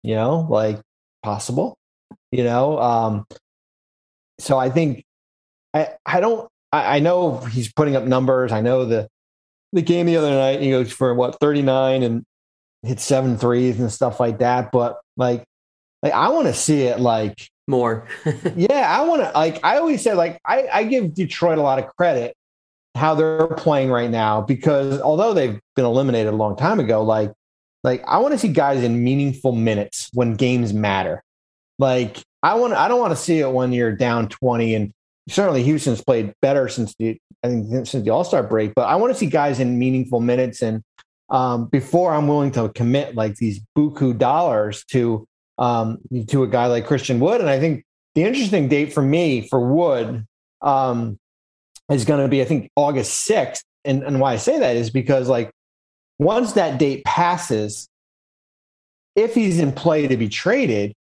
You 0.02 0.14
know, 0.14 0.46
like 0.48 0.80
possible. 1.22 1.76
You 2.30 2.44
know, 2.44 2.78
um, 2.78 3.24
so 4.38 4.58
I 4.58 4.70
think 4.70 5.04
I 5.72 5.90
I 6.04 6.20
don't 6.20 6.48
I, 6.72 6.96
I 6.96 6.98
know 7.00 7.38
he's 7.38 7.72
putting 7.72 7.96
up 7.96 8.04
numbers. 8.04 8.52
I 8.52 8.60
know 8.60 8.84
the 8.84 9.08
the 9.72 9.82
game 9.82 10.06
the 10.06 10.16
other 10.16 10.30
night 10.30 10.60
he 10.60 10.70
goes 10.70 10.92
for 10.92 11.14
what 11.14 11.38
39 11.40 12.02
and 12.02 12.24
hit 12.82 13.00
seven 13.00 13.36
threes 13.36 13.80
and 13.80 13.90
stuff 13.90 14.20
like 14.20 14.38
that. 14.38 14.70
But 14.72 15.00
like 15.16 15.44
like 16.02 16.12
I 16.12 16.28
want 16.28 16.46
to 16.46 16.54
see 16.54 16.82
it 16.82 17.00
like 17.00 17.48
more. 17.66 18.06
yeah, 18.56 18.86
I 18.88 19.02
want 19.04 19.22
to 19.22 19.30
like 19.34 19.64
I 19.64 19.78
always 19.78 20.02
said 20.02 20.16
like 20.16 20.38
I, 20.44 20.68
I 20.72 20.84
give 20.84 21.14
Detroit 21.14 21.58
a 21.58 21.62
lot 21.62 21.78
of 21.78 21.86
credit 21.96 22.36
how 22.94 23.14
they're 23.14 23.48
playing 23.48 23.90
right 23.90 24.10
now 24.10 24.40
because 24.40 25.00
although 25.00 25.34
they've 25.34 25.58
been 25.74 25.84
eliminated 25.84 26.32
a 26.32 26.36
long 26.36 26.56
time 26.56 26.78
ago, 26.78 27.02
like 27.02 27.32
like 27.82 28.02
I 28.06 28.18
want 28.18 28.32
to 28.32 28.38
see 28.38 28.48
guys 28.48 28.82
in 28.82 29.02
meaningful 29.02 29.52
minutes 29.52 30.10
when 30.12 30.34
games 30.34 30.72
matter. 30.72 31.22
Like 31.78 32.22
I 32.44 32.54
want 32.54 32.74
I 32.74 32.86
don't 32.86 33.00
want 33.00 33.12
to 33.12 33.16
see 33.16 33.40
it 33.40 33.50
when 33.50 33.72
you're 33.72 33.92
down 33.92 34.28
20 34.28 34.74
and 34.74 34.92
certainly 35.28 35.62
Houston's 35.62 36.04
played 36.04 36.34
better 36.42 36.68
since 36.68 36.94
the 36.96 37.18
I 37.42 37.48
think 37.48 37.86
since 37.86 38.04
the 38.04 38.10
All-Star 38.10 38.42
break, 38.42 38.74
but 38.74 38.82
I 38.82 38.96
want 38.96 39.12
to 39.12 39.18
see 39.18 39.26
guys 39.26 39.58
in 39.60 39.78
meaningful 39.78 40.20
minutes 40.20 40.62
and 40.62 40.82
um, 41.30 41.66
before 41.66 42.12
I'm 42.12 42.28
willing 42.28 42.52
to 42.52 42.68
commit 42.68 43.14
like 43.14 43.36
these 43.36 43.60
buku 43.76 44.16
dollars 44.16 44.84
to 44.92 45.26
um, 45.58 45.98
to 46.28 46.42
a 46.42 46.46
guy 46.46 46.66
like 46.66 46.86
Christian 46.86 47.18
Wood. 47.18 47.40
And 47.40 47.48
I 47.50 47.58
think 47.58 47.84
the 48.14 48.24
interesting 48.24 48.68
date 48.68 48.92
for 48.92 49.02
me 49.02 49.48
for 49.48 49.60
Wood 49.60 50.26
um, 50.60 51.18
is 51.90 52.04
going 52.04 52.22
to 52.22 52.28
be, 52.28 52.42
I 52.42 52.44
think, 52.44 52.70
August 52.76 53.28
6th. 53.28 53.62
And, 53.84 54.02
and 54.02 54.20
why 54.20 54.32
I 54.32 54.36
say 54.36 54.58
that 54.58 54.76
is 54.76 54.90
because, 54.90 55.28
like, 55.28 55.50
once 56.18 56.52
that 56.52 56.78
date 56.78 57.04
passes, 57.04 57.88
if 59.14 59.34
he's 59.34 59.58
in 59.58 59.72
play 59.72 60.08
to 60.08 60.16
be 60.16 60.28
traded, 60.28 60.94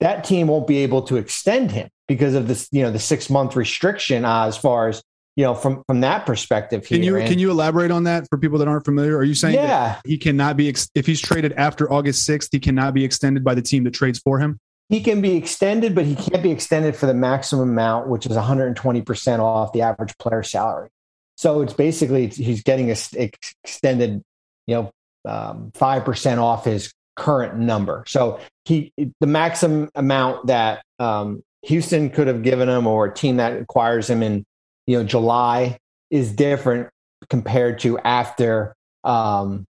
that 0.00 0.24
team 0.24 0.48
won't 0.48 0.66
be 0.66 0.78
able 0.78 1.02
to 1.02 1.16
extend 1.16 1.70
him 1.70 1.88
because 2.08 2.34
of 2.34 2.48
this, 2.48 2.68
you 2.72 2.82
know, 2.82 2.90
the 2.90 2.98
six 2.98 3.30
month 3.30 3.56
restriction 3.56 4.24
uh, 4.24 4.46
as 4.46 4.56
far 4.56 4.88
as 4.88 5.02
you 5.36 5.44
know 5.44 5.54
from 5.54 5.82
from 5.86 6.00
that 6.00 6.26
perspective. 6.26 6.86
Here. 6.86 6.98
Can 6.98 7.04
you 7.04 7.16
and, 7.16 7.28
can 7.28 7.38
you 7.38 7.50
elaborate 7.50 7.90
on 7.90 8.04
that 8.04 8.26
for 8.28 8.38
people 8.38 8.58
that 8.58 8.68
aren't 8.68 8.84
familiar? 8.84 9.16
Are 9.16 9.24
you 9.24 9.34
saying 9.34 9.54
yeah. 9.54 10.00
he 10.04 10.18
cannot 10.18 10.56
be 10.56 10.68
ex- 10.68 10.90
if 10.94 11.06
he's 11.06 11.20
traded 11.20 11.52
after 11.52 11.90
August 11.92 12.24
sixth, 12.24 12.50
he 12.52 12.60
cannot 12.60 12.94
be 12.94 13.04
extended 13.04 13.44
by 13.44 13.54
the 13.54 13.62
team 13.62 13.84
that 13.84 13.92
trades 13.92 14.18
for 14.18 14.38
him? 14.38 14.58
he 14.90 15.00
can 15.00 15.20
be 15.20 15.36
extended, 15.36 15.94
but 15.94 16.04
he 16.04 16.16
can't 16.16 16.42
be 16.42 16.50
extended 16.50 16.96
for 16.96 17.06
the 17.06 17.14
maximum 17.14 17.70
amount, 17.70 18.08
which 18.08 18.26
is 18.26 18.36
120% 18.36 19.38
off 19.38 19.72
the 19.72 19.82
average 19.82 20.18
player 20.18 20.42
salary. 20.42 20.88
So 21.36 21.62
it's 21.62 21.72
basically 21.72 22.26
he's 22.26 22.64
getting 22.64 22.90
a, 22.90 22.96
extended, 23.14 24.24
you 24.66 24.74
know, 24.74 24.90
um, 25.24 25.70
five 25.74 26.00
um, 26.00 26.04
percent 26.04 26.40
off 26.40 26.64
his 26.64 26.92
current 27.20 27.56
number. 27.56 28.04
So 28.06 28.40
he 28.64 28.92
the 29.20 29.26
maximum 29.26 29.90
amount 29.94 30.46
that 30.46 30.82
um, 30.98 31.42
Houston 31.62 32.10
could 32.10 32.26
have 32.26 32.42
given 32.42 32.68
him, 32.68 32.86
or 32.86 33.06
a 33.06 33.14
team 33.14 33.36
that 33.36 33.60
acquires 33.60 34.08
him 34.08 34.22
in 34.22 34.44
you 34.86 34.98
know 34.98 35.04
July, 35.04 35.78
is 36.10 36.32
different 36.32 36.88
compared 37.28 37.78
to 37.80 37.98
after 37.98 38.74
Um, 39.04 39.66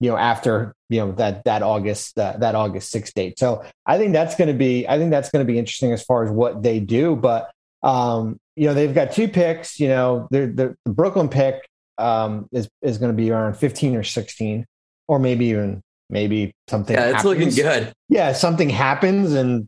you 0.00 0.10
know, 0.10 0.16
after 0.16 0.74
you 0.88 1.00
know 1.00 1.12
that 1.12 1.44
that 1.44 1.62
August 1.62 2.18
uh, 2.18 2.36
that 2.38 2.54
August 2.54 2.92
6th 2.94 3.12
date. 3.12 3.38
So 3.38 3.62
I 3.84 3.98
think 3.98 4.14
that's 4.14 4.34
going 4.34 4.48
to 4.48 4.54
be 4.54 4.88
I 4.88 4.98
think 4.98 5.10
that's 5.10 5.30
going 5.30 5.46
to 5.46 5.52
be 5.52 5.58
interesting 5.58 5.92
as 5.92 6.02
far 6.02 6.24
as 6.24 6.30
what 6.30 6.62
they 6.62 6.80
do. 6.80 7.14
But 7.14 7.50
um, 7.82 8.38
you 8.56 8.66
know, 8.66 8.74
they've 8.74 8.94
got 8.94 9.12
two 9.12 9.28
picks. 9.28 9.78
You 9.78 9.88
know, 9.88 10.26
the 10.30 10.76
the 10.84 10.90
Brooklyn 10.90 11.28
pick 11.28 11.68
um, 11.98 12.48
is 12.50 12.68
is 12.80 12.96
going 12.98 13.12
to 13.12 13.16
be 13.16 13.30
around 13.30 13.54
15 13.54 13.94
or 13.94 14.02
16, 14.02 14.66
or 15.06 15.18
maybe 15.18 15.46
even 15.46 15.82
maybe 16.10 16.52
something. 16.68 16.94
Yeah, 16.96 17.06
it's 17.06 17.22
happens. 17.22 17.24
looking 17.24 17.50
good. 17.50 17.92
Yeah, 18.08 18.32
something 18.32 18.68
happens 18.68 19.32
and 19.32 19.66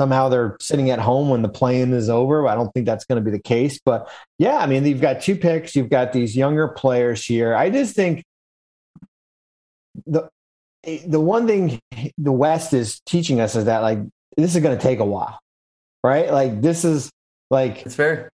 somehow 0.00 0.28
they're 0.28 0.56
sitting 0.60 0.90
at 0.90 0.98
home 1.00 1.28
when 1.28 1.42
the 1.42 1.48
play-in 1.48 1.92
is 1.92 2.08
over. 2.08 2.46
I 2.46 2.54
don't 2.54 2.72
think 2.72 2.86
that's 2.86 3.04
going 3.04 3.16
to 3.22 3.24
be 3.24 3.30
the 3.36 3.42
case, 3.42 3.80
but 3.84 4.08
yeah, 4.38 4.56
I 4.58 4.66
mean, 4.66 4.84
you've 4.86 5.00
got 5.00 5.20
two 5.22 5.34
picks, 5.36 5.74
you've 5.74 5.90
got 5.90 6.12
these 6.12 6.36
younger 6.36 6.68
players 6.68 7.24
here. 7.24 7.54
I 7.54 7.70
just 7.70 7.96
think 7.96 8.22
the 10.06 10.28
the 11.06 11.20
one 11.20 11.46
thing 11.48 11.80
the 12.16 12.32
West 12.32 12.72
is 12.72 13.00
teaching 13.00 13.40
us 13.40 13.56
is 13.56 13.64
that 13.64 13.80
like 13.80 13.98
this 14.36 14.54
is 14.54 14.62
going 14.62 14.76
to 14.76 14.82
take 14.82 15.00
a 15.00 15.04
while, 15.04 15.40
right? 16.04 16.30
Like 16.32 16.62
this 16.62 16.84
is 16.84 17.10
like 17.50 17.84
It's 17.84 17.96
fair. 17.96 18.28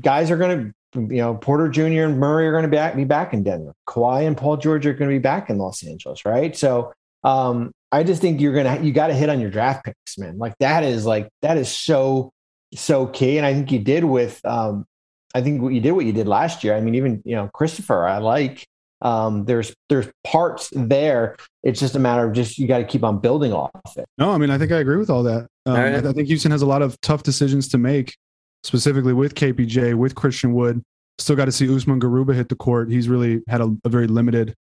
guys 0.00 0.30
are 0.30 0.36
going 0.36 0.66
to, 0.66 0.72
you 0.94 1.18
know, 1.18 1.34
Porter 1.34 1.68
Jr. 1.68 2.04
and 2.04 2.18
Murray 2.18 2.46
are 2.46 2.52
going 2.52 2.64
to 2.64 2.68
be 2.68 2.76
back, 2.76 2.96
be 2.96 3.04
back 3.04 3.32
in 3.32 3.42
Denver. 3.42 3.72
Kawhi 3.88 4.26
and 4.26 4.36
Paul 4.36 4.56
George 4.56 4.86
are 4.86 4.92
going 4.92 5.08
to 5.10 5.14
be 5.14 5.20
back 5.20 5.50
in 5.50 5.58
Los 5.58 5.84
Angeles, 5.84 6.24
right? 6.24 6.56
So 6.56 6.92
um, 7.24 7.72
I 7.92 8.02
just 8.02 8.20
think 8.20 8.40
you're 8.40 8.54
gonna 8.54 8.80
you 8.82 8.92
got 8.92 9.08
to 9.08 9.14
hit 9.14 9.28
on 9.28 9.40
your 9.40 9.50
draft 9.50 9.84
picks, 9.84 10.18
man. 10.18 10.38
Like 10.38 10.54
that 10.60 10.84
is 10.84 11.06
like 11.06 11.28
that 11.42 11.56
is 11.56 11.68
so 11.68 12.32
so 12.74 13.06
key, 13.06 13.36
and 13.36 13.46
I 13.46 13.52
think 13.52 13.72
you 13.72 13.80
did 13.80 14.04
with 14.04 14.44
um, 14.44 14.86
I 15.34 15.42
think 15.42 15.62
what 15.62 15.72
you 15.72 15.80
did 15.80 15.92
what 15.92 16.06
you 16.06 16.12
did 16.12 16.28
last 16.28 16.64
year. 16.64 16.74
I 16.74 16.80
mean, 16.80 16.94
even 16.94 17.22
you 17.24 17.36
know 17.36 17.48
Christopher, 17.52 18.06
I 18.06 18.18
like. 18.18 18.66
Um, 19.02 19.46
there's 19.46 19.74
there's 19.88 20.08
parts 20.24 20.70
there. 20.74 21.36
It's 21.62 21.80
just 21.80 21.96
a 21.96 21.98
matter 21.98 22.26
of 22.26 22.34
just 22.34 22.58
you 22.58 22.68
got 22.68 22.78
to 22.78 22.84
keep 22.84 23.02
on 23.02 23.18
building 23.18 23.52
off 23.52 23.96
it. 23.96 24.04
No, 24.18 24.30
I 24.30 24.36
mean, 24.36 24.50
I 24.50 24.58
think 24.58 24.72
I 24.72 24.78
agree 24.78 24.98
with 24.98 25.08
all 25.08 25.22
that. 25.22 25.48
Um, 25.64 25.74
All 25.74 25.82
right. 25.82 26.04
I, 26.04 26.10
I 26.10 26.12
think 26.12 26.28
Houston 26.28 26.50
has 26.50 26.60
a 26.60 26.66
lot 26.66 26.82
of 26.82 27.00
tough 27.00 27.22
decisions 27.22 27.68
to 27.68 27.78
make, 27.78 28.14
specifically 28.62 29.12
with 29.12 29.34
KPJ, 29.34 29.94
with 29.94 30.14
Christian 30.14 30.54
Wood. 30.54 30.82
Still 31.18 31.36
got 31.36 31.46
to 31.46 31.52
see 31.52 31.74
Usman 31.74 32.00
Garuba 32.00 32.34
hit 32.34 32.48
the 32.48 32.56
court. 32.56 32.90
He's 32.90 33.08
really 33.08 33.42
had 33.48 33.60
a, 33.60 33.76
a 33.84 33.88
very 33.88 34.06
limited 34.06 34.54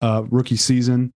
uh, 0.00 0.24
rookie 0.30 0.56
season. 0.56 1.12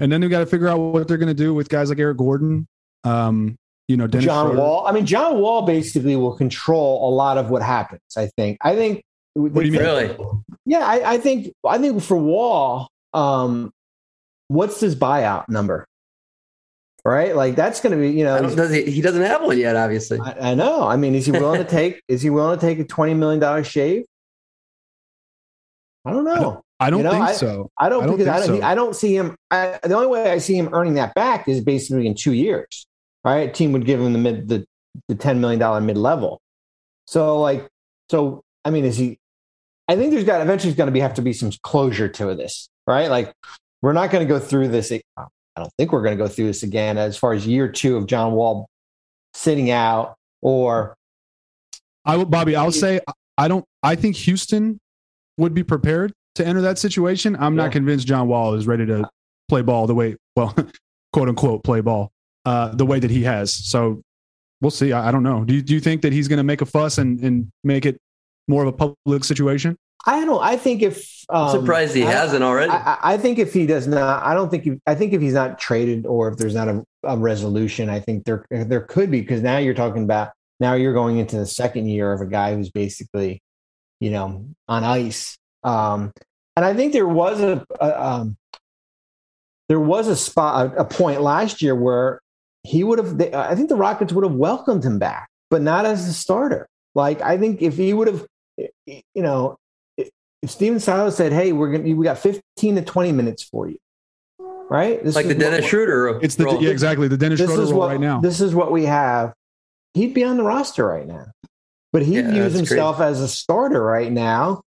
And 0.00 0.10
then 0.10 0.20
we 0.20 0.28
got 0.28 0.40
to 0.40 0.46
figure 0.46 0.68
out 0.68 0.78
what 0.78 1.06
they're 1.06 1.18
going 1.18 1.28
to 1.28 1.34
do 1.34 1.54
with 1.54 1.68
guys 1.68 1.88
like 1.88 1.98
Eric 1.98 2.18
Gordon. 2.18 2.66
Um, 3.04 3.56
you 3.86 3.96
know, 3.96 4.06
Dennis 4.06 4.26
John 4.26 4.46
Schroeder. 4.46 4.60
Wall. 4.60 4.86
I 4.86 4.92
mean, 4.92 5.06
John 5.06 5.38
Wall 5.40 5.62
basically 5.62 6.16
will 6.16 6.36
control 6.36 7.08
a 7.08 7.10
lot 7.14 7.38
of 7.38 7.50
what 7.50 7.62
happens. 7.62 8.00
I 8.16 8.26
think. 8.26 8.58
I 8.60 8.74
think. 8.74 9.02
What 9.34 9.52
do 9.54 9.66
you 9.66 9.72
mean? 9.72 9.80
Really? 9.82 10.16
Yeah, 10.64 10.84
I, 10.86 11.14
I 11.14 11.18
think. 11.18 11.52
I 11.64 11.78
think 11.78 12.02
for 12.02 12.16
Wall, 12.16 12.88
um, 13.12 13.72
what's 14.48 14.80
his 14.80 14.96
buyout 14.96 15.48
number? 15.48 15.86
Right, 17.06 17.36
like 17.36 17.54
that's 17.54 17.80
going 17.82 17.90
to 17.94 17.98
be. 17.98 18.16
You 18.16 18.24
know, 18.24 18.40
does 18.54 18.72
he, 18.72 18.90
he 18.90 19.02
doesn't 19.02 19.20
have 19.22 19.42
one 19.42 19.58
yet, 19.58 19.76
obviously. 19.76 20.18
I, 20.20 20.52
I 20.52 20.54
know. 20.54 20.86
I 20.88 20.96
mean, 20.96 21.14
is 21.14 21.26
he 21.26 21.32
willing 21.32 21.62
to 21.62 21.68
take? 21.68 22.02
is 22.08 22.22
he 22.22 22.30
willing 22.30 22.58
to 22.58 22.66
take 22.66 22.78
a 22.78 22.84
twenty 22.84 23.12
million 23.12 23.40
dollar 23.40 23.62
shave? 23.62 24.04
I 26.06 26.12
don't 26.12 26.24
know. 26.24 26.62
I 26.80 26.90
don't 26.90 27.00
You 27.00 27.04
know, 27.04 27.10
think 27.12 27.24
I- 27.24 27.32
so. 27.32 27.70
I 27.78 27.88
don't, 27.88 28.04
I 28.04 28.06
don't 28.06 28.16
because 28.16 28.28
I 28.28 28.46
don't, 28.46 28.60
so. 28.60 28.66
I 28.66 28.74
don't 28.74 28.96
see 28.96 29.14
him. 29.16 29.36
I, 29.50 29.78
the 29.82 29.94
only 29.94 30.06
way 30.08 30.30
I 30.30 30.38
see 30.38 30.56
him 30.56 30.70
earning 30.72 30.94
that 30.94 31.14
back 31.14 31.46
is 31.48 31.60
basically 31.60 32.06
in 32.06 32.14
two 32.14 32.32
years. 32.32 32.86
Right, 33.24 33.48
a 33.48 33.52
team 33.52 33.72
would 33.72 33.86
give 33.86 34.00
him 34.00 34.12
the 34.12 34.18
mid 34.18 34.48
the, 34.48 34.66
the 35.08 35.14
ten 35.14 35.40
million 35.40 35.58
dollar 35.60 35.80
mid 35.80 35.96
level. 35.98 36.40
So 37.06 37.40
like, 37.40 37.68
so 38.10 38.42
I 38.64 38.70
mean, 38.70 38.84
is 38.84 38.96
he? 38.96 39.18
I 39.88 39.96
think 39.96 40.10
there's 40.12 40.24
got 40.24 40.40
eventually 40.40 40.72
going 40.72 40.86
to 40.86 40.92
be 40.92 41.00
have 41.00 41.14
to 41.14 41.22
be 41.22 41.34
some 41.34 41.50
closure 41.62 42.08
to 42.08 42.34
this, 42.34 42.68
right? 42.86 43.08
Like, 43.10 43.32
we're 43.82 43.92
not 43.92 44.10
going 44.10 44.26
to 44.26 44.28
go 44.28 44.38
through 44.38 44.68
this. 44.68 44.90
I 45.56 45.60
don't 45.60 45.72
think 45.78 45.92
we're 45.92 46.02
going 46.02 46.16
to 46.16 46.22
go 46.24 46.28
through 46.28 46.46
this 46.46 46.62
again 46.62 46.98
as 46.98 47.16
far 47.16 47.32
as 47.32 47.46
year 47.46 47.68
two 47.70 47.96
of 47.96 48.06
John 48.06 48.32
Wall 48.32 48.66
sitting 49.34 49.70
out 49.70 50.14
or 50.42 50.94
I 52.04 52.16
will, 52.16 52.24
Bobby. 52.26 52.54
I'll 52.56 52.72
say 52.72 53.00
I 53.38 53.48
don't. 53.48 53.64
I 53.82 53.94
think 53.94 54.16
Houston 54.16 54.78
would 55.38 55.54
be 55.54 55.62
prepared 55.64 56.12
to 56.34 56.46
enter 56.46 56.60
that 56.62 56.78
situation. 56.78 57.34
I'm 57.36 57.56
Yeah. 57.56 57.64
not 57.64 57.72
convinced 57.72 58.06
John 58.06 58.28
Wall 58.28 58.54
is 58.54 58.66
ready 58.66 58.84
to 58.86 59.08
play 59.48 59.62
ball 59.62 59.86
the 59.86 59.94
way, 59.94 60.16
well, 60.36 60.54
quote 61.12 61.28
unquote, 61.28 61.64
play 61.64 61.80
ball 61.80 62.10
uh, 62.44 62.74
the 62.74 62.84
way 62.86 62.98
that 63.00 63.10
he 63.10 63.22
has. 63.22 63.52
So 63.52 64.02
we'll 64.60 64.70
see. 64.70 64.92
I, 64.92 65.08
I 65.08 65.12
don't 65.12 65.22
know. 65.22 65.44
Do 65.44 65.54
you, 65.54 65.62
do 65.62 65.72
you 65.74 65.80
think 65.80 66.02
that 66.02 66.12
he's 66.12 66.28
going 66.28 66.36
to 66.38 66.44
make 66.44 66.60
a 66.60 66.66
fuss 66.66 66.98
and, 66.98 67.20
and 67.20 67.50
make 67.62 67.86
it 67.86 67.96
more 68.48 68.62
of 68.64 68.68
a 68.68 68.72
public 68.72 69.24
situation? 69.24 69.76
I 70.06 70.24
don't. 70.24 70.42
I 70.42 70.56
think 70.56 70.82
if 70.82 71.24
um, 71.28 71.48
I'm 71.48 71.60
surprised 71.60 71.94
he 71.94 72.04
I- 72.04 72.10
hasn't 72.10 72.44
already. 72.44 72.70
I, 72.70 72.98
I- 73.02 73.16
think 73.16 73.38
if 73.38 73.52
he 73.52 73.66
does 73.66 73.86
not, 73.86 74.22
I 74.22 74.34
don't 74.34 74.50
think. 74.50 74.64
He, 74.64 74.80
I 74.86 74.94
think 74.94 75.12
if 75.12 75.20
he's 75.20 75.32
not 75.32 75.58
traded 75.58 76.06
or 76.06 76.28
if 76.28 76.36
there's 76.36 76.54
not 76.54 76.68
a, 76.68 76.84
a 77.04 77.16
resolution, 77.16 77.88
I 77.88 78.00
think 78.00 78.24
there 78.24 78.44
there 78.50 78.82
could 78.82 79.10
be 79.10 79.20
because 79.20 79.40
now 79.42 79.58
you're 79.58 79.74
talking 79.74 80.04
about 80.04 80.32
now 80.60 80.74
you're 80.74 80.92
going 80.92 81.18
into 81.18 81.36
the 81.36 81.46
second 81.46 81.88
year 81.88 82.12
of 82.12 82.20
a 82.20 82.26
guy 82.26 82.54
who's 82.54 82.70
basically, 82.70 83.42
you 84.00 84.10
know, 84.10 84.46
on 84.68 84.84
ice. 84.84 85.36
Um, 85.62 86.12
and 86.56 86.64
I 86.64 86.74
think 86.74 86.92
there 86.92 87.08
was 87.08 87.40
a, 87.40 87.64
a 87.80 88.04
um, 88.04 88.36
there 89.68 89.80
was 89.80 90.08
a 90.08 90.16
spot 90.16 90.74
a 90.76 90.84
point 90.84 91.22
last 91.22 91.62
year 91.62 91.74
where 91.74 92.20
he 92.62 92.84
would 92.84 92.98
have. 92.98 93.20
I 93.34 93.54
think 93.54 93.68
the 93.68 93.76
Rockets 93.76 94.12
would 94.12 94.24
have 94.24 94.34
welcomed 94.34 94.84
him 94.84 94.98
back, 94.98 95.28
but 95.50 95.62
not 95.62 95.86
as 95.86 96.06
a 96.06 96.12
starter. 96.12 96.68
Like 96.94 97.20
I 97.22 97.38
think 97.38 97.62
if 97.62 97.76
he 97.76 97.92
would 97.92 98.08
have, 98.08 98.26
you 98.86 99.02
know, 99.16 99.56
if 100.44 100.50
Stephen 100.50 100.78
Silas 100.78 101.16
said, 101.16 101.32
"Hey, 101.32 101.52
we're 101.52 101.70
gonna 101.72 101.94
we 101.94 102.04
got 102.04 102.18
15 102.18 102.76
to 102.76 102.82
20 102.82 103.12
minutes 103.12 103.42
for 103.42 103.68
you," 103.68 103.78
right? 104.38 105.02
This 105.02 105.14
like 105.14 105.24
is 105.24 105.34
the 105.34 105.38
Dennis 105.38 105.62
what, 105.62 105.68
Schroeder. 105.70 106.20
It's 106.22 106.36
the 106.36 106.44
role. 106.44 106.62
yeah, 106.62 106.70
exactly 106.70 107.08
the 107.08 107.16
Dennis 107.16 107.40
This 107.40 107.48
Schroeder 107.48 107.70
role 107.70 107.80
what 107.80 107.88
right 107.90 108.00
now. 108.00 108.20
this 108.20 108.40
is 108.40 108.54
what 108.54 108.70
we 108.70 108.84
have. 108.84 109.32
He'd 109.94 110.14
be 110.14 110.24
on 110.24 110.36
the 110.36 110.42
roster 110.44 110.86
right 110.86 111.06
now, 111.06 111.26
but 111.92 112.02
he 112.02 112.16
Yeah, 112.16 112.30
views 112.30 112.52
that's 112.52 112.68
himself 112.68 113.00
as 113.00 113.20
a 113.20 113.28
starter 113.28 113.82
right 113.82 114.12
now, 114.12 114.62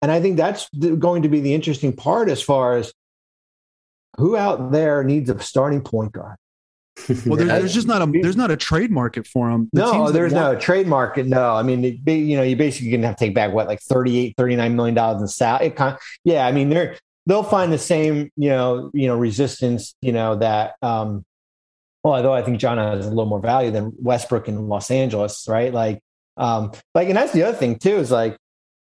and 0.00 0.10
I 0.10 0.20
think 0.20 0.36
that's 0.36 0.68
going 0.70 1.22
to 1.22 1.28
be 1.28 1.40
the 1.40 1.54
interesting 1.54 1.92
part 1.94 2.28
as 2.28 2.42
far 2.42 2.76
as 2.76 2.92
who 4.18 4.36
out 4.36 4.72
there 4.72 5.04
needs 5.04 5.30
a 5.30 5.38
starting 5.40 5.80
point 5.80 6.12
guard. 6.12 6.36
well, 7.26 7.36
there, 7.36 7.46
there's 7.46 7.72
just 7.74 7.86
not 7.86 8.02
a 8.02 8.20
there's 8.20 8.36
not 8.36 8.50
a 8.50 8.56
trade 8.56 8.90
market 8.90 9.26
for 9.26 9.50
him. 9.50 9.70
The 9.72 9.80
no, 9.80 10.10
there's 10.10 10.32
no 10.32 10.54
trade 10.54 10.86
market. 10.86 11.26
No, 11.26 11.54
I 11.54 11.62
mean, 11.62 12.00
be- 12.04 12.14
you 12.14 12.36
know, 12.36 12.42
you 12.42 12.54
basically 12.54 12.90
going 12.90 13.00
to 13.00 13.06
have 13.06 13.16
to 13.16 13.24
take 13.24 13.34
back 13.34 13.52
what, 13.52 13.66
like 13.66 13.80
38, 13.80 14.34
39 14.36 14.76
million 14.76 14.94
dollars 14.94 15.22
in 15.22 15.28
salary. 15.28 15.72
Yeah, 16.24 16.46
I 16.46 16.52
mean, 16.52 16.68
they're 16.68 16.96
they'll 17.26 17.42
find 17.44 17.72
the 17.72 17.78
same, 17.78 18.30
you 18.36 18.50
know, 18.50 18.90
you 18.92 19.06
know, 19.06 19.16
resistance, 19.16 19.94
you 20.02 20.12
know, 20.12 20.36
that. 20.36 20.74
um 20.82 21.24
Well, 22.04 22.14
although 22.14 22.34
I 22.34 22.42
think 22.42 22.60
John 22.60 22.78
has 22.78 23.06
a 23.06 23.08
little 23.08 23.26
more 23.26 23.40
value 23.40 23.70
than 23.70 23.92
Westbrook 23.98 24.48
in 24.48 24.68
Los 24.68 24.90
Angeles, 24.90 25.46
right? 25.48 25.72
Like, 25.72 26.00
um, 26.36 26.72
like, 26.94 27.08
and 27.08 27.16
that's 27.16 27.32
the 27.32 27.44
other 27.44 27.56
thing 27.56 27.78
too 27.78 27.96
is 27.96 28.10
like. 28.10 28.36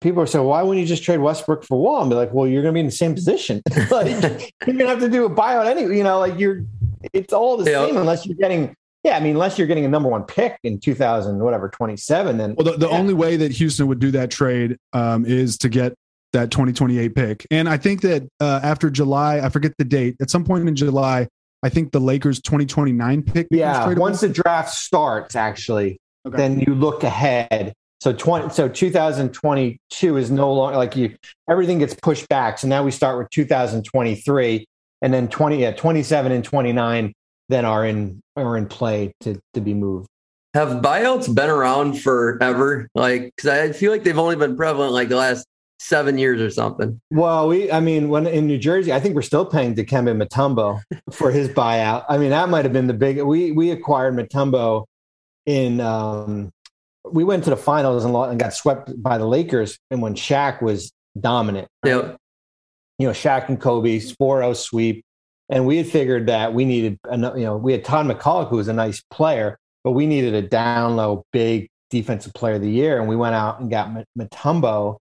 People 0.00 0.22
are 0.22 0.26
saying, 0.26 0.46
why 0.46 0.62
wouldn't 0.62 0.80
you 0.80 0.88
just 0.88 1.02
trade 1.02 1.18
Westbrook 1.18 1.62
for 1.62 1.78
Wall? 1.78 2.00
And 2.00 2.08
be 2.08 2.16
like, 2.16 2.32
well, 2.32 2.46
you're 2.46 2.62
going 2.62 2.72
to 2.72 2.76
be 2.76 2.80
in 2.80 2.86
the 2.86 2.90
same 2.90 3.14
position. 3.14 3.60
like, 3.90 4.08
you're 4.66 4.74
going 4.74 4.78
to 4.78 4.86
have 4.86 5.00
to 5.00 5.10
do 5.10 5.26
a 5.26 5.28
buyout 5.28 5.66
anyway. 5.66 5.98
You 5.98 6.04
know, 6.04 6.18
like 6.18 6.38
you're, 6.38 6.64
it's 7.12 7.32
all 7.32 7.56
the 7.56 7.70
Yeah. 7.70 7.86
same 7.86 7.96
unless 7.96 8.26
you're 8.26 8.36
getting 8.36 8.74
yeah, 9.02 9.16
I 9.16 9.20
mean, 9.20 9.32
unless 9.32 9.56
you're 9.56 9.66
getting 9.66 9.86
a 9.86 9.88
number 9.88 10.10
one 10.10 10.24
pick 10.24 10.58
in 10.62 10.78
2000, 10.78 11.38
whatever, 11.38 11.70
27, 11.70 12.36
then 12.36 12.54
Well, 12.54 12.70
the, 12.70 12.78
the 12.78 12.86
Yeah. 12.86 12.98
only 12.98 13.14
way 13.14 13.38
that 13.38 13.50
Houston 13.52 13.86
would 13.86 13.98
do 13.98 14.10
that 14.10 14.30
trade 14.30 14.76
um, 14.92 15.24
is 15.24 15.56
to 15.58 15.70
get 15.70 15.94
that 16.34 16.50
2028 16.50 17.14
pick. 17.14 17.46
And 17.50 17.66
I 17.66 17.78
think 17.78 18.02
that 18.02 18.28
uh, 18.40 18.60
after 18.62 18.90
July, 18.90 19.40
I 19.40 19.48
forget 19.48 19.72
the 19.78 19.86
date, 19.86 20.16
at 20.20 20.28
some 20.28 20.44
point 20.44 20.68
in 20.68 20.76
July, 20.76 21.28
I 21.62 21.70
think 21.70 21.92
the 21.92 21.98
Lakers 21.98 22.42
2029 22.42 23.22
pick. 23.22 23.46
yeah, 23.50 23.86
tradable. 23.86 23.96
once 24.00 24.20
the 24.20 24.28
draft 24.28 24.74
starts, 24.74 25.34
actually, 25.34 25.98
Okay. 26.28 26.36
then 26.36 26.60
you 26.60 26.74
look 26.74 27.02
ahead. 27.02 27.72
So 28.02 28.12
20, 28.12 28.50
so 28.50 28.68
2022 28.68 30.16
is 30.16 30.30
no 30.30 30.52
longer 30.52 30.76
like 30.76 30.96
you, 30.96 31.14
everything 31.48 31.78
gets 31.78 31.94
pushed 31.94 32.28
back. 32.28 32.58
So 32.58 32.68
now 32.68 32.82
we 32.82 32.90
start 32.90 33.18
with 33.18 33.30
2023 33.30 34.66
and 35.02 35.12
then 35.12 35.28
20, 35.28 35.60
yeah, 35.60 35.72
27 35.72 36.32
and 36.32 36.44
29 36.44 37.12
then 37.48 37.64
are 37.64 37.84
in, 37.84 38.20
are 38.36 38.56
in 38.56 38.66
play 38.66 39.12
to, 39.20 39.40
to 39.54 39.60
be 39.60 39.74
moved. 39.74 40.08
Have 40.54 40.82
buyouts 40.82 41.32
been 41.32 41.50
around 41.50 42.00
forever? 42.00 42.88
Like, 42.94 43.32
because 43.36 43.48
I 43.48 43.72
feel 43.72 43.92
like 43.92 44.04
they've 44.04 44.18
only 44.18 44.36
been 44.36 44.56
prevalent 44.56 44.92
like 44.92 45.08
the 45.08 45.16
last 45.16 45.46
seven 45.80 46.18
years 46.18 46.40
or 46.40 46.50
something. 46.50 47.00
Well, 47.10 47.48
we, 47.48 47.72
I 47.72 47.80
mean, 47.80 48.08
when 48.08 48.26
in 48.26 48.46
New 48.46 48.58
Jersey, 48.58 48.92
I 48.92 49.00
think 49.00 49.14
we're 49.14 49.22
still 49.22 49.46
paying 49.46 49.74
Dikembe 49.74 50.22
Mutombo 50.22 50.80
for 51.12 51.30
his 51.30 51.48
buyout. 51.48 52.04
I 52.08 52.18
mean, 52.18 52.30
that 52.30 52.48
might 52.48 52.64
have 52.64 52.72
been 52.72 52.86
the 52.86 52.94
big. 52.94 53.20
We 53.20 53.50
we 53.50 53.70
acquired 53.70 54.14
Mutombo 54.14 54.84
in. 55.46 55.80
Um, 55.80 56.50
we 57.10 57.24
went 57.24 57.44
to 57.44 57.50
the 57.50 57.56
finals 57.56 58.04
and, 58.04 58.38
got 58.38 58.52
swept 58.52 58.92
by 59.02 59.18
the 59.18 59.26
Lakers, 59.26 59.78
and 59.90 60.02
when 60.02 60.14
Shaq 60.14 60.62
was 60.62 60.92
dominant, 61.18 61.68
right? 61.82 61.90
Yeah. 61.90 62.16
You 63.00 63.06
know, 63.06 63.12
Shaq 63.12 63.48
and 63.48 63.60
Kobe 63.60 63.98
4-0 63.98 64.56
sweep, 64.56 65.04
and 65.48 65.66
we 65.66 65.78
had 65.78 65.86
figured 65.86 66.26
that 66.26 66.54
we 66.54 66.64
needed, 66.64 66.98
you 67.10 67.16
know, 67.16 67.56
we 67.56 67.72
had 67.72 67.84
Todd 67.84 68.06
McCulloch 68.06 68.48
who 68.48 68.56
was 68.56 68.68
a 68.68 68.72
nice 68.72 69.02
player, 69.10 69.58
but 69.82 69.92
we 69.92 70.06
needed 70.06 70.34
a 70.34 70.42
down 70.42 70.96
low, 70.96 71.24
big 71.32 71.68
defensive 71.90 72.32
player 72.34 72.54
of 72.54 72.62
the 72.62 72.70
year, 72.70 72.98
and 72.98 73.08
we 73.08 73.16
went 73.16 73.34
out 73.34 73.60
and 73.60 73.70
got 73.70 73.90
Mutombo, 74.16 74.98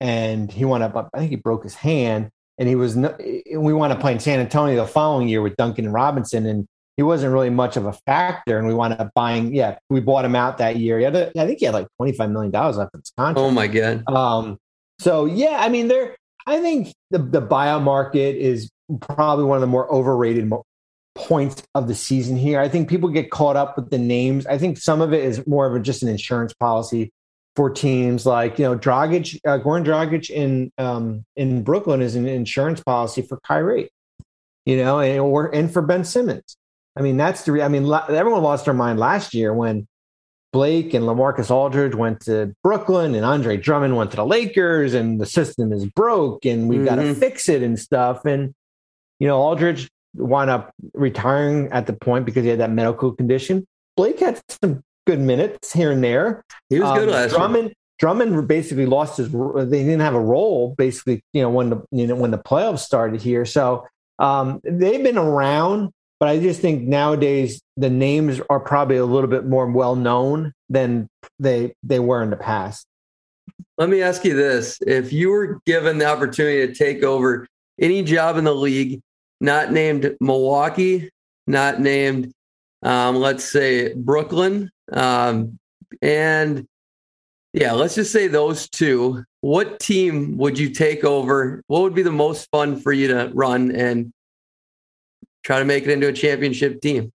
and 0.00 0.50
he 0.50 0.64
went 0.64 0.82
up. 0.82 1.10
I 1.14 1.18
think 1.18 1.30
he 1.30 1.36
broke 1.36 1.62
his 1.62 1.74
hand, 1.74 2.30
and 2.58 2.68
he 2.68 2.74
was. 2.74 2.96
we 2.96 3.72
want 3.72 3.92
to 3.92 3.98
play 3.98 4.12
in 4.12 4.20
San 4.20 4.40
Antonio 4.40 4.76
the 4.76 4.86
following 4.86 5.28
year 5.28 5.40
with 5.40 5.56
Duncan 5.56 5.86
and 5.86 5.94
Robinson, 5.94 6.46
and 6.46 6.66
he 6.96 7.02
wasn't 7.02 7.32
really 7.32 7.50
much 7.50 7.76
of 7.76 7.86
a 7.86 7.92
factor. 7.92 8.58
And 8.58 8.66
we 8.66 8.74
wound 8.74 8.94
up 8.94 9.10
buying. 9.14 9.54
Yeah, 9.54 9.78
we 9.88 10.00
bought 10.00 10.24
him 10.24 10.34
out 10.34 10.58
that 10.58 10.76
year. 10.76 10.98
He 10.98 11.04
had 11.04 11.16
a, 11.16 11.28
I 11.40 11.46
think 11.46 11.60
he 11.60 11.66
had 11.66 11.74
like 11.74 11.86
twenty 11.96 12.12
five 12.12 12.30
million 12.30 12.50
dollars 12.50 12.76
left 12.76 12.94
in 12.94 13.00
his 13.00 13.12
contract. 13.16 13.38
Oh 13.38 13.50
my 13.50 13.66
god. 13.68 14.02
Um. 14.08 14.58
So 14.98 15.24
yeah, 15.26 15.58
I 15.60 15.68
mean, 15.68 15.88
there. 15.88 16.16
I 16.46 16.60
think 16.60 16.94
the 17.10 17.18
the 17.18 17.42
buyout 17.42 17.82
market 17.82 18.36
is 18.36 18.70
probably 19.00 19.44
one 19.44 19.56
of 19.56 19.60
the 19.60 19.66
more 19.66 19.92
overrated 19.92 20.48
mo- 20.48 20.64
points 21.14 21.62
of 21.74 21.88
the 21.88 21.94
season 21.94 22.36
here. 22.36 22.60
I 22.60 22.68
think 22.68 22.88
people 22.88 23.08
get 23.08 23.30
caught 23.30 23.56
up 23.56 23.76
with 23.76 23.90
the 23.90 23.98
names. 23.98 24.46
I 24.46 24.58
think 24.58 24.78
some 24.78 25.00
of 25.00 25.12
it 25.12 25.24
is 25.24 25.46
more 25.46 25.66
of 25.66 25.74
a, 25.74 25.80
just 25.80 26.02
an 26.02 26.08
insurance 26.08 26.52
policy 26.54 27.12
for 27.54 27.68
teams 27.70 28.24
like 28.24 28.58
you 28.58 28.64
know 28.64 28.78
Dragic, 28.78 29.38
uh, 29.46 29.58
Goran 29.58 29.84
Dragic 29.84 30.30
in 30.30 30.72
um, 30.78 31.24
in 31.36 31.62
Brooklyn 31.62 32.00
is 32.00 32.14
an 32.14 32.26
insurance 32.26 32.80
policy 32.80 33.22
for 33.22 33.38
Kyrie, 33.46 33.90
you 34.64 34.76
know, 34.76 35.00
and 35.00 35.20
or 35.20 35.54
and 35.54 35.72
for 35.72 35.82
Ben 35.82 36.04
Simmons. 36.04 36.56
I 36.96 37.02
mean, 37.02 37.16
that's 37.16 37.44
the. 37.44 37.62
I 37.62 37.68
mean, 37.68 37.90
everyone 37.92 38.42
lost 38.42 38.64
their 38.64 38.74
mind 38.74 38.98
last 38.98 39.34
year 39.34 39.52
when 39.52 39.86
Blake 40.52 40.92
and 40.92 41.04
LaMarcus 41.04 41.50
Aldridge 41.50 41.94
went 41.94 42.20
to 42.22 42.54
Brooklyn 42.62 43.14
and 43.14 43.24
Andre 43.24 43.56
Drummond 43.56 43.96
went 43.96 44.10
to 44.10 44.16
the 44.16 44.26
Lakers, 44.26 44.92
and 44.92 45.20
the 45.20 45.26
system 45.26 45.72
is 45.72 45.86
broke, 45.86 46.44
and 46.44 46.68
we've 46.68 46.80
mm-hmm. 46.80 46.88
got 46.88 46.96
to 46.96 47.14
fix 47.14 47.48
it 47.48 47.62
and 47.62 47.78
stuff. 47.78 48.24
And 48.26 48.54
you 49.18 49.26
know, 49.28 49.38
Aldridge 49.38 49.88
wound 50.14 50.50
up 50.50 50.72
retiring 50.94 51.70
at 51.72 51.86
the 51.86 51.92
point 51.94 52.26
because 52.26 52.44
he 52.44 52.50
had 52.50 52.60
that 52.60 52.70
medical 52.70 53.12
condition. 53.12 53.66
Blake 53.96 54.20
had 54.20 54.40
some 54.62 54.82
good 55.06 55.20
minutes 55.20 55.72
here 55.72 55.90
and 55.90 56.04
there. 56.04 56.44
He 56.68 56.80
was 56.80 56.88
um, 56.88 56.98
good 56.98 57.08
last 57.08 57.30
Drummond, 57.30 57.64
year. 57.64 57.74
Drummond 57.98 58.48
basically 58.48 58.86
lost 58.86 59.16
his. 59.16 59.30
They 59.30 59.84
didn't 59.84 60.00
have 60.00 60.14
a 60.14 60.20
role 60.20 60.74
basically. 60.76 61.22
You 61.32 61.42
know 61.42 61.50
when 61.50 61.70
the 61.70 61.82
you 61.90 62.06
know 62.06 62.16
when 62.16 62.30
the 62.30 62.38
playoffs 62.38 62.80
started 62.80 63.22
here. 63.22 63.44
So 63.44 63.86
um, 64.18 64.60
they've 64.64 65.02
been 65.02 65.18
around, 65.18 65.92
but 66.22 66.28
I 66.28 66.38
just 66.38 66.60
think 66.60 66.84
nowadays 66.84 67.60
the 67.76 67.90
names 67.90 68.40
are 68.48 68.60
probably 68.60 68.96
a 68.96 69.04
little 69.04 69.28
bit 69.28 69.44
more 69.44 69.66
well 69.66 69.96
known 69.96 70.52
than 70.68 71.08
they 71.40 71.74
they 71.82 71.98
were 71.98 72.22
in 72.22 72.30
the 72.30 72.36
past. 72.36 72.86
Let 73.76 73.88
me 73.88 74.02
ask 74.02 74.24
you 74.24 74.36
this: 74.36 74.78
If 74.86 75.12
you 75.12 75.30
were 75.30 75.60
given 75.66 75.98
the 75.98 76.04
opportunity 76.04 76.64
to 76.64 76.72
take 76.72 77.02
over 77.02 77.48
any 77.80 78.04
job 78.04 78.36
in 78.36 78.44
the 78.44 78.54
league, 78.54 79.00
not 79.40 79.72
named 79.72 80.16
Milwaukee, 80.20 81.10
not 81.48 81.80
named, 81.80 82.32
um, 82.84 83.16
let's 83.16 83.42
say 83.42 83.92
Brooklyn, 83.92 84.70
um, 84.92 85.58
and 86.02 86.64
yeah, 87.52 87.72
let's 87.72 87.96
just 87.96 88.12
say 88.12 88.28
those 88.28 88.68
two. 88.68 89.24
What 89.40 89.80
team 89.80 90.36
would 90.36 90.56
you 90.56 90.70
take 90.70 91.02
over? 91.02 91.64
What 91.66 91.82
would 91.82 91.96
be 91.96 92.02
the 92.04 92.12
most 92.12 92.48
fun 92.52 92.80
for 92.80 92.92
you 92.92 93.08
to 93.08 93.32
run 93.34 93.72
and 93.72 94.12
try 95.42 95.58
to 95.58 95.64
make 95.64 95.84
it 95.84 95.90
into 95.90 96.08
a 96.08 96.12
championship 96.12 96.80
team? 96.80 97.12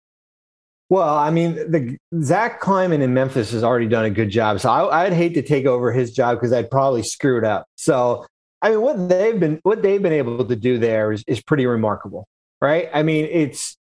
Well, 0.90 1.18
I 1.18 1.32
mean, 1.32 1.56
the 1.56 1.98
Zach 2.22 2.62
Kleiman 2.62 3.02
in 3.02 3.14
Memphis 3.14 3.52
has 3.52 3.64
already 3.64 3.88
done 3.88 4.06
a 4.06 4.10
good 4.10 4.30
job. 4.30 4.62
So 4.62 4.70
I, 4.70 5.04
would 5.04 5.14
hate 5.14 5.34
to 5.34 5.42
take 5.42 5.66
over 5.66 5.92
his 5.92 6.14
job 6.14 6.38
because 6.38 6.54
I'd 6.54 6.72
probably 6.72 7.04
screw 7.04 7.38
it 7.38 7.44
up. 7.44 7.66
So 7.76 8.26
I 8.62 8.72
mean, 8.72 8.82
what 8.82 9.10
they've 9.10 9.40
been 9.40 9.60
what 9.64 9.82
they've 9.82 10.02
been 10.02 10.14
able 10.14 10.44
to 10.44 10.56
do 10.56 10.78
there 10.78 11.12
is 11.12 11.24
is 11.28 11.42
pretty 11.42 11.66
remarkable, 11.66 12.28
right? 12.62 12.90
I 12.94 13.04
mean, 13.04 13.28
it's 13.32 13.78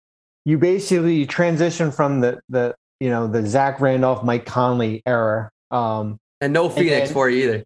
you 0.44 0.58
basically 0.58 1.26
transition 1.26 1.90
from 1.90 2.20
the 2.20 2.40
the 2.48 2.74
you 3.00 3.10
know 3.10 3.26
the 3.26 3.46
Zach 3.46 3.80
Randolph, 3.80 4.24
Mike 4.24 4.46
Conley 4.46 5.02
era, 5.04 5.50
um, 5.70 6.18
and 6.40 6.52
no 6.52 6.68
Phoenix 6.68 6.92
and 6.92 7.06
then, 7.08 7.12
for 7.12 7.28
you 7.28 7.64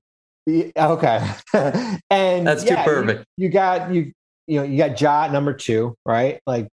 either. 0.49 0.73
Okay, 0.77 1.31
and 2.11 2.47
that's 2.47 2.65
yeah, 2.65 2.77
too 2.77 2.91
perfect. 2.91 3.25
You, 3.37 3.47
you, 3.47 3.53
got 3.53 3.93
you 3.95 4.12
you 4.47 4.59
know 4.59 4.65
you 4.65 4.77
got 4.77 5.01
Ja 5.01 5.29
number 5.29 5.53
two, 5.53 5.95
right? 6.05 6.41
Like, 6.47 6.69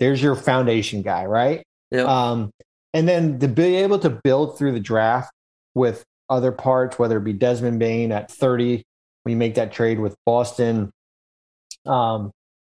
there's 0.00 0.22
your 0.22 0.34
foundation 0.34 1.02
guy, 1.02 1.26
right? 1.26 1.64
Yeah. 1.90 2.02
Um, 2.04 2.50
and 2.92 3.08
then 3.08 3.38
to 3.40 3.48
be 3.48 3.76
able 3.76 3.98
to 4.00 4.10
build 4.10 4.58
through 4.58 4.72
the 4.72 4.80
draft 4.80 5.32
with 5.74 6.04
other 6.30 6.52
parts, 6.52 6.98
whether 6.98 7.18
it 7.18 7.24
be 7.24 7.32
Desmond 7.32 7.78
Bane 7.78 8.12
at 8.12 8.30
30, 8.30 8.82
when 9.22 9.30
you 9.30 9.36
make 9.36 9.56
that 9.56 9.72
trade 9.72 9.98
with 9.98 10.14
Boston, 10.24 10.90
um, 11.86 12.30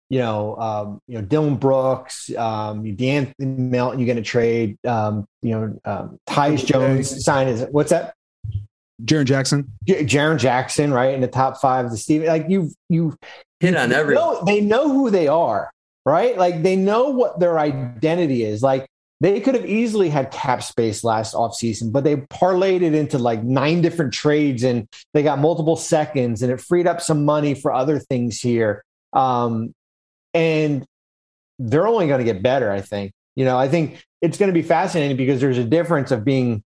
you 0.09 0.19
know, 0.19 0.55
um, 0.57 0.99
you 1.07 1.15
know, 1.17 1.25
Dillon 1.25 1.55
Brooks, 1.55 2.29
um, 2.37 2.83
De'Anthony 2.83 3.57
Melton, 3.57 3.99
you're 3.99 4.05
going 4.05 4.17
to 4.17 4.23
trade, 4.23 4.77
um, 4.85 5.25
you 5.41 5.51
know, 5.51 5.79
um, 5.85 6.19
Tyus 6.27 6.65
Jones 6.65 7.23
sign 7.23 7.47
is 7.47 7.65
what's 7.71 7.89
that? 7.89 8.13
Jaren 9.03 9.25
Jackson. 9.25 9.71
J- 9.87 10.05
Jaren 10.05 10.37
Jackson, 10.37 10.93
right 10.93 11.13
in 11.13 11.21
the 11.21 11.27
top 11.27 11.59
five. 11.59 11.89
The 11.89 11.97
Steve, 11.97 12.23
like 12.23 12.45
you, 12.49 12.71
you 12.89 13.17
hit 13.59 13.75
on 13.75 13.91
every. 13.91 14.15
Know, 14.15 14.43
they 14.45 14.61
know 14.61 14.89
who 14.89 15.09
they 15.09 15.27
are, 15.27 15.71
right? 16.05 16.37
Like 16.37 16.63
they 16.63 16.75
know 16.75 17.09
what 17.09 17.39
their 17.39 17.59
identity 17.59 18.43
is. 18.43 18.61
Like 18.61 18.87
they 19.19 19.39
could 19.39 19.55
have 19.55 19.65
easily 19.65 20.09
had 20.09 20.31
cap 20.31 20.63
space 20.63 21.03
last 21.03 21.33
offseason, 21.33 21.91
but 21.91 22.03
they 22.03 22.17
parlayed 22.17 22.81
it 22.81 22.93
into 22.93 23.17
like 23.17 23.41
nine 23.41 23.81
different 23.81 24.13
trades 24.13 24.63
and 24.63 24.87
they 25.13 25.23
got 25.23 25.39
multiple 25.39 25.77
seconds 25.77 26.41
and 26.41 26.51
it 26.51 26.59
freed 26.59 26.87
up 26.87 26.99
some 26.99 27.23
money 27.23 27.55
for 27.55 27.71
other 27.71 27.99
things 27.99 28.39
here. 28.39 28.83
Um, 29.13 29.73
and 30.33 30.85
they're 31.57 31.87
only 31.87 32.07
going 32.07 32.19
to 32.19 32.25
get 32.25 32.43
better. 32.43 32.71
I 32.71 32.81
think. 32.81 33.13
You 33.35 33.45
know, 33.45 33.57
I 33.57 33.67
think 33.67 34.03
it's 34.21 34.37
going 34.37 34.49
to 34.49 34.53
be 34.53 34.61
fascinating 34.61 35.17
because 35.17 35.41
there's 35.41 35.57
a 35.57 35.63
difference 35.63 36.11
of 36.11 36.23
being, 36.23 36.63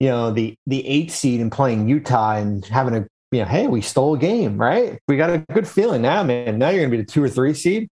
you 0.00 0.08
know, 0.08 0.32
the 0.32 0.54
the 0.66 0.86
eight 0.86 1.10
seed 1.10 1.40
and 1.40 1.52
playing 1.52 1.88
Utah 1.88 2.36
and 2.36 2.64
having 2.64 2.94
a 2.96 3.06
you 3.32 3.40
know, 3.40 3.46
hey, 3.46 3.68
we 3.68 3.80
stole 3.80 4.14
a 4.14 4.18
game, 4.18 4.58
right? 4.58 4.98
We 5.06 5.16
got 5.16 5.30
a 5.30 5.38
good 5.52 5.68
feeling 5.68 6.02
now, 6.02 6.24
man. 6.24 6.58
Now 6.58 6.70
you're 6.70 6.84
to 6.84 6.90
be 6.90 6.96
the 6.96 7.04
two 7.04 7.22
or 7.22 7.28
three 7.28 7.54
seed. 7.54 7.88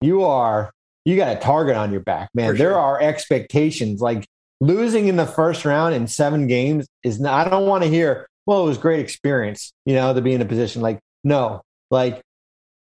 You 0.00 0.24
are 0.24 0.72
you 1.04 1.16
got 1.16 1.36
a 1.36 1.40
target 1.40 1.76
on 1.76 1.92
your 1.92 2.00
back, 2.00 2.30
man. 2.34 2.56
There 2.56 2.78
are 2.78 3.00
expectations. 3.00 4.00
Like 4.00 4.24
losing 4.60 5.08
in 5.08 5.16
the 5.16 5.26
first 5.26 5.64
round 5.64 5.94
in 5.94 6.06
seven 6.06 6.46
games 6.46 6.86
is 7.02 7.18
not, 7.18 7.46
I 7.46 7.50
don't 7.50 7.66
want 7.66 7.82
to 7.82 7.90
hear, 7.90 8.28
well, 8.46 8.62
it 8.62 8.66
was 8.66 8.78
great 8.78 9.00
experience, 9.00 9.72
you 9.84 9.94
know, 9.94 10.14
to 10.14 10.20
be 10.20 10.32
in 10.32 10.40
a 10.40 10.44
position 10.44 10.82
like, 10.82 11.00
no, 11.24 11.62
like 11.90 12.22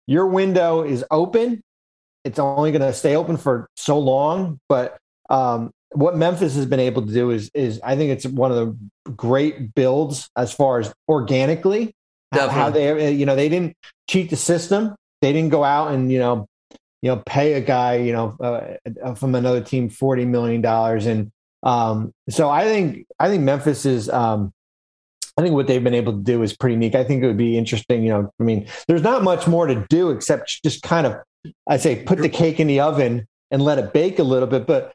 your 0.06 0.28
window 0.28 0.84
is 0.84 1.04
open. 1.10 1.62
It's 2.24 2.38
only 2.38 2.72
going 2.72 2.82
to 2.82 2.94
stay 2.94 3.16
open 3.16 3.38
for 3.38 3.68
so 3.76 3.98
long. 3.98 4.60
But 4.70 4.98
um, 5.30 5.72
what 5.94 6.16
Memphis 6.16 6.56
has 6.56 6.66
been 6.66 6.80
able 6.80 7.06
to 7.06 7.14
do 7.14 7.32
is, 7.32 7.50
is 7.54 7.80
I 7.84 7.96
think 7.96 8.12
it's 8.12 8.26
one 8.26 8.52
of 8.52 8.58
the 8.58 9.12
great 9.12 9.76
builds 9.76 10.30
as 10.36 10.54
far 10.54 10.80
as 10.80 10.94
organically 11.08 11.94
Definitely. 12.34 12.62
how 12.62 12.70
they, 12.70 13.12
you 13.12 13.26
know, 13.26 13.36
they 13.36 13.50
didn't 13.50 13.76
cheat 14.10 14.30
the 14.30 14.36
system. 14.38 14.96
They 15.22 15.34
didn't 15.34 15.50
go 15.50 15.64
out 15.64 15.92
and, 15.92 16.12
you 16.12 16.20
know, 16.20 16.48
you 17.02 17.10
know, 17.10 17.22
pay 17.26 17.54
a 17.54 17.62
guy, 17.62 17.96
you 17.96 18.14
know, 18.14 18.38
uh, 18.40 19.16
from 19.16 19.34
another 19.36 19.62
team 19.62 19.90
forty 19.90 20.24
million 20.24 20.62
dollars, 20.62 21.08
and 21.08 21.32
um, 21.64 22.12
so 22.30 22.50
I 22.50 22.66
think 22.66 23.08
I 23.20 23.28
think 23.28 23.42
Memphis 23.42 23.86
is 23.86 24.08
um, 24.10 24.54
I 25.38 25.42
think 25.42 25.56
what 25.56 25.66
they've 25.68 25.84
been 25.84 25.96
able 25.96 26.14
to 26.14 26.20
do 26.20 26.44
is 26.44 26.56
pretty 26.56 26.76
neat. 26.76 26.94
I 26.94 27.04
think 27.04 27.24
it 27.24 27.28
would 27.28 27.38
be 27.38 27.58
interesting. 27.58 28.04
You 28.04 28.10
know, 28.10 28.32
I 28.40 28.44
mean, 28.44 28.68
there's 28.88 29.02
not 29.02 29.24
much 29.24 29.48
more 29.48 29.66
to 29.66 29.86
do 29.90 30.12
except 30.12 30.62
just 30.64 30.84
kind 30.84 31.08
of, 31.08 31.16
I 31.68 31.78
say, 31.78 32.04
put 32.04 32.20
the 32.20 32.30
cake 32.30 32.60
in 32.60 32.68
the 32.68 32.82
oven 32.82 33.26
and 33.50 33.64
let 33.64 33.80
it 33.80 33.94
bake 33.94 34.20
a 34.20 34.24
little 34.24 34.48
bit. 34.48 34.68
But 34.68 34.94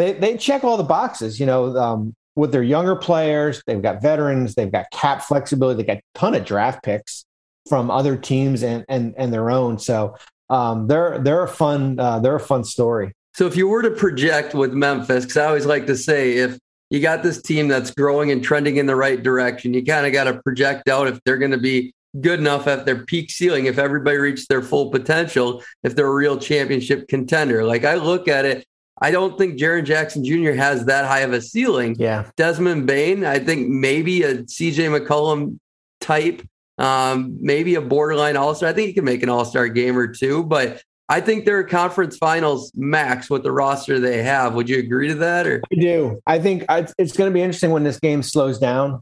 they 0.00 0.12
they 0.12 0.36
check 0.36 0.64
all 0.64 0.76
the 0.76 0.82
boxes. 0.82 1.38
You 1.38 1.46
know, 1.46 1.76
um, 1.76 2.14
with 2.36 2.52
their 2.52 2.62
younger 2.62 2.96
players, 2.96 3.62
they've 3.66 3.82
got 3.82 4.02
veterans, 4.02 4.54
they've 4.54 4.72
got 4.72 4.90
cap 4.90 5.22
flexibility, 5.22 5.82
they 5.82 5.86
got 5.86 5.98
a 5.98 6.18
ton 6.18 6.34
of 6.34 6.44
draft 6.44 6.82
picks 6.82 7.24
from 7.68 7.90
other 7.90 8.16
teams 8.16 8.62
and 8.62 8.84
and 8.88 9.14
and 9.16 9.32
their 9.32 9.50
own. 9.50 9.78
So 9.78 10.16
um, 10.48 10.86
they're 10.86 11.18
they're 11.18 11.44
a 11.44 11.48
fun 11.48 11.98
uh, 11.98 12.18
they're 12.20 12.36
a 12.36 12.40
fun 12.40 12.64
story. 12.64 13.12
So 13.34 13.46
if 13.46 13.56
you 13.56 13.68
were 13.68 13.82
to 13.82 13.90
project 13.90 14.54
with 14.54 14.72
Memphis, 14.72 15.24
because 15.24 15.36
I 15.36 15.46
always 15.46 15.66
like 15.66 15.86
to 15.86 15.96
say 15.96 16.32
if 16.32 16.58
you 16.90 17.00
got 17.00 17.22
this 17.22 17.40
team 17.40 17.68
that's 17.68 17.92
growing 17.92 18.32
and 18.32 18.42
trending 18.42 18.76
in 18.76 18.86
the 18.86 18.96
right 18.96 19.22
direction. 19.22 19.72
You 19.72 19.84
kind 19.84 20.06
of 20.06 20.12
got 20.12 20.24
to 20.24 20.42
project 20.42 20.88
out 20.88 21.06
if 21.06 21.22
they're 21.24 21.38
going 21.38 21.52
to 21.52 21.58
be 21.58 21.94
good 22.20 22.40
enough 22.40 22.66
at 22.66 22.84
their 22.84 23.04
peak 23.04 23.30
ceiling, 23.30 23.66
if 23.66 23.78
everybody 23.78 24.16
reached 24.16 24.48
their 24.48 24.62
full 24.62 24.90
potential, 24.90 25.62
if 25.84 25.94
they're 25.94 26.08
a 26.08 26.12
real 26.12 26.36
championship 26.36 27.06
contender. 27.06 27.64
Like 27.64 27.84
I 27.84 27.94
look 27.94 28.26
at 28.26 28.44
it, 28.44 28.66
I 29.00 29.10
don't 29.10 29.38
think 29.38 29.58
Jaren 29.58 29.84
Jackson 29.84 30.24
Jr. 30.24 30.52
has 30.52 30.84
that 30.86 31.06
high 31.06 31.20
of 31.20 31.32
a 31.32 31.40
ceiling. 31.40 31.96
Yeah. 31.98 32.30
Desmond 32.36 32.86
Bane, 32.86 33.24
I 33.24 33.38
think 33.38 33.68
maybe 33.68 34.22
a 34.22 34.42
CJ 34.42 34.98
McCollum 34.98 35.58
type, 36.00 36.42
um, 36.78 37.38
maybe 37.40 37.76
a 37.76 37.80
borderline 37.80 38.36
all 38.36 38.54
star. 38.54 38.68
I 38.68 38.72
think 38.72 38.88
he 38.88 38.92
can 38.92 39.04
make 39.04 39.22
an 39.22 39.28
all 39.28 39.44
star 39.44 39.68
game 39.68 39.96
or 39.96 40.06
two, 40.06 40.44
but 40.44 40.82
I 41.08 41.20
think 41.20 41.44
they're 41.44 41.64
conference 41.64 42.16
finals 42.18 42.70
max 42.74 43.28
with 43.30 43.42
the 43.42 43.50
roster 43.50 43.98
they 43.98 44.22
have. 44.22 44.54
Would 44.54 44.68
you 44.68 44.78
agree 44.78 45.08
to 45.08 45.14
that? 45.16 45.46
Or 45.46 45.62
I 45.72 45.74
do. 45.74 46.20
I 46.26 46.38
think 46.38 46.64
it's 46.68 47.16
going 47.16 47.30
to 47.30 47.34
be 47.34 47.42
interesting 47.42 47.70
when 47.70 47.84
this 47.84 47.98
game 47.98 48.22
slows 48.22 48.58
down 48.58 49.00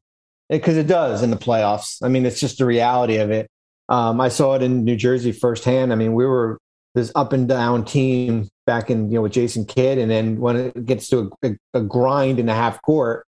because 0.49 0.77
it 0.77 0.87
does 0.87 1.23
in 1.23 1.31
the 1.31 1.37
playoffs. 1.37 1.99
I 2.03 2.09
mean, 2.09 2.25
it's 2.25 2.41
just 2.41 2.59
the 2.59 2.65
reality 2.65 3.17
of 3.17 3.31
it. 3.31 3.51
Um, 3.91 4.21
I 4.21 4.29
saw 4.29 4.55
it 4.55 4.63
in 4.63 4.85
New 4.85 4.97
Jersey 4.97 5.33
firsthand. 5.33 5.93
I 5.93 5.97
mean, 5.97 6.15
we 6.15 6.25
were 6.25 6.59
this 6.95 7.13
up 7.15 7.33
and 7.33 7.47
down 7.47 7.85
team 7.85 8.49
back 8.69 8.91
in 8.91 9.11
you 9.11 9.15
know 9.15 9.23
with 9.23 9.33
Jason 9.33 9.65
Kidd, 9.65 9.97
and 9.97 10.11
then 10.11 10.39
when 10.39 10.57
it 10.57 10.85
gets 10.85 11.09
to 11.09 11.33
a, 11.43 11.49
a, 11.49 11.57
a 11.75 11.81
grind 11.81 12.39
in 12.39 12.47
the 12.47 12.55
half 12.55 12.81
court, 12.83 13.27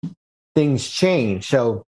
things 0.56 0.89
change. 0.89 1.45
So 1.45 1.84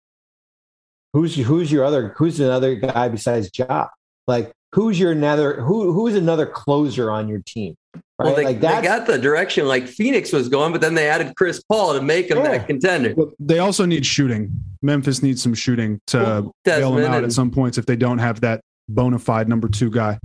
who's 1.13 1.35
who's 1.35 1.71
your 1.71 1.85
other 1.85 2.13
who's 2.17 2.41
another 2.41 2.75
guy 2.75 3.07
besides 3.07 3.49
Ja? 3.57 3.87
Like 4.27 4.51
who's 4.73 4.99
your 4.99 5.13
another 5.13 5.61
who 5.61 5.93
who's 5.93 6.15
another 6.15 6.45
closer 6.45 7.09
on 7.09 7.29
your 7.29 7.41
team? 7.45 7.75
Right? 7.95 8.03
Well, 8.25 8.35
they, 8.35 8.43
like 8.43 8.59
they 8.59 8.81
got 8.81 9.07
the 9.07 9.17
direction 9.17 9.65
like 9.65 9.87
Phoenix 9.87 10.33
was 10.33 10.49
going, 10.49 10.73
but 10.73 10.81
then 10.81 10.95
they 10.95 11.07
added 11.07 11.35
Chris 11.37 11.63
Paul 11.63 11.93
to 11.93 12.01
make 12.01 12.29
him 12.29 12.39
yeah. 12.39 12.57
that 12.57 12.67
contender. 12.67 13.13
Well, 13.15 13.31
they 13.39 13.59
also 13.59 13.85
need 13.85 14.05
shooting. 14.05 14.51
Memphis 14.81 15.23
needs 15.23 15.41
some 15.41 15.53
shooting 15.53 16.01
to 16.07 16.17
well, 16.17 16.55
bail 16.65 16.91
them 16.91 17.09
out 17.09 17.23
at 17.23 17.31
some 17.31 17.49
points 17.49 17.77
if 17.77 17.85
they 17.85 17.95
don't 17.95 18.17
have 18.17 18.41
that 18.41 18.59
bona 18.89 19.19
fide 19.19 19.47
number 19.47 19.69
two 19.69 19.89
guy. 19.89 20.19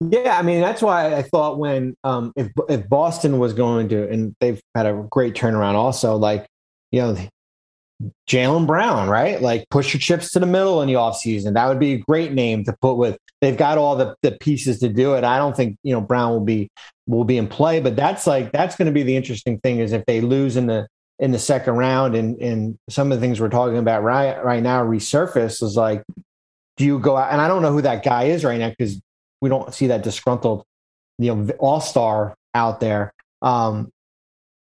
Yeah, 0.00 0.36
I 0.38 0.42
mean 0.42 0.60
that's 0.60 0.82
why 0.82 1.14
I 1.14 1.22
thought 1.22 1.58
when 1.58 1.94
um, 2.04 2.32
if 2.36 2.50
if 2.68 2.88
Boston 2.88 3.38
was 3.38 3.52
going 3.52 3.88
to, 3.90 4.08
and 4.08 4.34
they've 4.40 4.60
had 4.74 4.86
a 4.86 5.06
great 5.10 5.34
turnaround 5.34 5.74
also, 5.74 6.16
like 6.16 6.46
you 6.90 7.00
know 7.00 7.16
Jaylen 8.28 8.66
Brown, 8.66 9.08
right? 9.08 9.40
Like 9.40 9.66
push 9.70 9.94
your 9.94 10.00
chips 10.00 10.32
to 10.32 10.40
the 10.40 10.46
middle 10.46 10.82
in 10.82 10.88
the 10.88 10.94
offseason. 10.94 11.54
That 11.54 11.68
would 11.68 11.78
be 11.78 11.94
a 11.94 11.98
great 11.98 12.32
name 12.32 12.64
to 12.64 12.74
put 12.80 12.94
with. 12.94 13.16
They've 13.40 13.56
got 13.56 13.78
all 13.78 13.96
the, 13.96 14.14
the 14.22 14.32
pieces 14.32 14.80
to 14.80 14.88
do 14.88 15.14
it. 15.14 15.24
I 15.24 15.38
don't 15.38 15.56
think 15.56 15.76
you 15.82 15.92
know 15.92 16.00
Brown 16.00 16.32
will 16.32 16.40
be 16.40 16.68
will 17.06 17.24
be 17.24 17.38
in 17.38 17.46
play, 17.46 17.80
but 17.80 17.96
that's 17.96 18.26
like 18.26 18.52
that's 18.52 18.76
going 18.76 18.86
to 18.86 18.92
be 18.92 19.02
the 19.02 19.16
interesting 19.16 19.58
thing 19.60 19.78
is 19.78 19.92
if 19.92 20.04
they 20.06 20.20
lose 20.20 20.56
in 20.56 20.66
the 20.66 20.88
in 21.20 21.30
the 21.30 21.38
second 21.38 21.74
round 21.74 22.16
and 22.16 22.40
and 22.40 22.78
some 22.90 23.12
of 23.12 23.18
the 23.18 23.24
things 23.24 23.40
we're 23.40 23.48
talking 23.48 23.78
about 23.78 24.02
right 24.02 24.42
right 24.44 24.62
now 24.62 24.82
resurface 24.84 25.62
is 25.62 25.76
like, 25.76 26.02
do 26.76 26.84
you 26.84 26.98
go 26.98 27.16
out? 27.16 27.32
And 27.32 27.40
I 27.40 27.48
don't 27.48 27.62
know 27.62 27.72
who 27.72 27.82
that 27.82 28.04
guy 28.04 28.24
is 28.24 28.44
right 28.44 28.58
now 28.58 28.70
because 28.70 29.00
we 29.44 29.50
don't 29.50 29.74
see 29.74 29.88
that 29.88 30.02
disgruntled, 30.02 30.64
you 31.18 31.34
know, 31.34 31.50
all 31.58 31.78
star 31.78 32.34
out 32.54 32.80
there. 32.80 33.12
Um, 33.42 33.90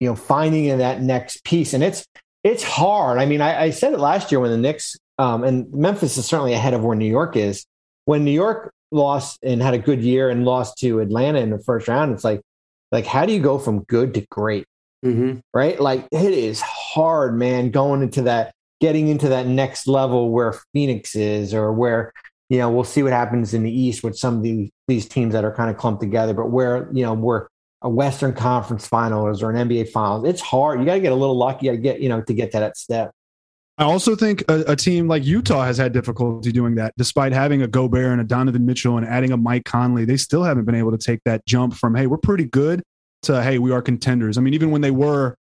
you 0.00 0.08
know, 0.08 0.16
finding 0.16 0.64
in 0.64 0.78
that 0.80 1.00
next 1.00 1.44
piece, 1.44 1.72
and 1.72 1.84
it's 1.84 2.04
it's 2.42 2.64
hard. 2.64 3.18
I 3.18 3.26
mean, 3.26 3.40
I, 3.40 3.62
I 3.62 3.70
said 3.70 3.92
it 3.92 4.00
last 4.00 4.32
year 4.32 4.40
when 4.40 4.50
the 4.50 4.58
Knicks 4.58 4.96
um, 5.18 5.44
and 5.44 5.72
Memphis 5.72 6.18
is 6.18 6.26
certainly 6.26 6.52
ahead 6.52 6.74
of 6.74 6.82
where 6.82 6.96
New 6.96 7.08
York 7.08 7.36
is. 7.36 7.64
When 8.06 8.24
New 8.24 8.32
York 8.32 8.72
lost 8.90 9.38
and 9.44 9.62
had 9.62 9.74
a 9.74 9.78
good 9.78 10.02
year 10.02 10.30
and 10.30 10.44
lost 10.44 10.78
to 10.78 10.98
Atlanta 10.98 11.38
in 11.38 11.50
the 11.50 11.60
first 11.60 11.86
round, 11.86 12.12
it's 12.12 12.24
like, 12.24 12.40
like 12.90 13.06
how 13.06 13.24
do 13.24 13.32
you 13.32 13.40
go 13.40 13.60
from 13.60 13.84
good 13.84 14.14
to 14.14 14.26
great? 14.32 14.66
Mm-hmm. 15.04 15.38
Right? 15.54 15.80
Like 15.80 16.08
it 16.10 16.32
is 16.32 16.60
hard, 16.60 17.38
man, 17.38 17.70
going 17.70 18.02
into 18.02 18.22
that, 18.22 18.52
getting 18.80 19.06
into 19.06 19.28
that 19.28 19.46
next 19.46 19.86
level 19.86 20.30
where 20.30 20.60
Phoenix 20.72 21.14
is, 21.14 21.54
or 21.54 21.72
where 21.72 22.12
you 22.48 22.58
know 22.58 22.70
we'll 22.70 22.84
see 22.84 23.02
what 23.02 23.12
happens 23.12 23.54
in 23.54 23.62
the 23.62 23.70
East 23.70 24.02
with 24.02 24.16
some 24.16 24.36
of 24.36 24.42
the, 24.42 24.70
these 24.88 25.06
teams 25.06 25.32
that 25.32 25.44
are 25.44 25.54
kind 25.54 25.70
of 25.70 25.76
clumped 25.76 26.00
together, 26.00 26.34
but 26.34 26.50
where 26.50 26.88
you 26.92 27.02
know 27.02 27.14
we're 27.14 27.48
a 27.82 27.88
Western 27.88 28.32
Conference 28.32 28.86
Finals 28.86 29.42
or 29.42 29.50
an 29.50 29.68
NBA 29.68 29.90
Finals. 29.90 30.26
It's 30.26 30.40
hard. 30.40 30.80
You 30.80 30.86
got 30.86 30.94
to 30.94 31.00
get 31.00 31.12
a 31.12 31.16
little 31.16 31.36
lucky. 31.36 31.68
to 31.68 31.76
get 31.76 32.00
you 32.00 32.08
know 32.08 32.20
to 32.22 32.34
get 32.34 32.52
to 32.52 32.60
that 32.60 32.76
step. 32.76 33.10
I 33.78 33.84
also 33.84 34.16
think 34.16 34.42
a, 34.48 34.60
a, 34.68 34.76
team 34.76 35.06
like 35.06 35.22
Utah 35.22 35.62
has 35.62 35.76
had 35.76 35.92
difficulty 35.92 36.50
doing 36.50 36.76
that, 36.76 36.94
despite 36.96 37.32
having 37.32 37.60
a 37.60 37.68
Gobert 37.68 38.10
and 38.10 38.22
a 38.22 38.24
Donovan 38.24 38.64
Mitchell 38.64 38.96
and 38.96 39.06
adding 39.06 39.32
a 39.32 39.36
Mike 39.36 39.66
Conley. 39.66 40.06
They 40.06 40.16
still 40.16 40.42
haven't 40.42 40.64
been 40.64 40.74
able 40.74 40.92
to 40.92 40.98
take 40.98 41.20
that 41.26 41.44
jump 41.44 41.74
from 41.74 41.94
hey, 41.94 42.06
we're 42.06 42.16
pretty 42.16 42.44
good 42.44 42.82
to 43.22 43.42
hey, 43.42 43.58
we 43.58 43.72
are 43.72 43.82
contenders. 43.82 44.38
I 44.38 44.40
mean, 44.40 44.54
even 44.54 44.70
when 44.70 44.80
they 44.80 44.90
were 44.90 45.34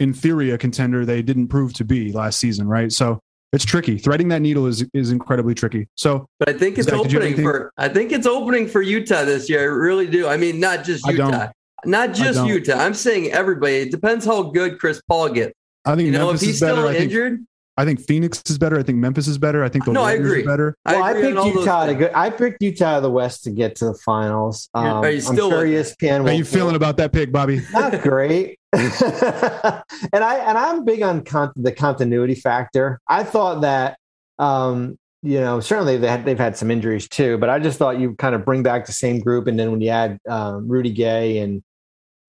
in 0.00 0.12
theory 0.12 0.50
a 0.50 0.58
contender, 0.58 1.04
they 1.04 1.22
didn't 1.22 1.48
prove 1.48 1.72
to 1.74 1.84
be 1.84 2.12
last 2.12 2.40
season, 2.40 2.66
right? 2.66 2.90
So 2.90 3.20
it's 3.52 3.64
tricky. 3.64 3.98
Threading 3.98 4.28
that 4.28 4.42
needle 4.42 4.66
is 4.66 4.84
is 4.92 5.10
incredibly 5.10 5.54
tricky. 5.54 5.88
So, 5.94 6.26
but 6.38 6.48
I 6.48 6.52
think 6.52 6.78
it's 6.78 6.88
Zach, 6.88 6.98
opening 6.98 7.36
for 7.36 7.72
I 7.76 7.88
think 7.88 8.12
it's 8.12 8.26
opening 8.26 8.68
for 8.68 8.82
Utah 8.82 9.24
this 9.24 9.48
year. 9.48 9.60
I 9.60 9.64
really 9.64 10.06
do. 10.06 10.26
I 10.26 10.36
mean, 10.36 10.60
not 10.60 10.84
just 10.84 11.06
Utah. 11.06 11.50
Not 11.84 12.12
just 12.12 12.44
Utah. 12.44 12.78
I'm 12.78 12.94
saying 12.94 13.32
everybody. 13.32 13.76
It 13.76 13.90
depends 13.90 14.24
how 14.24 14.42
good 14.42 14.78
Chris 14.78 15.00
Paul 15.08 15.30
gets. 15.30 15.54
I 15.84 15.94
think 15.94 16.06
you 16.06 16.12
know 16.12 16.26
Memphis 16.26 16.42
if 16.42 16.48
he's 16.48 16.56
still 16.56 16.76
better. 16.76 16.98
injured. 16.98 17.32
I 17.32 17.36
think, 17.36 17.46
I 17.78 17.84
think 17.84 18.00
Phoenix 18.08 18.42
is 18.50 18.58
better. 18.58 18.78
I 18.78 18.82
think 18.82 18.98
Memphis 18.98 19.28
is 19.28 19.38
better. 19.38 19.62
I 19.64 19.68
think 19.68 19.84
the 19.84 19.92
no, 19.92 20.00
Warriors 20.00 20.20
I 20.20 20.24
agree. 20.24 20.42
better. 20.42 20.76
Well, 20.84 21.02
I, 21.02 21.10
I 21.10 21.12
picked 21.14 21.44
Utah 21.44 21.86
to 21.86 21.94
go. 21.94 22.10
I 22.14 22.30
picked 22.30 22.62
Utah 22.62 22.96
of 22.96 23.04
the 23.04 23.10
West 23.10 23.44
to 23.44 23.50
get 23.50 23.76
to 23.76 23.86
the 23.86 23.94
finals. 23.94 24.68
Um, 24.74 24.84
Are 24.84 25.10
you 25.10 25.20
still 25.20 25.46
I'm 25.46 25.50
sure 25.50 25.64
ESPN. 25.64 26.26
How 26.26 26.32
you 26.32 26.44
feeling 26.44 26.74
about 26.74 26.96
that 26.98 27.12
pick, 27.12 27.32
Bobby? 27.32 27.62
Not 27.72 28.02
great. 28.02 28.57
and 28.72 30.24
I 30.24 30.36
and 30.46 30.58
I'm 30.58 30.84
big 30.84 31.02
on 31.02 31.24
con- 31.24 31.52
the 31.56 31.72
continuity 31.72 32.34
factor. 32.34 33.00
I 33.08 33.24
thought 33.24 33.62
that 33.62 33.98
um, 34.38 34.98
you 35.22 35.40
know 35.40 35.60
certainly 35.60 35.96
they 35.96 36.08
had, 36.08 36.24
they've 36.24 36.38
had 36.38 36.56
some 36.56 36.70
injuries 36.70 37.08
too, 37.08 37.38
but 37.38 37.48
I 37.48 37.58
just 37.58 37.78
thought 37.78 37.98
you 37.98 38.14
kind 38.16 38.34
of 38.34 38.44
bring 38.44 38.62
back 38.62 38.86
the 38.86 38.92
same 38.92 39.20
group, 39.20 39.46
and 39.46 39.58
then 39.58 39.70
when 39.70 39.80
you 39.80 39.88
add 39.88 40.18
um, 40.28 40.68
Rudy 40.68 40.90
Gay 40.90 41.38
and 41.38 41.62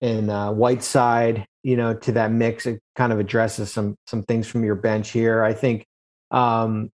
and 0.02 0.32
uh, 0.32 0.52
Whiteside, 0.52 1.46
you 1.64 1.76
know, 1.76 1.94
to 1.94 2.12
that 2.14 2.32
mix. 2.32 2.66
It 2.66 2.82
kind 2.96 3.12
of 3.12 3.20
addresses 3.20 3.72
some 3.72 3.96
some 4.08 4.24
things 4.24 4.48
from 4.48 4.64
your 4.64 4.76
bench 4.76 5.12
here. 5.12 5.44
I 5.44 5.54
think, 5.54 5.86
um, 6.32 6.90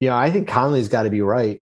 you 0.00 0.08
know, 0.08 0.16
I 0.16 0.30
think 0.30 0.48
Conley's 0.48 0.88
got 0.88 1.04
to 1.04 1.10
be 1.10 1.22
right. 1.22 1.60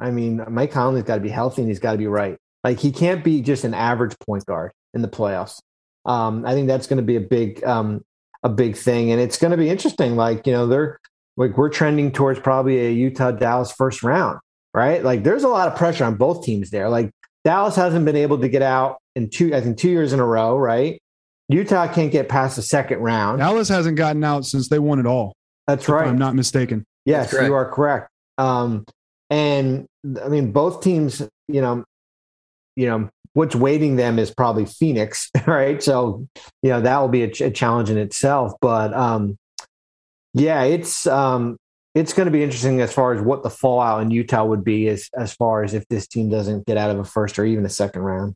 I 0.00 0.10
mean, 0.10 0.44
Mike 0.48 0.72
Conley's 0.72 1.04
got 1.04 1.16
to 1.16 1.20
be 1.20 1.28
healthy 1.28 1.62
and 1.62 1.70
he's 1.70 1.78
got 1.78 1.92
to 1.92 1.98
be 1.98 2.08
right. 2.08 2.36
Like 2.64 2.80
he 2.80 2.90
can't 2.90 3.22
be 3.22 3.42
just 3.42 3.64
an 3.64 3.74
average 3.74 4.18
point 4.18 4.44
guard 4.46 4.72
in 4.92 5.02
the 5.02 5.08
playoffs. 5.08 5.60
Um, 6.06 6.44
I 6.44 6.52
think 6.52 6.68
that's 6.68 6.86
going 6.86 6.98
to 6.98 7.02
be 7.02 7.16
a 7.16 7.20
big 7.20 7.62
um, 7.64 8.04
a 8.42 8.48
big 8.48 8.76
thing, 8.76 9.10
and 9.10 9.20
it's 9.20 9.38
going 9.38 9.50
to 9.50 9.56
be 9.56 9.70
interesting. 9.70 10.16
Like 10.16 10.46
you 10.46 10.52
know, 10.52 10.66
they're 10.66 10.98
like 11.36 11.56
we're 11.56 11.70
trending 11.70 12.12
towards 12.12 12.38
probably 12.40 12.86
a 12.86 12.90
Utah 12.90 13.30
Dallas 13.30 13.72
first 13.72 14.02
round, 14.02 14.38
right? 14.72 15.02
Like 15.02 15.24
there's 15.24 15.44
a 15.44 15.48
lot 15.48 15.68
of 15.68 15.76
pressure 15.76 16.04
on 16.04 16.16
both 16.16 16.44
teams 16.44 16.70
there. 16.70 16.88
Like 16.88 17.10
Dallas 17.44 17.76
hasn't 17.76 18.04
been 18.04 18.16
able 18.16 18.38
to 18.38 18.48
get 18.48 18.62
out 18.62 18.98
in 19.14 19.30
two, 19.30 19.54
I 19.54 19.60
think 19.60 19.78
two 19.78 19.90
years 19.90 20.12
in 20.12 20.20
a 20.20 20.26
row, 20.26 20.56
right? 20.58 21.00
Utah 21.48 21.92
can't 21.92 22.10
get 22.10 22.28
past 22.28 22.56
the 22.56 22.62
second 22.62 22.98
round. 23.00 23.38
Dallas 23.38 23.68
hasn't 23.68 23.96
gotten 23.96 24.24
out 24.24 24.46
since 24.46 24.68
they 24.68 24.78
won 24.78 24.98
it 24.98 25.06
all. 25.06 25.34
That's 25.66 25.88
right. 25.88 26.08
I'm 26.08 26.18
not 26.18 26.34
mistaken. 26.34 26.84
Yes, 27.04 27.32
you 27.32 27.52
are 27.52 27.70
correct. 27.70 28.08
Um, 28.38 28.84
and 29.30 29.86
I 30.22 30.28
mean, 30.28 30.52
both 30.52 30.82
teams, 30.82 31.20
you 31.48 31.60
know, 31.60 31.84
you 32.76 32.86
know, 32.86 33.10
what's 33.34 33.54
waiting 33.54 33.96
them 33.96 34.18
is 34.18 34.32
probably 34.32 34.64
Phoenix, 34.64 35.30
right? 35.46 35.82
So, 35.82 36.26
you 36.62 36.70
know, 36.70 36.80
that 36.80 36.98
will 36.98 37.08
be 37.08 37.22
a, 37.22 37.30
ch- 37.30 37.42
a 37.42 37.50
challenge 37.50 37.90
in 37.90 37.98
itself. 37.98 38.54
But 38.60 38.94
um, 38.94 39.36
yeah, 40.32 40.62
it's 40.62 41.06
um, 41.06 41.58
it's 41.94 42.12
going 42.12 42.26
to 42.26 42.32
be 42.32 42.42
interesting 42.42 42.80
as 42.80 42.92
far 42.92 43.12
as 43.12 43.20
what 43.20 43.42
the 43.42 43.50
fallout 43.50 44.02
in 44.02 44.10
Utah 44.10 44.44
would 44.44 44.64
be 44.64 44.88
as 44.88 45.08
as 45.16 45.34
far 45.34 45.62
as 45.62 45.74
if 45.74 45.86
this 45.88 46.06
team 46.06 46.30
doesn't 46.30 46.66
get 46.66 46.76
out 46.76 46.90
of 46.90 46.98
a 46.98 47.04
first 47.04 47.38
or 47.38 47.44
even 47.44 47.64
a 47.66 47.68
second 47.68 48.02
round. 48.02 48.34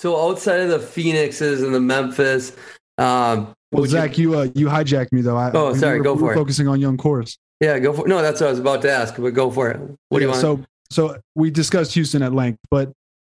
So 0.00 0.30
outside 0.30 0.60
of 0.60 0.68
the 0.68 0.80
Phoenixes 0.80 1.62
and 1.62 1.72
the 1.72 1.80
Memphis, 1.80 2.56
um, 2.98 3.54
well, 3.70 3.86
Zach, 3.86 4.18
you 4.18 4.32
you, 4.32 4.38
uh, 4.38 4.48
you 4.54 4.66
hijacked 4.66 5.12
me 5.12 5.22
though. 5.22 5.36
I, 5.36 5.50
oh, 5.52 5.74
sorry, 5.74 6.00
we 6.00 6.04
go 6.04 6.16
for 6.16 6.32
it. 6.32 6.34
Focusing 6.34 6.68
on 6.68 6.80
young 6.80 6.96
cores. 6.96 7.38
Yeah, 7.60 7.78
go 7.78 7.92
for. 7.92 8.06
No, 8.06 8.20
that's 8.20 8.40
what 8.40 8.48
I 8.48 8.50
was 8.50 8.58
about 8.58 8.82
to 8.82 8.90
ask, 8.90 9.16
but 9.16 9.30
go 9.30 9.50
for 9.50 9.70
it. 9.70 9.80
What 9.80 9.96
yeah, 10.10 10.18
do 10.18 10.24
you 10.24 10.28
want? 10.28 10.40
So, 10.40 10.64
so 10.90 11.20
we 11.34 11.50
discussed 11.50 11.94
Houston 11.94 12.22
at 12.22 12.34
length, 12.34 12.58
but 12.70 12.92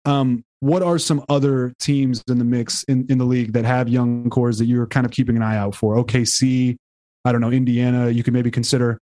um, 0.05 0.45
what 0.61 0.83
are 0.83 0.99
some 0.99 1.25
other 1.29 1.75
teams 1.79 2.23
in 2.29 2.39
the 2.39 2.45
mix 2.45 2.85
in, 2.85 3.07
in 3.11 3.19
the 3.19 3.25
league 3.25 3.53
that 3.53 3.65
have 3.65 3.89
young 3.89 4.31
cores 4.31 4.59
that 4.59 4.65
you're 4.65 4.87
kind 4.87 5.05
of 5.05 5.13
keeping 5.13 5.37
an 5.37 5.43
eye 5.43 5.57
out 5.57 5.75
for? 5.75 5.97
OKC, 5.97 6.77
I 7.25 7.33
don't 7.33 7.41
know, 7.41 7.51
Indiana. 7.51 8.09
You 8.09 8.23
could 8.23 8.33
maybe 8.33 8.51
consider 8.51 8.99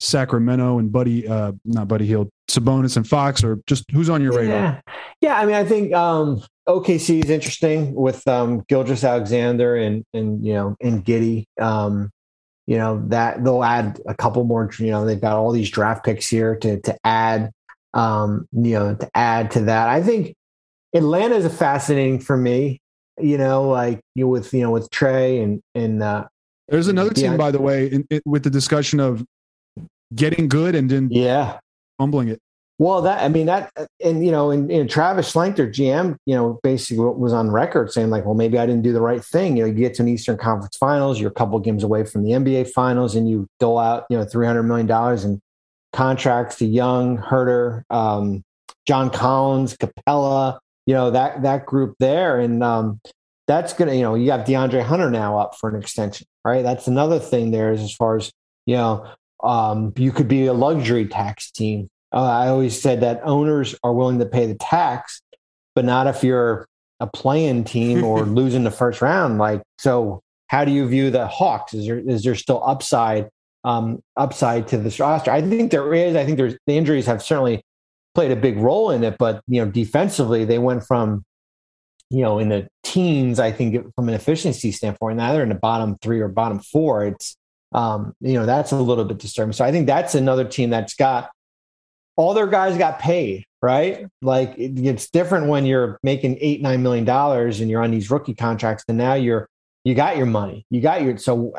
Sacramento 0.00 0.78
and 0.78 0.90
Buddy, 0.90 1.28
uh, 1.28 1.52
not 1.64 1.86
Buddy 1.86 2.06
Hield, 2.06 2.28
Sabonis 2.50 2.96
and 2.96 3.06
Fox, 3.06 3.44
or 3.44 3.60
just 3.66 3.84
who's 3.92 4.10
on 4.10 4.22
your 4.22 4.32
radar? 4.32 4.56
Yeah, 4.56 4.80
yeah. 5.20 5.38
I 5.38 5.46
mean, 5.46 5.54
I 5.54 5.64
think 5.64 5.94
um, 5.94 6.42
OKC 6.68 7.22
is 7.24 7.30
interesting 7.30 7.94
with 7.94 8.26
um, 8.26 8.64
Gilgeous-Alexander 8.68 9.76
and 9.76 10.04
and 10.12 10.44
you 10.44 10.54
know 10.54 10.76
and 10.80 11.04
Giddey. 11.04 11.44
Um, 11.60 12.10
you 12.66 12.78
know 12.78 13.02
that 13.08 13.44
they'll 13.44 13.62
add 13.62 14.00
a 14.06 14.14
couple 14.14 14.44
more. 14.44 14.70
You 14.78 14.90
know, 14.90 15.04
they've 15.04 15.20
got 15.20 15.36
all 15.36 15.52
these 15.52 15.70
draft 15.70 16.04
picks 16.04 16.28
here 16.28 16.56
to 16.56 16.80
to 16.80 16.96
add. 17.04 17.50
Um, 17.94 18.48
you 18.52 18.72
know, 18.72 18.94
to 18.94 19.10
add 19.14 19.50
to 19.52 19.60
that, 19.62 19.88
I 19.88 20.02
think 20.02 20.34
Atlanta 20.94 21.36
is 21.36 21.56
fascinating 21.56 22.20
for 22.20 22.36
me. 22.36 22.80
You 23.20 23.38
know, 23.38 23.68
like 23.68 24.00
you 24.14 24.26
with 24.26 24.52
you 24.54 24.62
know 24.62 24.70
with 24.70 24.90
Trae 24.90 25.42
and 25.42 25.60
and 25.74 26.02
uh, 26.02 26.26
there's 26.68 26.88
another 26.88 27.10
team, 27.10 27.36
by 27.36 27.50
the 27.50 27.60
way, 27.60 27.88
in, 27.88 28.06
in, 28.10 28.22
with 28.24 28.44
the 28.44 28.50
discussion 28.50 29.00
of 29.00 29.24
getting 30.14 30.48
good 30.48 30.74
and 30.74 30.90
then 30.90 31.08
yeah, 31.10 31.58
fumbling 31.98 32.28
it. 32.28 32.40
Well, 32.78 33.02
that 33.02 33.22
I 33.22 33.28
mean 33.28 33.46
that, 33.46 33.70
and 34.02 34.24
you 34.24 34.32
know, 34.32 34.50
and, 34.50 34.70
and 34.72 34.88
Travis 34.88 35.32
Schlenker, 35.32 35.68
GM, 35.68 36.16
you 36.26 36.34
know, 36.34 36.58
basically 36.62 37.04
was 37.04 37.32
on 37.32 37.50
record 37.50 37.92
saying 37.92 38.10
like, 38.10 38.24
well, 38.24 38.34
maybe 38.34 38.58
I 38.58 38.66
didn't 38.66 38.82
do 38.82 38.92
the 38.92 39.00
right 39.00 39.22
thing. 39.22 39.56
You 39.56 39.64
know, 39.64 39.68
you 39.68 39.74
get 39.74 39.94
to 39.94 40.02
an 40.02 40.08
Eastern 40.08 40.38
Conference 40.38 40.76
Finals, 40.78 41.20
you're 41.20 41.30
a 41.30 41.34
couple 41.34 41.58
games 41.60 41.84
away 41.84 42.04
from 42.04 42.24
the 42.24 42.30
NBA 42.30 42.70
Finals, 42.70 43.14
and 43.14 43.28
you 43.28 43.46
dole 43.60 43.78
out, 43.78 44.04
you 44.08 44.16
know, 44.16 44.24
three 44.24 44.46
hundred 44.46 44.64
million 44.64 44.86
dollars 44.86 45.24
in 45.24 45.40
contracts 45.92 46.56
to 46.56 46.66
Young, 46.66 47.18
Huerter, 47.18 47.82
um, 47.90 48.42
John 48.86 49.10
Collins, 49.10 49.76
Capela, 49.76 50.58
you 50.86 50.94
know 50.94 51.10
that 51.10 51.42
that 51.42 51.66
group 51.66 51.96
there, 51.98 52.38
and 52.38 52.62
um, 52.62 53.00
that's 53.46 53.72
gonna, 53.72 53.94
you 53.94 54.02
know, 54.02 54.14
you 54.14 54.30
have 54.30 54.46
DeAndre 54.46 54.82
Hunter 54.82 55.10
now 55.10 55.38
up 55.38 55.56
for 55.58 55.68
an 55.68 55.80
extension, 55.80 56.26
right? 56.44 56.62
That's 56.62 56.86
another 56.86 57.18
thing 57.18 57.50
there 57.50 57.72
is 57.72 57.80
as 57.80 57.94
far 57.94 58.16
as 58.16 58.32
you 58.66 58.76
know 58.76 59.06
um, 59.42 59.92
you 59.96 60.12
could 60.12 60.28
be 60.28 60.46
a 60.46 60.52
luxury 60.52 61.06
tax 61.06 61.50
team. 61.50 61.88
Uh, 62.12 62.22
I 62.22 62.48
always 62.48 62.80
said 62.80 63.00
that 63.00 63.20
owners 63.24 63.74
are 63.82 63.92
willing 63.92 64.18
to 64.18 64.26
pay 64.26 64.46
the 64.46 64.54
tax, 64.54 65.22
but 65.74 65.84
not 65.84 66.06
if 66.06 66.22
you're 66.22 66.66
a 67.00 67.06
playing 67.06 67.64
team 67.64 68.04
or 68.04 68.22
losing 68.24 68.64
the 68.64 68.70
first 68.70 69.00
round. 69.00 69.38
Like, 69.38 69.62
so 69.78 70.20
how 70.46 70.64
do 70.64 70.70
you 70.70 70.86
view 70.86 71.10
the 71.10 71.26
Hawks? 71.26 71.74
Is 71.74 71.86
there 71.86 71.98
is 71.98 72.22
there 72.22 72.34
still 72.34 72.62
upside 72.64 73.28
um, 73.64 74.00
upside 74.16 74.68
to 74.68 74.78
this 74.78 75.00
roster? 75.00 75.30
I 75.30 75.42
think 75.42 75.70
there 75.70 75.92
is. 75.94 76.14
I 76.14 76.24
think 76.24 76.36
there's 76.36 76.56
the 76.66 76.76
injuries 76.76 77.06
have 77.06 77.22
certainly 77.22 77.62
played 78.14 78.30
a 78.30 78.36
big 78.36 78.58
role 78.58 78.90
in 78.90 79.04
it. 79.04 79.16
But 79.18 79.42
you 79.46 79.64
know, 79.64 79.70
defensively, 79.70 80.44
they 80.44 80.58
went 80.58 80.84
from 80.84 81.24
you 82.10 82.22
know 82.22 82.38
in 82.38 82.48
the 82.48 82.68
teens. 82.82 83.38
I 83.40 83.52
think 83.52 83.94
from 83.94 84.08
an 84.08 84.14
efficiency 84.14 84.72
standpoint, 84.72 85.16
now 85.16 85.32
they're 85.32 85.42
in 85.42 85.48
the 85.48 85.54
bottom 85.54 85.96
three 86.02 86.20
or 86.20 86.28
bottom 86.28 86.60
four. 86.60 87.04
It's 87.04 87.36
um, 87.72 88.14
you 88.20 88.34
know 88.34 88.46
that's 88.46 88.72
a 88.72 88.76
little 88.76 89.04
bit 89.04 89.18
disturbing. 89.18 89.52
So 89.52 89.64
I 89.64 89.72
think 89.72 89.86
that's 89.86 90.14
another 90.14 90.44
team 90.44 90.70
that's 90.70 90.94
got 90.94 91.30
all 92.16 92.34
their 92.34 92.46
guys 92.46 92.76
got 92.76 92.98
paid, 92.98 93.44
right? 93.62 94.06
Like 94.20 94.56
it, 94.58 94.78
it's 94.78 95.10
different 95.10 95.48
when 95.48 95.66
you're 95.66 95.98
making 96.02 96.38
eight 96.40 96.60
nine 96.60 96.82
million 96.82 97.04
dollars 97.04 97.60
and 97.60 97.70
you're 97.70 97.82
on 97.82 97.90
these 97.90 98.10
rookie 98.10 98.34
contracts, 98.34 98.84
and 98.88 98.98
now 98.98 99.14
you're 99.14 99.48
you 99.84 99.94
got 99.94 100.16
your 100.16 100.26
money, 100.26 100.66
you 100.70 100.80
got 100.80 101.02
your 101.02 101.16
so 101.18 101.52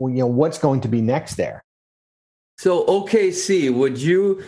you 0.00 0.08
know 0.08 0.26
what's 0.26 0.58
going 0.58 0.82
to 0.82 0.88
be 0.88 1.00
next 1.00 1.36
there. 1.36 1.64
So 2.58 2.84
OKC, 2.86 3.72
would 3.72 3.98
you 3.98 4.42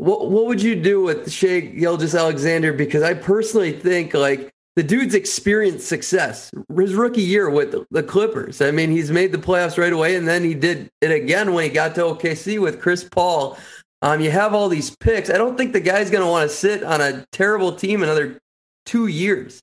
what 0.00 0.30
what 0.30 0.46
would 0.46 0.62
you 0.62 0.74
do 0.74 1.02
with 1.02 1.30
Shai 1.30 1.60
Gilgeous-Alexander? 1.60 2.72
Because 2.72 3.02
I 3.02 3.12
personally 3.12 3.72
think 3.72 4.14
like 4.14 4.50
the 4.74 4.82
dude's 4.82 5.14
experienced 5.14 5.86
success. 5.86 6.50
His 6.74 6.94
rookie 6.94 7.20
year 7.20 7.50
with 7.50 7.74
the 7.90 8.02
Clippers. 8.02 8.62
I 8.62 8.70
mean, 8.70 8.90
he's 8.90 9.10
made 9.10 9.30
the 9.30 9.38
playoffs 9.38 9.76
right 9.76 9.92
away, 9.92 10.16
and 10.16 10.26
then 10.26 10.42
he 10.42 10.54
did 10.54 10.88
it 11.02 11.10
again 11.10 11.52
when 11.52 11.64
he 11.64 11.70
got 11.70 11.94
to 11.96 12.02
OKC 12.02 12.58
with 12.58 12.80
Chris 12.80 13.04
Paul. 13.04 13.58
Um, 14.00 14.22
you 14.22 14.30
have 14.30 14.54
all 14.54 14.70
these 14.70 14.96
picks. 14.96 15.28
I 15.28 15.36
don't 15.36 15.58
think 15.58 15.74
the 15.74 15.80
guy's 15.80 16.10
going 16.10 16.24
to 16.24 16.30
want 16.30 16.48
to 16.48 16.56
sit 16.56 16.82
on 16.82 17.02
a 17.02 17.26
terrible 17.30 17.72
team 17.72 18.02
another 18.02 18.38
two 18.86 19.08
years. 19.08 19.60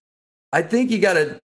I 0.53 0.61
think 0.61 0.91
you 0.91 0.99
got 0.99 1.13
to 1.13 1.39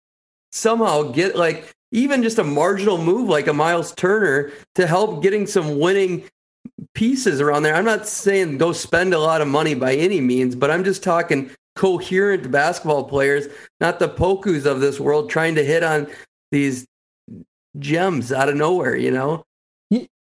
somehow 0.50 1.02
get 1.02 1.36
like 1.36 1.72
even 1.92 2.24
just 2.24 2.40
a 2.40 2.44
marginal 2.44 2.98
move 2.98 3.28
like 3.28 3.46
a 3.46 3.52
Miles 3.52 3.94
Turner 3.94 4.50
to 4.74 4.88
help 4.88 5.22
getting 5.22 5.46
some 5.46 5.78
winning 5.78 6.24
pieces 6.94 7.40
around 7.40 7.62
there. 7.62 7.74
I'm 7.74 7.84
not 7.84 8.06
saying 8.06 8.58
go 8.58 8.72
spend 8.72 9.14
a 9.14 9.18
lot 9.18 9.40
of 9.40 9.48
money 9.48 9.74
by 9.74 9.94
any 9.94 10.20
means, 10.20 10.54
but 10.54 10.70
I'm 10.70 10.84
just 10.84 11.02
talking 11.02 11.50
coherent 11.76 12.50
basketball 12.50 13.04
players, 13.04 13.46
not 13.80 13.98
the 13.98 14.08
Pokus 14.08 14.66
of 14.66 14.80
this 14.80 15.00
world 15.00 15.30
trying 15.30 15.54
to 15.54 15.64
hit 15.64 15.82
on 15.82 16.08
these 16.50 16.86
gems 17.78 18.32
out 18.32 18.48
of 18.48 18.56
nowhere, 18.56 18.96
you 18.96 19.10
know? 19.10 19.44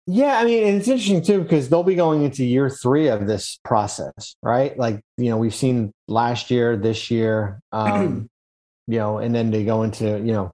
Yeah, 0.07 0.39
I 0.39 0.45
mean, 0.45 0.65
it's 0.65 0.89
interesting 0.89 1.23
too 1.23 1.43
because 1.43 1.71
they'll 1.71 1.83
be 1.83 1.95
going 1.95 2.25
into 2.25 2.45
year 2.45 2.69
three 2.69 3.09
of 3.09 3.27
this 3.27 3.59
process, 3.65 4.37
right? 4.43 4.79
Like, 4.79 5.01
you 5.17 5.31
know, 5.31 5.39
we've 5.39 5.55
seen 5.55 5.93
last 6.09 6.51
year, 6.51 6.77
this 6.77 7.11
year, 7.11 7.61
um, 7.73 8.29
you 8.87 8.99
know, 8.99 9.17
and 9.17 9.35
then 9.35 9.51
they 9.51 9.65
go 9.65 9.83
into, 9.83 10.05
you 10.05 10.33
know, 10.33 10.51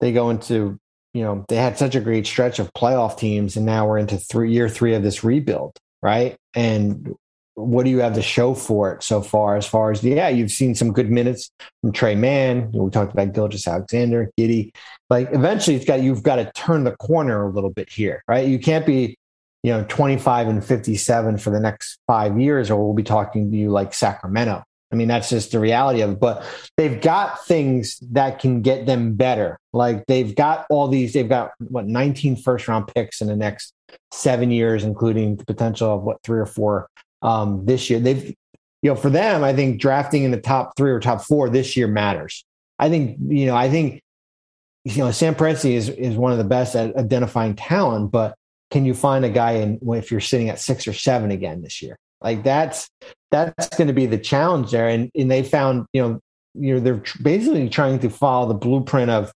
they 0.00 0.12
go 0.12 0.30
into, 0.30 0.80
you 1.14 1.22
know, 1.22 1.44
they 1.48 1.56
had 1.56 1.78
such 1.78 1.94
a 1.94 2.00
great 2.00 2.26
stretch 2.26 2.58
of 2.58 2.72
playoff 2.72 3.18
teams, 3.18 3.56
and 3.56 3.66
now 3.66 3.86
we're 3.86 3.98
into 3.98 4.16
three 4.16 4.52
year 4.52 4.68
three 4.68 4.94
of 4.94 5.02
this 5.02 5.22
rebuild, 5.22 5.78
right? 6.02 6.36
And 6.54 7.14
what 7.54 7.84
do 7.84 7.90
you 7.90 7.98
have 7.98 8.14
to 8.14 8.22
show 8.22 8.54
for 8.54 8.92
it 8.94 9.02
so 9.02 9.20
far? 9.20 9.56
As 9.56 9.66
far 9.66 9.90
as 9.90 10.02
yeah, 10.02 10.28
you've 10.28 10.50
seen 10.50 10.74
some 10.74 10.92
good 10.92 11.10
minutes 11.10 11.50
from 11.80 11.92
Tre 11.92 12.14
Mann. 12.14 12.72
We 12.72 12.90
talked 12.90 13.12
about 13.12 13.34
Gilgeous-Alexander, 13.34 14.30
Giddey 14.38 14.72
Like 15.10 15.28
eventually, 15.32 15.76
it's 15.76 15.84
got 15.84 16.00
you've 16.00 16.22
got 16.22 16.36
to 16.36 16.50
turn 16.52 16.84
the 16.84 16.96
corner 16.96 17.46
a 17.46 17.50
little 17.50 17.70
bit 17.70 17.90
here, 17.90 18.22
right? 18.26 18.48
You 18.48 18.58
can't 18.58 18.86
be 18.86 19.18
you 19.62 19.72
know 19.72 19.84
25 19.88 20.48
and 20.48 20.64
57 20.64 21.38
for 21.38 21.50
the 21.50 21.60
next 21.60 21.98
five 22.06 22.40
years, 22.40 22.70
or 22.70 22.82
we'll 22.82 22.94
be 22.94 23.02
talking 23.02 23.50
to 23.50 23.56
you 23.56 23.70
like 23.70 23.92
Sacramento. 23.92 24.64
I 24.92 24.96
mean, 24.96 25.08
that's 25.08 25.30
just 25.30 25.52
the 25.52 25.58
reality 25.58 26.02
of 26.02 26.10
it. 26.10 26.20
But 26.20 26.44
they've 26.76 27.00
got 27.00 27.44
things 27.46 27.98
that 28.12 28.38
can 28.38 28.60
get 28.60 28.86
them 28.86 29.14
better. 29.14 29.58
Like 29.72 30.04
they've 30.06 30.34
got 30.34 30.66
all 30.68 30.86
these, 30.86 31.14
they've 31.14 31.28
got 31.28 31.52
what 31.58 31.86
19 31.86 32.36
first 32.36 32.68
round 32.68 32.88
picks 32.94 33.20
in 33.20 33.26
the 33.26 33.36
next 33.36 33.72
seven 34.12 34.50
years, 34.50 34.84
including 34.84 35.36
the 35.36 35.46
potential 35.46 35.94
of 35.94 36.02
what 36.02 36.18
three 36.22 36.38
or 36.38 36.46
four 36.46 36.88
um, 37.22 37.64
this 37.64 37.88
year. 37.88 38.00
They've, 38.00 38.34
you 38.82 38.90
know, 38.90 38.96
for 38.96 39.10
them, 39.10 39.42
I 39.42 39.54
think 39.54 39.80
drafting 39.80 40.24
in 40.24 40.30
the 40.30 40.40
top 40.40 40.76
three 40.76 40.90
or 40.90 41.00
top 41.00 41.22
four 41.22 41.48
this 41.48 41.76
year 41.76 41.86
matters. 41.86 42.44
I 42.78 42.90
think, 42.90 43.16
you 43.28 43.46
know, 43.46 43.56
I 43.56 43.70
think, 43.70 44.02
you 44.84 44.98
know, 44.98 45.10
Sam 45.12 45.34
Presti 45.36 45.72
is 45.72 45.88
is 45.88 46.16
one 46.16 46.32
of 46.32 46.38
the 46.38 46.44
best 46.44 46.74
at 46.74 46.96
identifying 46.96 47.54
talent, 47.54 48.10
but 48.10 48.34
can 48.72 48.84
you 48.84 48.94
find 48.94 49.24
a 49.24 49.30
guy 49.30 49.52
in 49.52 49.78
if 49.92 50.10
you're 50.10 50.20
sitting 50.20 50.48
at 50.48 50.58
six 50.58 50.88
or 50.88 50.92
seven 50.92 51.30
again 51.30 51.62
this 51.62 51.80
year? 51.80 51.96
Like 52.20 52.42
that's 52.42 52.88
that's 53.32 53.76
going 53.76 53.88
to 53.88 53.94
be 53.94 54.06
the 54.06 54.18
challenge 54.18 54.70
there. 54.70 54.88
And 54.88 55.10
and 55.14 55.30
they 55.30 55.42
found, 55.42 55.86
you 55.92 56.02
know, 56.02 56.20
you 56.54 56.74
know, 56.74 56.80
they're 56.80 57.02
basically 57.20 57.68
trying 57.68 57.98
to 58.00 58.10
follow 58.10 58.48
the 58.48 58.54
blueprint 58.54 59.10
of, 59.10 59.32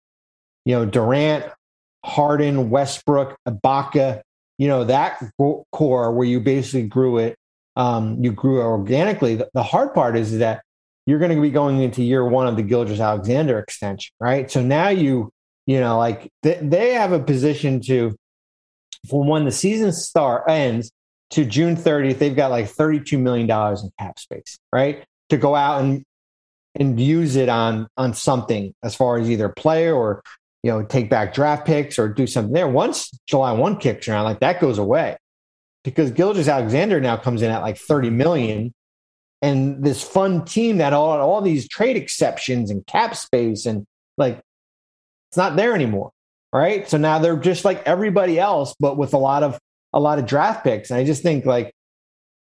you 0.65 0.75
know, 0.77 0.87
Durant, 0.87 1.45
Harden, 2.05 2.71
Westbrook, 2.71 3.37
Ibaka, 3.49 4.21
you 4.59 4.69
know, 4.69 4.85
that 4.85 5.21
core 5.73 6.13
where 6.13 6.27
you 6.27 6.41
basically 6.41 6.87
grew 6.87 7.19
it 7.19 7.37
um, 7.77 8.23
you 8.23 8.33
grew 8.33 8.61
organically. 8.63 9.37
The, 9.37 9.51
the, 9.53 9.63
hard 9.63 9.95
part 9.95 10.17
is 10.17 10.39
that 10.39 10.63
you're 11.05 11.19
going 11.19 11.35
to 11.35 11.41
be 11.41 11.51
going 11.51 11.83
into 11.83 12.03
year 12.03 12.25
one 12.25 12.47
of 12.47 12.57
the 12.57 12.63
Gilgeous-Alexander 12.63 13.59
extension, 13.59 14.13
right? 14.19 14.51
So 14.51 14.63
now 14.63 14.89
you, 14.89 15.31
you 15.67 15.79
know, 15.79 15.99
like 15.99 16.31
th- 16.43 16.59
they 16.63 16.95
have 16.95 17.13
a 17.13 17.21
position 17.21 17.81
to, 17.83 18.17
for 19.09 19.23
when 19.23 19.45
the 19.45 19.53
season 19.53 19.93
start 19.93 20.45
ends 20.49 20.91
to 21.31 21.45
June 21.45 21.77
30th, 21.77 22.19
they've 22.19 22.37
got 22.37 22.51
like 22.51 22.67
$32 22.67 23.19
million 23.19 23.51
in 23.51 23.91
cap 23.99 24.19
space, 24.19 24.59
right? 24.73 25.05
To 25.31 25.37
go 25.37 25.55
out 25.55 25.83
and 25.83 26.05
and 26.79 27.01
use 27.01 27.37
it 27.37 27.49
on 27.49 27.89
on 27.97 28.13
something 28.15 28.75
as 28.83 28.95
far 28.95 29.19
as 29.19 29.31
either 29.31 29.49
player 29.49 29.95
or 29.95 30.23
you 30.63 30.71
know 30.71 30.85
take 30.85 31.09
back 31.09 31.33
draft 31.33 31.67
picks 31.67 31.99
or 31.99 32.09
do 32.09 32.27
something 32.27 32.53
there. 32.53 32.69
Once 32.69 33.11
July 33.27 33.53
one 33.53 33.79
kicks 33.79 34.09
around, 34.09 34.25
like 34.25 34.41
that 34.41 34.61
goes 34.61 34.79
away 34.79 35.17
because 35.85 36.11
Gilgeous-Alexander 36.11 37.01
now 37.01 37.17
comes 37.17 37.43
in 37.43 37.51
at 37.51 37.63
like 37.63 37.79
30 37.79 38.11
million. 38.11 38.75
And 39.43 39.85
this 39.85 40.03
fun 40.03 40.45
team 40.45 40.79
that 40.79 40.93
all, 40.93 41.21
all 41.21 41.41
these 41.41 41.69
trade 41.69 41.97
exceptions 41.97 42.71
and 42.71 42.85
cap 42.87 43.15
space 43.15 43.67
and 43.67 43.85
like 44.19 44.41
it's 45.31 45.37
not 45.37 45.57
there 45.57 45.75
anymore. 45.75 46.11
Right. 46.53 46.89
So 46.89 46.97
now 46.97 47.19
they're 47.19 47.37
just 47.37 47.65
like 47.65 47.83
everybody 47.87 48.39
else, 48.39 48.75
but 48.81 48.97
with 48.97 49.15
a 49.15 49.19
lot 49.19 49.43
of 49.43 49.59
a 49.97 50.01
lot 50.01 50.19
of 50.19 50.27
draft 50.27 50.63
picks. 50.63 50.91
And 50.91 51.01
I 51.01 51.05
just 51.05 51.23
think 51.23 51.47
like 51.47 51.73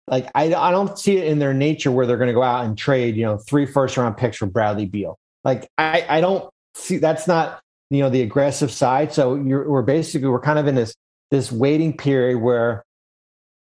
like 0.08 0.28
I, 0.34 0.52
I 0.54 0.70
don't 0.70 0.98
see 0.98 1.18
it 1.18 1.26
in 1.26 1.38
their 1.38 1.54
nature 1.54 1.92
where 1.92 2.06
they're 2.06 2.16
going 2.16 2.28
to 2.28 2.34
go 2.34 2.42
out 2.42 2.64
and 2.64 2.76
trade, 2.76 3.14
you 3.14 3.24
know, 3.24 3.36
three 3.36 3.66
first 3.66 3.96
round 3.96 4.16
picks 4.16 4.38
for 4.38 4.46
Bradley 4.46 4.86
Beal. 4.86 5.16
Like 5.44 5.68
I, 5.76 6.04
I 6.08 6.20
don't 6.20 6.50
see 6.74 6.96
that's 6.96 7.28
not 7.28 7.60
you 7.90 8.00
know 8.00 8.08
the 8.08 8.22
aggressive 8.22 8.72
side. 8.72 9.12
So 9.12 9.34
you're 9.34 9.68
we're 9.68 9.82
basically 9.82 10.28
we're 10.28 10.40
kind 10.40 10.58
of 10.58 10.66
in 10.66 10.74
this 10.74 10.94
this 11.30 11.52
waiting 11.52 11.94
period 11.94 12.38
where 12.38 12.84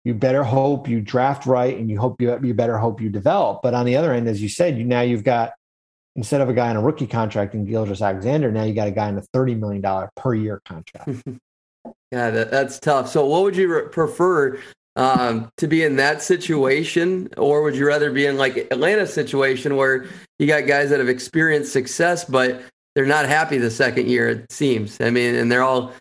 you 0.04 0.14
better 0.14 0.42
hope 0.42 0.88
you 0.88 1.00
draft 1.00 1.46
right 1.46 1.76
and 1.76 1.88
you 1.88 1.98
hope 1.98 2.20
you, 2.20 2.38
you 2.42 2.54
better 2.54 2.78
hope 2.78 3.00
you 3.00 3.08
develop. 3.08 3.60
But 3.62 3.74
on 3.74 3.86
the 3.86 3.96
other 3.96 4.12
end, 4.12 4.28
as 4.28 4.40
you 4.40 4.48
said, 4.48 4.78
you, 4.78 4.84
now 4.84 5.00
you've 5.00 5.24
got, 5.24 5.50
instead 6.14 6.40
of 6.40 6.48
a 6.48 6.52
guy 6.52 6.70
on 6.70 6.76
a 6.76 6.80
rookie 6.80 7.08
contract 7.08 7.54
in 7.54 7.64
Gilgeous-Alexander, 7.64 8.52
now 8.52 8.62
you 8.62 8.72
got 8.72 8.86
a 8.86 8.92
guy 8.92 9.08
in 9.08 9.18
a 9.18 9.22
$30 9.34 9.58
million 9.58 10.08
per 10.14 10.32
year 10.32 10.62
contract. 10.64 11.10
yeah, 12.12 12.30
that, 12.30 12.50
that's 12.50 12.78
tough. 12.78 13.08
So 13.08 13.26
what 13.26 13.42
would 13.42 13.56
you 13.56 13.72
re- 13.72 13.88
prefer 13.88 14.60
um, 14.96 15.50
to 15.58 15.66
be 15.66 15.82
in 15.82 15.96
that 15.96 16.22
situation, 16.22 17.28
or 17.36 17.62
would 17.62 17.76
you 17.76 17.86
rather 17.86 18.10
be 18.10 18.26
in 18.26 18.36
like 18.36 18.56
Atlanta 18.56 19.06
situation 19.06 19.76
where 19.76 20.06
you 20.38 20.46
got 20.46 20.66
guys 20.66 20.90
that 20.90 21.00
have 21.00 21.08
experienced 21.08 21.72
success, 21.72 22.24
but 22.24 22.62
they're 22.94 23.06
not 23.06 23.26
happy 23.26 23.58
the 23.58 23.70
second 23.70 24.08
year? 24.08 24.28
It 24.28 24.52
seems. 24.52 25.00
I 25.00 25.10
mean, 25.10 25.34
and 25.34 25.52
they're 25.52 25.62
all 25.62 25.92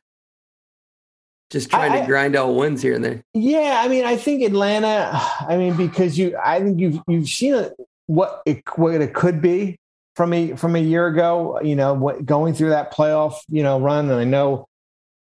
just 1.51 1.69
trying 1.69 1.91
I, 1.91 2.01
to 2.01 2.05
grind 2.05 2.35
out 2.35 2.55
wins 2.55 2.81
here 2.81 2.93
and 2.93 3.03
there. 3.03 3.21
Yeah, 3.33 3.81
I 3.83 3.87
mean, 3.87 4.05
I 4.05 4.15
think 4.15 4.43
Atlanta. 4.43 5.11
I 5.41 5.57
mean, 5.57 5.75
because 5.75 6.17
you, 6.17 6.37
I 6.43 6.59
think 6.59 6.79
you've 6.79 6.99
you've 7.07 7.29
seen 7.29 7.55
it, 7.55 7.73
what 8.07 8.41
it 8.45 8.63
what 8.75 9.01
it 9.01 9.13
could 9.13 9.41
be 9.41 9.77
from 10.15 10.33
a 10.33 10.55
from 10.55 10.75
a 10.75 10.79
year 10.79 11.07
ago. 11.07 11.59
You 11.61 11.75
know, 11.75 11.93
what, 11.93 12.25
going 12.25 12.53
through 12.53 12.69
that 12.69 12.93
playoff 12.93 13.35
you 13.49 13.63
know 13.63 13.79
run, 13.79 14.09
and 14.09 14.19
I 14.19 14.23
know. 14.23 14.67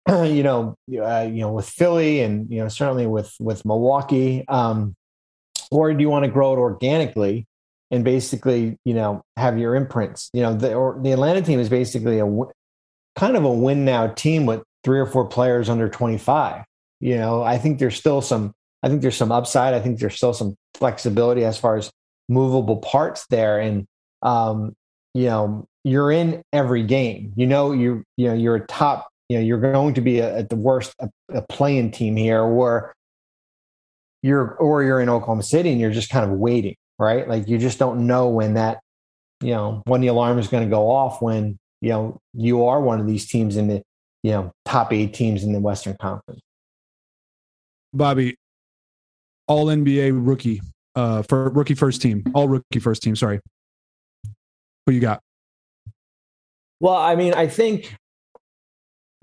You 0.24 0.42
know, 0.42 0.76
uh, 1.00 1.26
you 1.30 1.40
know, 1.40 1.52
with 1.52 1.68
Philly, 1.68 2.20
and 2.20 2.50
you 2.50 2.59
know, 2.59 2.68
certainly 2.68 3.07
with 3.07 3.34
with 3.40 3.64
Milwaukee, 3.64 4.44
um, 4.48 4.94
or 5.70 5.92
do 5.94 6.00
you 6.00 6.11
want 6.11 6.24
to 6.24 6.30
grow 6.30 6.52
it 6.52 6.59
organically 6.59 7.46
and 7.90 8.05
basically, 8.05 8.78
you 8.84 8.92
know, 8.92 9.22
have 9.36 9.59
your 9.59 9.74
imprints? 9.74 10.28
You 10.34 10.42
know, 10.42 10.55
the 10.55 10.74
or 10.74 11.00
the 11.02 11.12
Atlanta 11.12 11.40
team 11.40 11.59
is 11.59 11.70
basically 11.70 12.18
a 12.18 12.26
kind 13.16 13.36
of 13.36 13.44
a 13.44 13.50
win 13.50 13.84
now 13.84 14.09
team 14.09 14.46
with 14.46 14.62
three 14.82 15.00
or 15.00 15.07
four 15.07 15.26
players 15.26 15.68
under 15.68 15.88
25. 15.88 16.64
You 17.00 17.16
know, 17.16 17.42
I 17.42 17.59
think 17.59 17.78
there's 17.78 17.96
still 17.96 18.20
some, 18.20 18.52
I 18.82 18.88
think 18.88 19.02
there's 19.02 19.16
some 19.16 19.32
upside. 19.32 19.74
I 19.74 19.80
think 19.80 19.98
there's 19.98 20.16
still 20.16 20.34
some 20.34 20.57
flexibility 20.74 21.44
as 21.44 21.59
far 21.59 21.76
as 21.76 21.90
movable 22.28 22.78
parts 22.78 23.26
there. 23.28 23.59
And, 23.59 23.86
um, 24.22 24.74
you 25.14 25.26
know, 25.26 25.66
you're 25.84 26.11
in 26.11 26.42
every 26.52 26.82
game. 26.82 27.32
You 27.36 27.46
know, 27.46 27.72
you 27.72 28.05
you 28.16 28.28
know, 28.28 28.34
you're 28.34 28.57
a 28.57 28.66
top, 28.66 29.09
you 29.29 29.39
know, 29.39 29.43
you're 29.45 29.61
going 29.61 29.95
to 29.95 30.01
be 30.01 30.18
a, 30.18 30.39
at 30.39 30.51
the 30.51 30.57
worst 30.57 30.95
a, 31.01 31.09
a 31.33 31.43
playing 31.43 31.91
team 31.91 32.16
here 32.16 32.43
or 32.43 32.95
you're 34.22 34.55
or 34.55 34.83
you're 34.83 35.01
in 35.01 35.09
Oklahoma 35.09 35.43
City 35.43 35.70
and 35.70 35.81
you're 35.81 35.91
just 35.91 36.11
kind 36.11 36.31
of 36.31 36.39
waiting, 36.39 36.77
right? 36.99 37.29
Like 37.29 37.49
you 37.49 37.59
just 37.59 37.79
don't 37.79 38.07
know 38.07 38.29
when 38.29 38.55
that, 38.55 38.81
you 39.41 39.53
know, 39.53 39.83
when 39.87 40.01
the 40.01 40.09
alarm 40.09 40.39
is 40.39 40.49
going 40.49 40.64
to 40.64 40.70
go 40.70 40.91
off 40.91 41.20
when, 41.20 41.59
you 41.81 41.91
know, 41.91 42.18
you 42.33 42.64
are 42.64 42.81
one 42.81 43.01
of 43.01 43.07
these 43.07 43.27
teams 43.27 43.57
in 43.57 43.68
the 43.68 43.83
you 44.25 44.31
know 44.31 44.51
top 44.64 44.93
eight 44.93 45.14
teams 45.14 45.45
in 45.45 45.53
the 45.53 45.61
Western 45.61 45.97
Conference. 46.01 46.41
Bobby, 47.93 48.37
All 49.47 49.66
NBA 49.66 50.11
rookie 50.27 50.61
uh, 50.97 51.22
for 51.22 51.51
rookie 51.51 51.75
first 51.75 52.03
team, 52.03 52.25
all 52.35 52.49
rookie 52.49 52.81
first 52.81 53.03
team. 53.03 53.14
Sorry, 53.14 53.39
who 54.87 54.93
you 54.93 55.01
got? 55.01 55.20
Well, 56.81 56.97
I 56.97 57.14
mean, 57.14 57.35
I 57.35 57.47
think 57.47 57.95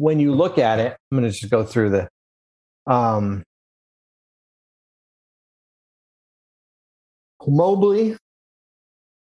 when 0.02 0.20
you 0.20 0.34
look 0.34 0.58
at 0.58 0.80
it, 0.80 0.97
I'm 1.12 1.18
going 1.20 1.32
to 1.32 1.38
just 1.38 1.52
go 1.52 1.64
through 1.64 1.91
the. 1.91 2.10
Um, 2.91 3.43
Mobley, 7.47 8.18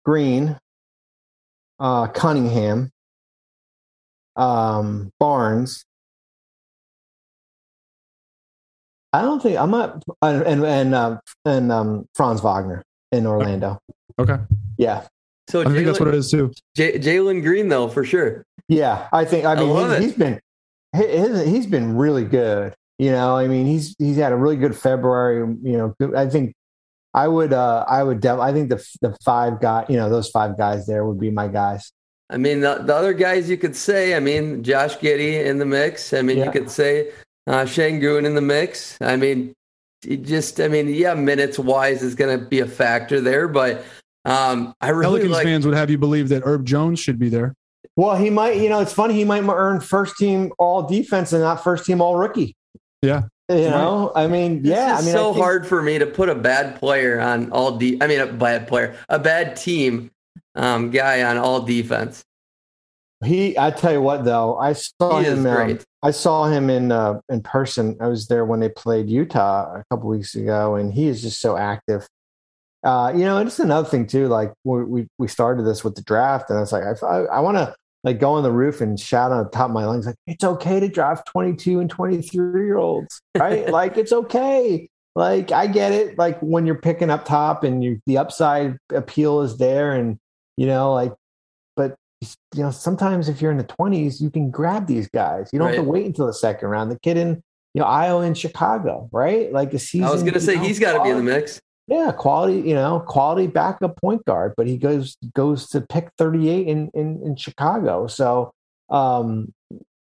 Green, 0.04 0.58
uh, 1.78 2.08
Cunningham, 2.08 2.90
um, 4.34 5.10
Barnes. 5.20 5.84
I 9.12 9.22
don't 9.22 9.40
think 9.42 9.58
I'm 9.58 9.70
not, 9.70 10.02
and 10.22 10.64
and 10.64 10.94
uh, 10.94 11.18
and 11.44 11.72
um, 11.72 12.06
Franz 12.14 12.40
Wagner 12.42 12.82
in 13.12 13.26
Orlando. 13.26 13.78
Okay, 14.18 14.36
Yeah, 14.78 15.06
So 15.48 15.62
I 15.62 15.64
think 15.64 15.86
that's 15.86 16.00
what 16.00 16.08
it 16.08 16.14
is 16.14 16.30
too. 16.30 16.52
J- 16.76 16.98
Jalen 16.98 17.42
Green, 17.42 17.68
though, 17.68 17.88
for 17.88 18.04
sure. 18.04 18.44
yeah. 18.68 19.08
I 19.12 19.24
think. 19.24 19.44
I 19.44 19.52
I 19.52 19.56
mean, 19.56 19.70
love 19.70 19.90
he's, 19.98 20.10
he's 20.10 20.18
been 20.18 20.40
his, 20.96 21.46
he's 21.46 21.66
been 21.66 21.96
really 21.96 22.24
good. 22.24 22.74
You 22.98 23.10
know, 23.12 23.36
I 23.36 23.46
mean, 23.46 23.66
he's 23.66 23.94
he's 23.98 24.16
had 24.16 24.32
a 24.32 24.36
really 24.36 24.56
good 24.56 24.74
February. 24.76 25.38
You 25.62 25.94
know, 26.00 26.12
I 26.16 26.26
think 26.26 26.54
I 27.12 27.28
would 27.28 27.52
uh 27.52 27.84
I 27.88 28.02
would 28.02 28.20
def- 28.20 28.38
I 28.40 28.52
think 28.52 28.70
the 28.70 28.84
the 29.02 29.16
five 29.24 29.60
guy 29.60 29.84
you 29.88 29.96
know 29.96 30.08
those 30.08 30.28
five 30.30 30.56
guys 30.56 30.86
there 30.86 31.04
would 31.04 31.20
be 31.20 31.30
my 31.30 31.48
guys. 31.48 31.92
I 32.28 32.38
mean, 32.38 32.60
the, 32.60 32.82
the 32.82 32.92
other 32.94 33.12
guys 33.12 33.48
you 33.48 33.56
could 33.56 33.76
say, 33.76 34.16
I 34.16 34.18
mean, 34.20 34.64
Josh 34.64 34.96
Giddey 34.98 35.44
in 35.44 35.58
the 35.58 35.64
mix. 35.64 36.12
I 36.12 36.22
mean, 36.22 36.38
Yeah. 36.38 36.46
you 36.46 36.50
could 36.50 36.68
say 36.70 37.12
uh, 37.46 37.62
Sengun 37.66 38.24
in 38.26 38.34
the 38.34 38.40
mix. 38.40 39.00
I 39.00 39.14
mean, 39.14 39.54
it 40.04 40.24
just, 40.24 40.60
I 40.60 40.66
mean, 40.66 40.88
yeah, 40.88 41.14
minutes 41.14 41.56
wise 41.56 42.02
is 42.02 42.16
going 42.16 42.36
to 42.36 42.44
be 42.44 42.58
a 42.58 42.66
factor 42.66 43.20
there, 43.20 43.46
but 43.46 43.84
um, 44.24 44.74
I 44.80 44.88
really 44.88 45.04
Pelicans 45.20 45.32
like. 45.32 45.44
fans 45.44 45.66
would 45.66 45.76
have 45.76 45.88
you 45.88 45.98
believe 45.98 46.28
that 46.30 46.42
Herb 46.44 46.66
Jones 46.66 46.98
should 46.98 47.20
be 47.20 47.28
there. 47.28 47.54
Well, 47.96 48.14
he 48.16 48.30
might 48.30 48.56
you 48.56 48.68
know 48.68 48.80
it's 48.80 48.92
funny 48.92 49.14
he 49.14 49.24
might 49.24 49.42
earn 49.48 49.80
first 49.80 50.16
team 50.16 50.52
all 50.58 50.82
defense 50.82 51.32
and 51.32 51.42
not 51.42 51.64
first 51.64 51.86
team 51.86 52.00
all 52.00 52.16
rookie. 52.16 52.54
Yeah. 53.02 53.22
You 53.48 53.70
know, 53.70 54.10
I 54.16 54.26
mean, 54.26 54.62
This 54.62 54.72
yeah, 54.72 54.96
I 54.98 55.02
mean, 55.02 55.12
so 55.12 55.30
I 55.30 55.32
think- 55.32 55.44
hard 55.44 55.66
for 55.68 55.80
me 55.80 55.98
to 56.00 56.06
put 56.06 56.28
a 56.28 56.34
bad 56.34 56.80
player 56.80 57.20
on 57.20 57.52
all 57.52 57.76
de- 57.78 57.96
I 58.02 58.08
mean, 58.08 58.20
a 58.20 58.26
bad 58.26 58.66
player, 58.66 58.96
a 59.08 59.20
bad 59.20 59.54
team 59.54 60.10
um, 60.56 60.90
guy 60.90 61.22
on 61.22 61.38
all 61.38 61.60
defense. 61.60 62.24
He, 63.24 63.56
I 63.56 63.70
tell 63.70 63.92
you 63.92 64.02
what, 64.02 64.24
though, 64.24 64.58
I 64.58 64.72
saw 64.72 65.20
He 65.20 65.26
is 65.26 65.38
him. 65.38 65.46
um. 65.46 65.78
I 66.02 66.10
saw 66.10 66.46
him 66.46 66.68
in 66.68 66.90
uh, 66.90 67.20
in 67.28 67.40
person. 67.40 67.96
I 68.00 68.08
was 68.08 68.26
there 68.26 68.44
when 68.44 68.58
they 68.60 68.68
played 68.68 69.08
Utah 69.08 69.76
a 69.76 69.84
couple 69.90 70.08
weeks 70.10 70.34
ago, 70.34 70.74
and 70.74 70.92
he 70.92 71.06
is 71.06 71.22
just 71.22 71.40
so 71.40 71.56
active. 71.56 72.06
Uh, 72.82 73.12
you 73.14 73.24
know, 73.24 73.38
and 73.38 73.46
it's 73.46 73.58
another 73.60 73.88
thing 73.88 74.06
too. 74.08 74.26
Like 74.26 74.52
we 74.64 74.82
we, 74.84 75.06
we 75.18 75.28
started 75.28 75.62
this 75.62 75.82
with 75.84 75.94
the 75.94 76.02
draft, 76.02 76.50
and 76.50 76.58
I 76.58 76.62
was 76.62 76.72
like, 76.72 76.82
I 76.84 77.06
I, 77.06 77.18
I 77.26 77.40
want 77.40 77.56
to 77.58 77.74
like 78.06 78.20
go 78.20 78.34
on 78.34 78.44
the 78.44 78.52
roof 78.52 78.80
and 78.80 78.98
shout 78.98 79.32
on 79.32 79.42
the 79.42 79.50
top 79.50 79.68
of 79.68 79.72
my 79.72 79.84
lungs, 79.84 80.06
like 80.06 80.14
it's 80.28 80.44
okay 80.44 80.78
to 80.78 80.88
draft 80.88 81.26
twenty 81.26 81.54
two 81.54 81.80
and 81.80 81.90
twenty 81.90 82.22
three 82.22 82.66
year 82.66 82.78
olds, 82.78 83.20
right? 83.36 83.68
like 83.68 83.98
it's 83.98 84.12
okay. 84.12 84.88
Like 85.16 85.50
I 85.50 85.66
get 85.66 85.90
it. 85.90 86.16
Like 86.16 86.38
when 86.38 86.66
you're 86.66 86.80
picking 86.80 87.10
up 87.10 87.24
top 87.24 87.64
and 87.64 87.82
you 87.82 88.00
the 88.06 88.18
upside 88.18 88.76
appeal 88.94 89.40
is 89.40 89.58
there, 89.58 89.92
and 89.92 90.18
you 90.56 90.66
know, 90.66 90.92
like, 90.92 91.12
but 91.74 91.96
you 92.54 92.62
know, 92.62 92.70
sometimes 92.70 93.28
if 93.28 93.42
you're 93.42 93.50
in 93.50 93.58
the 93.58 93.64
20s, 93.64 94.20
you 94.20 94.30
can 94.30 94.52
grab 94.52 94.86
these 94.86 95.08
guys. 95.08 95.50
You 95.52 95.58
don't 95.58 95.68
have 95.68 95.76
to 95.76 95.82
wait 95.82 96.06
until 96.06 96.26
the 96.26 96.34
second 96.34 96.68
round. 96.68 96.92
The 96.92 97.00
kid 97.00 97.16
in, 97.16 97.42
you 97.74 97.80
know, 97.80 97.86
Ayo 97.86 98.24
and 98.24 98.38
Chicago, 98.38 99.08
right? 99.10 99.52
Like 99.52 99.74
a 99.74 99.80
season. 99.80 100.06
I 100.06 100.12
was 100.12 100.22
going 100.22 100.34
to 100.34 100.40
say 100.40 100.54
know, 100.54 100.62
he's 100.62 100.78
got 100.78 100.96
to 100.96 101.02
be 101.02 101.10
in 101.10 101.16
the 101.16 101.22
mix. 101.22 101.60
Yeah, 101.88 102.10
quality, 102.10 102.68
you 102.68 102.74
know, 102.74 103.00
quality 103.00 103.46
backup 103.46 104.00
point 104.00 104.24
guard, 104.24 104.54
but 104.56 104.66
he 104.66 104.76
goes 104.76 105.16
goes 105.34 105.68
to 105.68 105.80
pick 105.80 106.08
38 106.18 106.66
in 106.66 106.90
in, 106.94 107.22
in 107.24 107.36
Chicago. 107.36 108.06
So 108.08 108.52
um, 108.90 109.52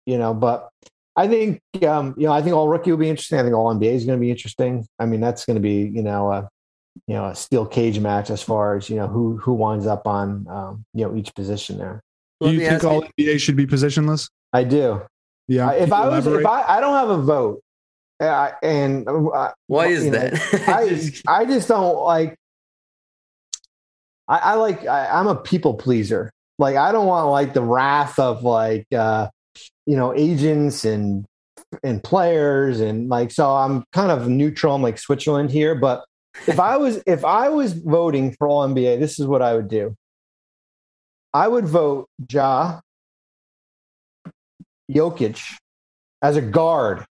you 0.05 0.17
know, 0.17 0.34
but 0.34 0.69
I 1.15 1.27
think 1.27 1.61
um, 1.86 2.15
you 2.17 2.27
know, 2.27 2.34
I 2.34 2.41
think 2.41 2.55
all 2.55 2.67
rookie 2.67 2.91
will 2.91 2.97
be 2.97 3.09
interesting. 3.09 3.39
I 3.39 3.43
think 3.43 3.55
all 3.55 3.73
NBA 3.73 3.93
is 3.93 4.05
going 4.05 4.17
to 4.17 4.21
be 4.21 4.31
interesting. 4.31 4.88
I 4.99 5.05
mean, 5.05 5.19
that's 5.19 5.45
going 5.45 5.55
to 5.55 5.61
be, 5.61 5.81
you 5.93 6.01
know, 6.01 6.31
a 6.31 6.49
you 7.07 7.15
know, 7.15 7.25
a 7.25 7.36
steel 7.36 7.65
cage 7.65 7.99
match 7.99 8.29
as 8.29 8.41
far 8.41 8.77
as, 8.77 8.89
you 8.89 8.95
know, 8.95 9.07
who 9.07 9.38
who 9.38 9.53
winds 9.53 9.86
up 9.86 10.07
on 10.07 10.47
um, 10.49 10.86
you 10.93 11.05
know, 11.05 11.15
each 11.15 11.34
position 11.36 11.77
there. 11.77 12.01
Do 12.41 12.51
you 12.51 12.59
think 12.61 12.84
all 12.84 13.03
you- 13.17 13.25
NBA 13.25 13.39
should 13.39 13.55
be 13.55 13.65
positionless? 13.65 14.29
I 14.51 14.63
do. 14.63 15.01
Yeah. 15.47 15.71
If 15.71 15.91
I 15.91 16.07
was, 16.07 16.25
if? 16.25 16.45
I, 16.45 16.77
I 16.77 16.79
don't 16.79 16.93
have 16.93 17.09
a 17.09 17.21
vote, 17.21 17.61
uh, 18.28 18.51
and 18.61 19.07
uh, 19.07 19.51
Why 19.67 19.88
is 19.88 20.05
you 20.05 20.11
know, 20.11 20.19
that? 20.19 20.67
I, 20.67 20.89
Just- 20.89 21.24
I 21.28 21.45
just 21.45 21.67
don't 21.67 22.03
like. 22.03 22.36
I, 24.28 24.38
I 24.38 24.53
like. 24.55 24.86
I, 24.86 25.07
I'm 25.07 25.28
a 25.28 25.36
people 25.36 25.74
pleaser. 25.76 26.32
Like 26.59 26.76
I 26.76 26.91
don't 26.91 27.07
want 27.07 27.30
like 27.30 27.53
the 27.53 27.61
wrath 27.61 28.19
of 28.19 28.43
like 28.43 28.86
uh, 28.95 29.30
you 29.86 29.95
know 29.95 30.13
agents 30.15 30.86
and 30.86 31.26
and 31.84 32.03
players 32.03 32.80
and 32.80 33.09
like 33.09 33.32
so 33.32 33.53
I'm 33.53 33.84
kind 33.91 34.11
of 34.11 34.28
neutral. 34.28 34.76
I'm 34.76 34.82
like 34.82 34.97
Switzerland 34.97 35.51
here, 35.51 35.76
but 35.76 36.05
if 36.47 36.59
I 36.59 36.78
was 36.78 37.01
if 37.05 37.26
I 37.26 37.49
was 37.49 37.74
voting 37.74 38.34
for 38.38 38.47
all 38.47 38.67
NBA, 38.67 38.99
this 38.99 39.19
is 39.19 39.26
what 39.28 39.41
I 39.41 39.55
would 39.55 39.67
do. 39.67 39.95
I 41.34 41.47
would 41.47 41.65
vote 41.65 42.07
Ja 42.32 42.80
Jokic 44.91 45.41
as 46.21 46.38
a 46.38 46.41
guard. 46.41 47.05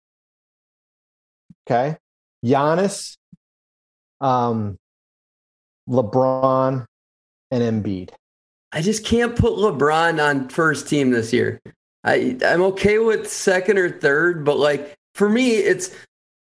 Okay. 1.71 1.97
Giannis, 2.45 3.16
um, 4.23 4.79
LeBron, 5.89 6.87
and 7.51 7.85
Embiid. 7.85 8.11
I 8.73 8.81
just 8.81 9.05
can't 9.05 9.37
put 9.37 9.53
LeBron 9.55 10.23
on 10.23 10.49
first 10.49 10.89
team 10.89 11.11
this 11.11 11.33
year. 11.33 11.61
I 12.05 12.39
I'm 12.45 12.62
okay 12.62 12.99
with 12.99 13.31
second 13.31 13.77
or 13.79 13.91
third, 13.91 14.45
but 14.45 14.59
like 14.59 14.95
for 15.14 15.29
me, 15.29 15.57
it's 15.57 15.95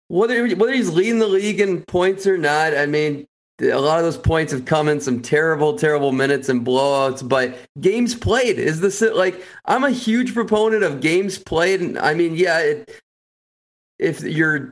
whether 0.07 0.47
whether 0.55 0.73
he's 0.73 0.91
leading 0.91 1.19
the 1.19 1.27
league 1.27 1.59
in 1.59 1.83
points 1.83 2.25
or 2.25 2.37
not. 2.37 2.77
I 2.77 2.85
mean, 2.85 3.25
a 3.61 3.79
lot 3.79 3.99
of 3.99 4.05
those 4.05 4.17
points 4.17 4.53
have 4.53 4.65
come 4.65 4.87
in 4.87 5.01
some 5.01 5.21
terrible, 5.21 5.77
terrible 5.77 6.13
minutes 6.13 6.47
and 6.47 6.65
blowouts. 6.65 7.27
But 7.27 7.57
games 7.81 8.15
played 8.15 8.57
is 8.57 8.79
the 8.79 9.13
like 9.13 9.43
I'm 9.65 9.83
a 9.83 9.91
huge 9.91 10.33
proponent 10.33 10.83
of 10.83 11.01
games 11.01 11.37
played, 11.37 11.81
and 11.81 11.97
I 11.97 12.13
mean, 12.13 12.35
yeah, 12.35 12.59
it, 12.59 13.01
if 13.97 14.21
you're 14.21 14.71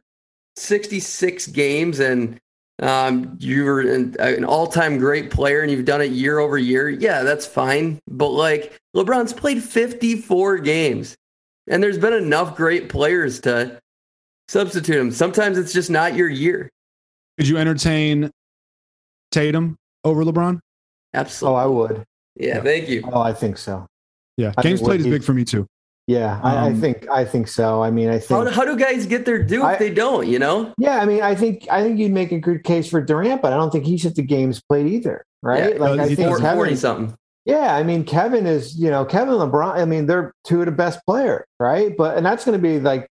66 0.57 1.47
games 1.47 1.99
and 1.99 2.39
um, 2.79 3.37
you're 3.39 3.81
an, 3.81 4.15
an 4.19 4.45
all-time 4.45 4.97
great 4.97 5.31
player 5.31 5.61
and 5.61 5.71
you've 5.71 5.85
done 5.85 6.01
it 6.01 6.11
year 6.11 6.39
over 6.39 6.57
year, 6.57 6.89
yeah, 6.89 7.23
that's 7.23 7.45
fine. 7.45 7.99
But 8.07 8.29
like 8.29 8.77
LeBron's 8.95 9.33
played 9.33 9.63
54 9.63 10.59
games, 10.59 11.15
and 11.67 11.81
there's 11.81 11.97
been 11.97 12.13
enough 12.13 12.55
great 12.55 12.89
players 12.89 13.39
to 13.41 13.79
substitute 14.47 14.95
him. 14.95 15.11
Sometimes 15.11 15.57
it's 15.57 15.73
just 15.73 15.89
not 15.89 16.15
your 16.15 16.29
year. 16.29 16.69
Could 17.37 17.47
you 17.47 17.57
entertain 17.57 18.31
Tatum 19.31 19.75
over 20.03 20.23
LeBron? 20.23 20.59
Absolutely. 21.13 21.59
Oh, 21.59 21.59
Absolutely. 21.59 21.59
I 21.59 21.65
would. 21.65 22.03
yeah, 22.35 22.61
thank 22.61 22.89
you. 22.89 23.03
Oh, 23.11 23.21
I 23.21 23.33
think 23.33 23.57
so. 23.57 23.87
Yeah. 24.37 24.53
I 24.57 24.61
Games 24.61 24.81
played 24.81 24.99
is 24.99 25.07
big 25.07 25.23
for 25.23 25.33
me 25.33 25.43
too. 25.43 25.65
Yeah, 26.07 26.39
I, 26.41 26.55
I 26.55 26.67
Um, 26.69 26.79
think 26.79 27.05
I 27.11 27.25
think 27.25 27.49
so. 27.49 27.83
I 27.83 27.91
mean, 27.91 28.09
I 28.09 28.17
think. 28.17 28.49
how 28.49 28.63
do 28.63 28.77
guys 28.77 29.05
get 29.05 29.25
their 29.25 29.43
due 29.43 29.59
if 29.59 29.65
I- 29.65 29.75
they 29.77 29.89
don't? 29.93 30.25
You 30.27 30.39
know, 30.39 30.73
yeah, 30.77 30.99
I 30.99 31.05
mean, 31.05 31.21
I 31.21 31.35
think 31.35 31.67
I 31.69 31.83
think 31.83 31.99
you'd 31.99 32.13
make 32.13 32.31
a 32.31 32.39
good 32.39 32.63
case 32.63 32.89
for 32.89 33.01
Durant, 33.01 33.41
but 33.41 33.51
I 33.51 33.57
don't 33.57 33.71
think 33.71 33.85
he's 33.85 34.05
at 34.05 34.15
the 34.15 34.21
games 34.23 34.61
played 34.69 34.87
either, 34.87 35.25
right? 35.43 35.73
Yeah, 35.75 35.79
like 35.81 35.99
I 35.99 36.07
think 36.15 36.29
doesn't. 36.29 36.55
forty 36.55 36.75
something. 36.77 37.13
Yeah, 37.45 37.75
I 37.75 37.83
mean, 37.83 38.03
Kevin 38.03 38.45
is, 38.45 38.77
you 38.77 38.89
know, 38.89 39.05
Kevin 39.05 39.35
LeBron, 39.35 39.75
I 39.77 39.85
mean, 39.85 40.05
they're 40.05 40.33
two 40.43 40.59
of 40.59 40.65
the 40.65 40.71
best 40.73 40.99
players, 41.07 41.45
right? 41.61 41.95
But, 41.97 42.17
and 42.17 42.25
that's 42.25 42.43
going 42.43 42.59
to 42.59 42.61
be 42.61 42.77
like, 42.81 43.07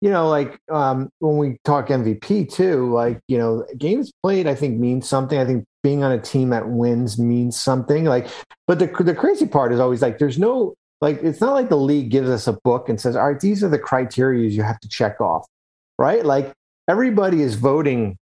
you 0.00 0.10
know, 0.10 0.28
like 0.28 0.58
um, 0.72 1.08
when 1.20 1.36
we 1.36 1.56
talk 1.64 1.86
MVP 1.86 2.52
too, 2.52 2.92
like, 2.92 3.20
you 3.28 3.38
know, 3.38 3.64
games 3.78 4.10
played, 4.24 4.48
I 4.48 4.56
think 4.56 4.80
means 4.80 5.08
something. 5.08 5.38
I 5.38 5.44
think 5.44 5.64
being 5.84 6.02
on 6.02 6.10
a 6.10 6.20
team 6.20 6.50
that 6.50 6.68
wins 6.68 7.16
means 7.16 7.60
something. 7.62 8.06
Like, 8.06 8.26
but 8.66 8.80
the, 8.80 8.86
the 9.04 9.14
crazy 9.14 9.46
part 9.46 9.72
is 9.72 9.78
always 9.78 10.02
like, 10.02 10.18
there's 10.18 10.36
no, 10.36 10.74
like, 11.00 11.22
it's 11.22 11.40
not 11.40 11.54
like 11.54 11.68
the 11.68 11.76
league 11.76 12.10
gives 12.10 12.28
us 12.30 12.46
a 12.46 12.58
book 12.64 12.88
and 12.88 13.00
says, 13.00 13.16
all 13.16 13.30
right, 13.30 13.40
these 13.40 13.62
are 13.62 13.68
the 13.68 13.78
criteria 13.78 14.48
you 14.48 14.62
have 14.62 14.80
to 14.80 14.88
check 14.88 15.20
off, 15.20 15.46
right? 15.98 16.24
Like, 16.24 16.52
everybody 16.88 17.42
is 17.42 17.54
voting 17.54 18.16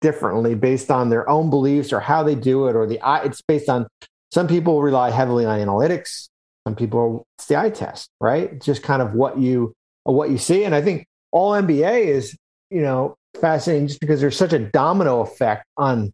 differently 0.00 0.54
based 0.54 0.90
on 0.90 1.08
their 1.08 1.28
own 1.28 1.50
beliefs 1.50 1.92
or 1.92 2.00
how 2.00 2.22
they 2.22 2.34
do 2.34 2.66
it, 2.68 2.76
or 2.76 2.86
the 2.86 3.00
eye, 3.00 3.24
it's 3.24 3.42
based 3.42 3.68
on 3.68 3.86
some 4.32 4.46
people 4.46 4.82
rely 4.82 5.10
heavily 5.10 5.44
on 5.44 5.58
analytics. 5.58 6.28
Some 6.66 6.76
people 6.76 7.24
it's 7.38 7.46
the 7.46 7.56
eye 7.56 7.70
test, 7.70 8.10
right? 8.20 8.60
Just 8.60 8.82
kind 8.82 9.00
of 9.00 9.14
what 9.14 9.38
you 9.38 9.72
what 10.04 10.30
you 10.30 10.38
see. 10.38 10.64
And 10.64 10.74
I 10.74 10.82
think 10.82 11.06
all 11.32 11.52
NBA 11.52 12.04
is, 12.06 12.36
you 12.70 12.82
know, 12.82 13.16
fascinating 13.40 13.88
just 13.88 14.00
because 14.00 14.20
there's 14.20 14.36
such 14.36 14.52
a 14.52 14.58
domino 14.58 15.20
effect 15.20 15.64
on, 15.76 16.12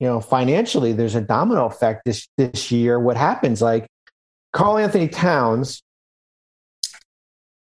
you 0.00 0.06
know, 0.06 0.20
financially, 0.20 0.92
there's 0.92 1.14
a 1.14 1.20
domino 1.20 1.66
effect 1.66 2.02
this 2.04 2.26
this 2.36 2.70
year. 2.72 2.98
What 2.98 3.16
happens 3.16 3.62
like 3.62 3.86
Karl-Anthony 4.56 5.08
Towns 5.08 5.82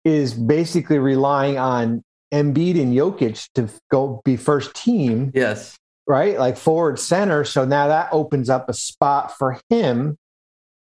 is 0.04 0.34
basically 0.34 0.98
relying 0.98 1.58
on 1.58 2.02
Embiid 2.32 2.80
and 2.80 2.92
Jokic 2.94 3.48
to 3.54 3.68
go 3.90 4.20
be 4.24 4.36
first 4.36 4.74
team 4.74 5.30
Yes. 5.34 5.76
right? 6.06 6.38
Like 6.38 6.56
forward 6.56 6.98
center. 6.98 7.44
So 7.44 7.64
now 7.64 7.88
that 7.88 8.08
opens 8.12 8.50
up 8.50 8.68
a 8.68 8.74
spot 8.74 9.36
for 9.38 9.60
him. 9.70 10.16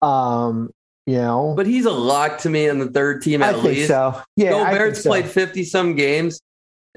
Um, 0.01 0.71
you 1.05 1.17
know, 1.17 1.53
But 1.55 1.67
he's 1.67 1.85
a 1.85 1.91
lock 1.91 2.39
to 2.39 2.49
me 2.49 2.67
in 2.67 2.79
the 2.79 2.87
third 2.89 3.21
team 3.21 3.43
I 3.43 3.49
at 3.49 3.53
think 3.55 3.65
least. 3.65 3.87
so. 3.87 4.19
Yeah, 4.35 4.55
I 4.55 4.71
Gobert's 4.73 5.03
so. 5.03 5.09
played 5.09 5.27
50 5.27 5.63
some 5.65 5.95
games. 5.95 6.41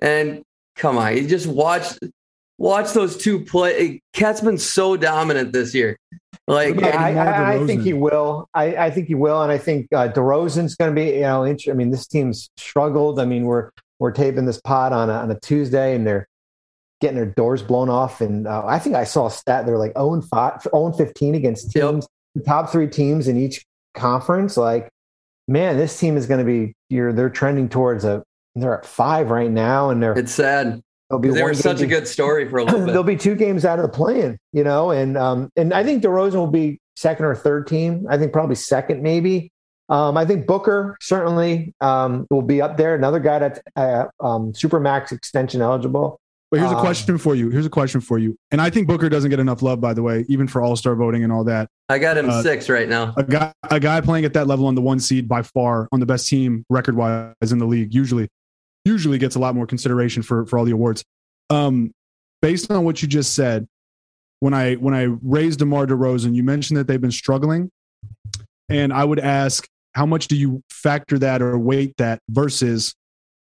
And 0.01 0.43
come 0.77 0.97
on, 0.99 1.17
you 1.17 1.27
just 1.27 1.47
watch 1.47 1.87
watch 2.59 2.93
those 2.93 3.17
two 3.17 3.45
play. 3.45 4.01
KAT's 4.13 4.41
been 4.41 4.59
so 4.59 4.97
dominant 4.97 5.53
this 5.53 5.75
year. 5.75 5.97
Like 6.47 6.79
Yeah, 6.79 7.01
I, 7.03 7.13
I, 7.13 7.55
I 7.55 7.67
think 7.67 7.83
he 7.83 7.93
will. 7.95 8.49
I, 8.53 8.77
I 8.77 8.91
think 8.91 9.09
he 9.09 9.15
will, 9.15 9.43
and 9.43 9.51
I 9.51 9.59
think 9.59 9.89
uh, 9.93 10.09
DeRozan's 10.09 10.75
going 10.75 10.95
to 10.95 11.01
be. 11.01 11.17
You 11.17 11.21
know, 11.23 11.45
int- 11.45 11.69
I 11.69 11.73
mean, 11.73 11.91
this 11.91 12.07
team's 12.07 12.51
struggled. 12.57 13.19
I 13.19 13.25
mean, 13.25 13.45
we're 13.45 13.71
we're 13.99 14.13
taping 14.13 14.45
this 14.45 14.61
pod 14.61 14.93
on 14.93 15.09
a, 15.09 15.15
on 15.15 15.31
a 15.31 15.41
Tuesday, 15.41 15.95
and 15.95 16.07
they're 16.07 16.29
getting 17.01 17.17
their 17.17 17.27
doors 17.27 17.63
blown 17.63 17.89
off. 17.89 18.21
And 18.21 18.47
uh, 18.47 18.65
I 18.67 18.79
think 18.79 18.95
I 18.95 19.05
saw 19.05 19.27
a 19.27 19.31
stat. 19.31 19.67
They're 19.67 19.79
like 19.79 19.93
0 19.93 20.15
and 20.15 20.25
5, 20.25 20.63
0 20.63 20.87
and 20.87 20.97
15 20.97 21.35
against 21.35 21.75
Yep. 21.75 21.91
teams, 21.91 22.09
the 22.35 22.43
top 22.43 22.71
three 22.71 22.89
teams 22.89 23.27
in 23.29 23.37
each 23.39 23.65
conference. 23.95 24.57
Like, 24.57 24.89
man, 25.49 25.77
this 25.79 25.99
team 25.99 26.17
is 26.17 26.27
going 26.27 26.39
to 26.39 26.45
be. 26.45 26.75
You're 26.91 27.13
they're 27.13 27.31
trending 27.31 27.69
towards 27.69 28.05
a. 28.05 28.23
They're 28.55 28.79
at 28.79 28.87
five 28.87 29.31
right 29.31 29.51
now, 29.51 29.91
and 29.91 30.03
they're 30.03 30.17
it's 30.19 30.35
sad. 30.35 30.83
They'll 31.11 31.19
be 31.19 31.29
They 31.29 31.41
one 31.43 31.51
were 31.51 31.55
such 31.55 31.81
a 31.81 31.87
good 31.87 32.07
story 32.09 32.49
for 32.49 32.59
a 32.59 32.65
little 32.65 32.81
bit. 32.85 32.87
There'll 32.89 33.03
be 33.05 33.17
two 33.17 33.35
games 33.35 33.65
out 33.65 33.79
of 33.79 33.83
the 33.85 33.89
play-in, 33.89 34.39
you 34.53 34.65
know, 34.65 34.91
and 34.91 35.17
um, 35.17 35.51
and 35.57 35.73
I 35.73 35.85
think 35.85 36.03
DeRozan 36.03 36.35
will 36.35 36.47
be 36.47 36.81
second 36.97 37.25
or 37.27 37.35
third 37.35 37.67
team. 37.67 38.07
I 38.09 38.19
think 38.19 38.33
probably 38.33 38.57
second, 38.57 39.03
maybe. 39.03 39.51
Um, 39.91 40.17
I 40.17 40.25
think 40.25 40.47
Booker 40.47 40.97
certainly 41.01 41.75
um, 41.81 42.27
will 42.31 42.43
be 42.43 42.63
up 42.63 42.77
there. 42.79 42.95
Another 42.95 43.21
guy 43.21 43.39
that's 43.39 43.61
uh, 43.77 44.07
um, 44.21 44.53
supermax 44.53 45.13
extension 45.13 45.61
eligible. 45.61 46.21
But 46.51 46.61
here's 46.61 46.73
a 46.73 46.77
Um, 46.77 46.81
question 46.81 47.19
for 47.19 47.35
you. 47.35 47.51
Here's 47.51 47.67
a 47.67 47.71
question 47.71 48.01
for 48.01 48.17
you. 48.19 48.37
And 48.51 48.61
I 48.61 48.71
think 48.71 48.87
Booker 48.87 49.09
doesn't 49.09 49.29
get 49.29 49.41
enough 49.41 49.61
love, 49.61 49.81
by 49.81 49.93
the 49.93 50.03
way, 50.03 50.25
even 50.29 50.47
for 50.47 50.63
All 50.63 50.77
Star 50.77 50.95
voting 50.95 51.25
and 51.25 51.33
all 51.33 51.45
that. 51.45 51.69
I 51.89 51.99
got 51.99 52.17
him 52.17 52.31
uh, 52.31 52.43
six 52.43 52.69
right 52.71 52.89
now. 52.89 53.13
A 53.17 53.25
guy, 53.25 53.53
a 53.71 53.81
guy 53.81 54.01
playing 54.01 54.25
at 54.25 54.33
that 54.35 54.47
level 54.47 54.67
on 54.69 54.75
the 54.75 54.81
one 54.81 55.01
seed 55.01 55.29
by 55.29 55.43
far 55.43 55.89
on 55.91 56.01
the 56.01 56.07
best 56.07 56.29
team 56.29 56.65
record 56.71 56.97
wise 56.97 57.35
in 57.51 57.59
the 57.59 57.67
league 57.67 57.93
usually, 57.93 58.29
usually 58.85 59.19
gets 59.19 59.35
a 59.35 59.39
lot 59.39 59.55
more 59.55 59.67
consideration 59.67 60.23
for 60.23 60.47
for 60.47 60.59
all 60.59 60.65
the 60.65 60.73
awards. 60.73 61.05
Um, 61.51 61.93
based 62.43 62.71
on 62.71 62.85
what 62.85 63.03
you 63.03 63.09
just 63.09 63.35
said, 63.35 63.67
when 64.41 64.55
I 64.55 64.75
when 64.75 64.95
I 64.95 65.09
raised 65.23 65.61
DeMar 65.61 65.87
DeRozan, 65.87 66.35
you 66.35 66.43
mentioned 66.43 66.77
that 66.79 66.87
they've 66.87 67.01
been 67.01 67.11
struggling, 67.11 67.71
and 68.69 68.93
I 68.93 69.05
would 69.05 69.21
ask, 69.21 69.67
how 69.95 70.07
much 70.07 70.29
do 70.29 70.37
you 70.37 70.63
factor 70.71 71.19
that 71.19 71.43
or 71.43 71.59
weight 71.59 71.97
that 71.99 72.21
versus 72.29 72.95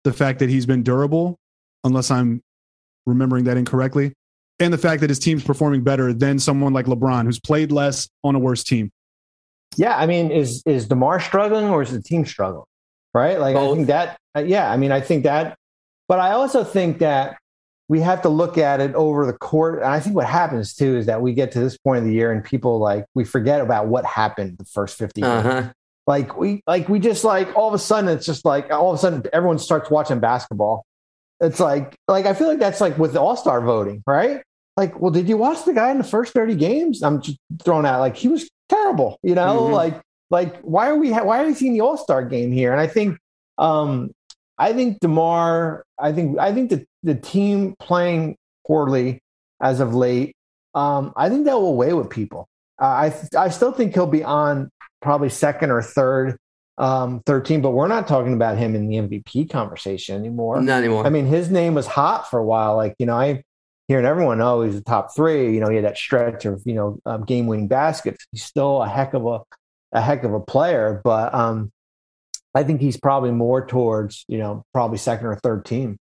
the 0.04 0.12
fact 0.12 0.38
that 0.40 0.48
he's 0.48 0.66
been 0.66 0.82
durable, 0.82 1.38
unless 1.84 2.10
I'm 2.10 2.42
remembering 3.06 3.44
that 3.44 3.56
incorrectly, 3.56 4.12
and 4.60 4.72
the 4.72 4.78
fact 4.78 5.00
that 5.00 5.10
his 5.10 5.18
team's 5.18 5.42
performing 5.42 5.82
better 5.82 6.12
than 6.12 6.38
someone 6.38 6.72
like 6.72 6.86
LeBron, 6.86 7.24
who's 7.24 7.40
played 7.40 7.72
less 7.72 8.08
on 8.22 8.34
a 8.34 8.38
worse 8.38 8.62
team. 8.62 8.90
Yeah, 9.76 9.96
I 9.96 10.06
mean, 10.06 10.30
is 10.30 10.62
is 10.66 10.86
Demar 10.86 11.18
struggling 11.20 11.66
or 11.66 11.82
is 11.82 11.92
the 11.92 12.02
team 12.02 12.26
struggling? 12.26 12.64
Right? 13.14 13.38
Like 13.38 13.56
I 13.56 13.74
think 13.74 13.86
that. 13.88 14.16
uh, 14.36 14.40
yeah, 14.40 14.70
I 14.70 14.76
mean, 14.76 14.92
I 14.92 15.00
think 15.00 15.24
that. 15.24 15.56
But 16.08 16.18
I 16.18 16.32
also 16.32 16.64
think 16.64 16.98
that 16.98 17.36
we 17.88 18.00
have 18.00 18.22
to 18.22 18.28
look 18.28 18.56
at 18.58 18.80
it 18.80 18.94
over 18.94 19.26
the 19.26 19.32
court. 19.34 19.76
And 19.78 19.86
I 19.86 20.00
think 20.00 20.16
what 20.16 20.26
happens 20.26 20.74
too 20.74 20.96
is 20.96 21.06
that 21.06 21.20
we 21.20 21.34
get 21.34 21.52
to 21.52 21.60
this 21.60 21.76
point 21.76 21.98
of 21.98 22.04
the 22.04 22.12
year 22.12 22.32
and 22.32 22.42
people 22.42 22.78
like 22.78 23.04
we 23.14 23.24
forget 23.24 23.60
about 23.60 23.86
what 23.88 24.04
happened 24.04 24.56
the 24.58 24.64
first 24.64 24.96
fifty. 24.98 25.22
Uh 25.22 25.42
games. 25.42 25.66
huh. 25.66 25.72
like 26.06 26.36
we 26.36 26.62
like 26.66 26.88
we 26.88 26.98
just 26.98 27.22
like 27.24 27.54
all 27.56 27.68
of 27.68 27.74
a 27.74 27.78
sudden 27.78 28.08
it's 28.08 28.24
just 28.26 28.44
like 28.44 28.70
all 28.72 28.90
of 28.90 28.94
a 28.96 28.98
sudden 28.98 29.22
everyone 29.32 29.58
starts 29.58 29.90
watching 29.90 30.20
basketball 30.20 30.84
it's 31.40 31.60
like 31.60 31.94
like 32.08 32.24
i 32.26 32.34
feel 32.34 32.48
like 32.48 32.58
that's 32.58 32.80
like 32.80 32.96
with 32.98 33.12
the 33.12 33.20
all-star 33.20 33.60
voting 33.60 34.02
right 34.06 34.42
like 34.76 34.98
well 35.00 35.10
did 35.10 35.28
you 35.28 35.36
watch 35.36 35.64
the 35.64 35.72
guy 35.72 35.90
in 35.90 35.98
the 35.98 36.04
first 36.04 36.32
30 36.32 36.54
games 36.56 37.02
i'm 37.02 37.20
just 37.20 37.38
throwing 37.62 37.84
out 37.86 38.00
like 38.00 38.16
he 38.16 38.26
was 38.28 38.48
terrible 38.68 39.18
you 39.22 39.34
know 39.34 39.60
Mhm. 39.62 39.72
like 39.72 40.00
like 40.32 40.58
why 40.62 40.88
are 40.88 40.96
we 40.96 41.12
ha- 41.12 41.22
why 41.22 41.42
are 41.42 41.46
we 41.46 41.54
seeing 41.54 41.74
the 41.74 41.82
all-star 41.82 42.24
game 42.24 42.50
here? 42.50 42.72
And 42.72 42.80
i 42.80 42.88
think 42.88 43.18
um 43.58 44.10
i 44.58 44.72
think 44.72 44.98
demar 45.00 45.84
i 45.98 46.10
think 46.10 46.38
i 46.38 46.52
think 46.52 46.70
the, 46.70 46.84
the 47.02 47.14
team 47.14 47.76
playing 47.78 48.36
poorly 48.66 49.20
as 49.60 49.78
of 49.78 49.94
late 49.94 50.34
um 50.74 51.12
i 51.16 51.28
think 51.28 51.44
that 51.44 51.60
will 51.60 51.76
weigh 51.76 51.92
with 51.92 52.10
people. 52.10 52.48
Uh, 52.80 52.86
i 52.86 53.14
i 53.38 53.48
still 53.50 53.72
think 53.72 53.92
he'll 53.94 54.06
be 54.06 54.24
on 54.24 54.70
probably 55.02 55.28
second 55.28 55.70
or 55.70 55.82
third 55.82 56.36
um 56.78 57.20
13 57.26 57.60
but 57.60 57.72
we're 57.72 57.86
not 57.86 58.08
talking 58.08 58.32
about 58.32 58.56
him 58.56 58.74
in 58.74 58.88
the 58.88 58.96
mvp 58.96 59.50
conversation 59.50 60.16
anymore. 60.16 60.60
Not 60.62 60.78
anymore. 60.78 61.06
i 61.06 61.10
mean 61.10 61.26
his 61.26 61.50
name 61.50 61.74
was 61.74 61.86
hot 61.86 62.30
for 62.30 62.38
a 62.40 62.44
while. 62.44 62.74
Like 62.76 62.94
you 62.98 63.04
know 63.06 63.16
i 63.16 63.44
hearing 63.88 64.06
everyone 64.06 64.40
oh 64.40 64.62
he's 64.62 64.76
the 64.76 64.80
top 64.80 65.14
three. 65.14 65.52
You 65.52 65.60
know 65.60 65.68
he 65.68 65.76
had 65.76 65.84
that 65.84 65.98
stretch 65.98 66.46
of 66.46 66.62
you 66.64 66.74
know 66.74 66.98
um, 67.04 67.24
game 67.24 67.46
winning 67.46 67.68
baskets. 67.68 68.26
He's 68.32 68.42
still 68.42 68.82
a 68.82 68.88
heck 68.88 69.12
of 69.12 69.26
a 69.26 69.40
a 69.92 70.00
heck 70.00 70.24
of 70.24 70.32
a 70.32 70.40
player 70.40 71.00
but 71.04 71.34
um 71.34 71.70
i 72.54 72.62
think 72.62 72.80
he's 72.80 72.96
probably 72.96 73.30
more 73.30 73.66
towards 73.66 74.24
you 74.28 74.38
know 74.38 74.64
probably 74.72 74.98
second 74.98 75.26
or 75.26 75.36
third 75.36 75.64
team 75.64 75.96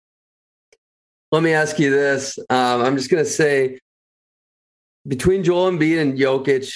Let 1.32 1.44
me 1.44 1.52
ask 1.52 1.78
you 1.78 1.90
this. 1.90 2.38
Um, 2.50 2.82
I'm 2.82 2.96
just 2.96 3.08
going 3.08 3.22
to 3.22 3.30
say 3.30 3.78
between 5.06 5.44
Joel 5.44 5.70
Embiid 5.70 6.02
and 6.02 6.18
Jokic, 6.18 6.74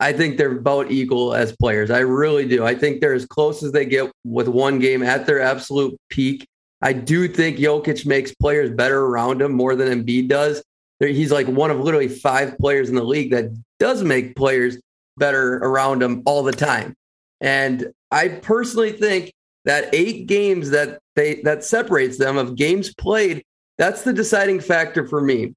I 0.00 0.12
think 0.12 0.36
they're 0.36 0.56
about 0.56 0.90
equal 0.92 1.34
as 1.34 1.56
players. 1.56 1.90
I 1.90 2.00
really 2.00 2.46
do. 2.46 2.64
I 2.64 2.76
think 2.76 3.00
they're 3.00 3.14
as 3.14 3.26
close 3.26 3.62
as 3.64 3.72
they 3.72 3.84
get 3.86 4.12
with 4.24 4.46
one 4.46 4.78
game 4.78 5.02
at 5.02 5.26
their 5.26 5.40
absolute 5.40 5.96
peak. 6.10 6.46
I 6.80 6.92
do 6.92 7.26
think 7.26 7.58
Jokic 7.58 8.06
makes 8.06 8.32
players 8.34 8.70
better 8.70 9.00
around 9.00 9.42
him 9.42 9.52
more 9.52 9.74
than 9.74 9.88
Embiid 9.88 10.28
does. 10.28 10.62
He's 11.00 11.32
like 11.32 11.48
one 11.48 11.72
of 11.72 11.80
literally 11.80 12.08
five 12.08 12.56
players 12.58 12.88
in 12.88 12.94
the 12.94 13.04
league 13.04 13.32
that 13.32 13.50
does 13.80 14.04
make 14.04 14.36
players 14.36 14.78
better 15.18 15.56
around 15.56 16.02
him 16.02 16.22
all 16.24 16.42
the 16.42 16.52
time. 16.52 16.94
And 17.40 17.92
I 18.10 18.28
personally 18.28 18.92
think 18.92 19.32
that 19.64 19.94
eight 19.94 20.26
games 20.26 20.70
that 20.70 20.98
they 21.14 21.42
that 21.42 21.64
separates 21.64 22.18
them 22.18 22.38
of 22.38 22.56
games 22.56 22.94
played, 22.94 23.44
that's 23.76 24.02
the 24.02 24.12
deciding 24.12 24.60
factor 24.60 25.06
for 25.06 25.20
me. 25.20 25.54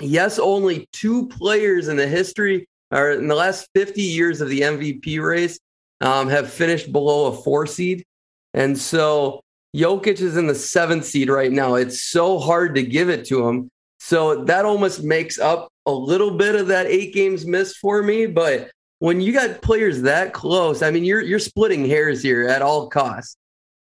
Yes, 0.00 0.38
only 0.38 0.88
two 0.92 1.28
players 1.28 1.88
in 1.88 1.96
the 1.96 2.06
history 2.06 2.66
or 2.90 3.12
in 3.12 3.28
the 3.28 3.34
last 3.34 3.68
50 3.74 4.02
years 4.02 4.40
of 4.40 4.48
the 4.48 4.62
MVP 4.62 5.22
race 5.22 5.58
um, 6.00 6.28
have 6.28 6.50
finished 6.50 6.90
below 6.90 7.26
a 7.26 7.36
four 7.42 7.66
seed. 7.66 8.04
And 8.54 8.76
so 8.76 9.40
Jokic 9.76 10.20
is 10.20 10.36
in 10.36 10.46
the 10.46 10.54
seventh 10.54 11.04
seed 11.04 11.28
right 11.28 11.52
now. 11.52 11.74
It's 11.74 12.02
so 12.02 12.38
hard 12.38 12.74
to 12.74 12.82
give 12.82 13.08
it 13.08 13.26
to 13.26 13.46
him. 13.46 13.68
So 14.00 14.44
that 14.44 14.64
almost 14.64 15.04
makes 15.04 15.38
up 15.38 15.68
a 15.86 15.92
little 15.92 16.36
bit 16.36 16.56
of 16.56 16.68
that 16.68 16.86
eight 16.86 17.14
games 17.14 17.46
missed 17.46 17.76
for 17.76 18.02
me. 18.02 18.26
But 18.26 18.70
when 19.00 19.20
you 19.20 19.32
got 19.32 19.60
players 19.62 20.02
that 20.02 20.32
close, 20.32 20.82
I 20.82 20.90
mean, 20.90 21.04
you're 21.04 21.22
you're 21.22 21.38
splitting 21.40 21.84
hairs 21.84 22.22
here 22.22 22.46
at 22.46 22.62
all 22.62 22.88
costs. 22.88 23.36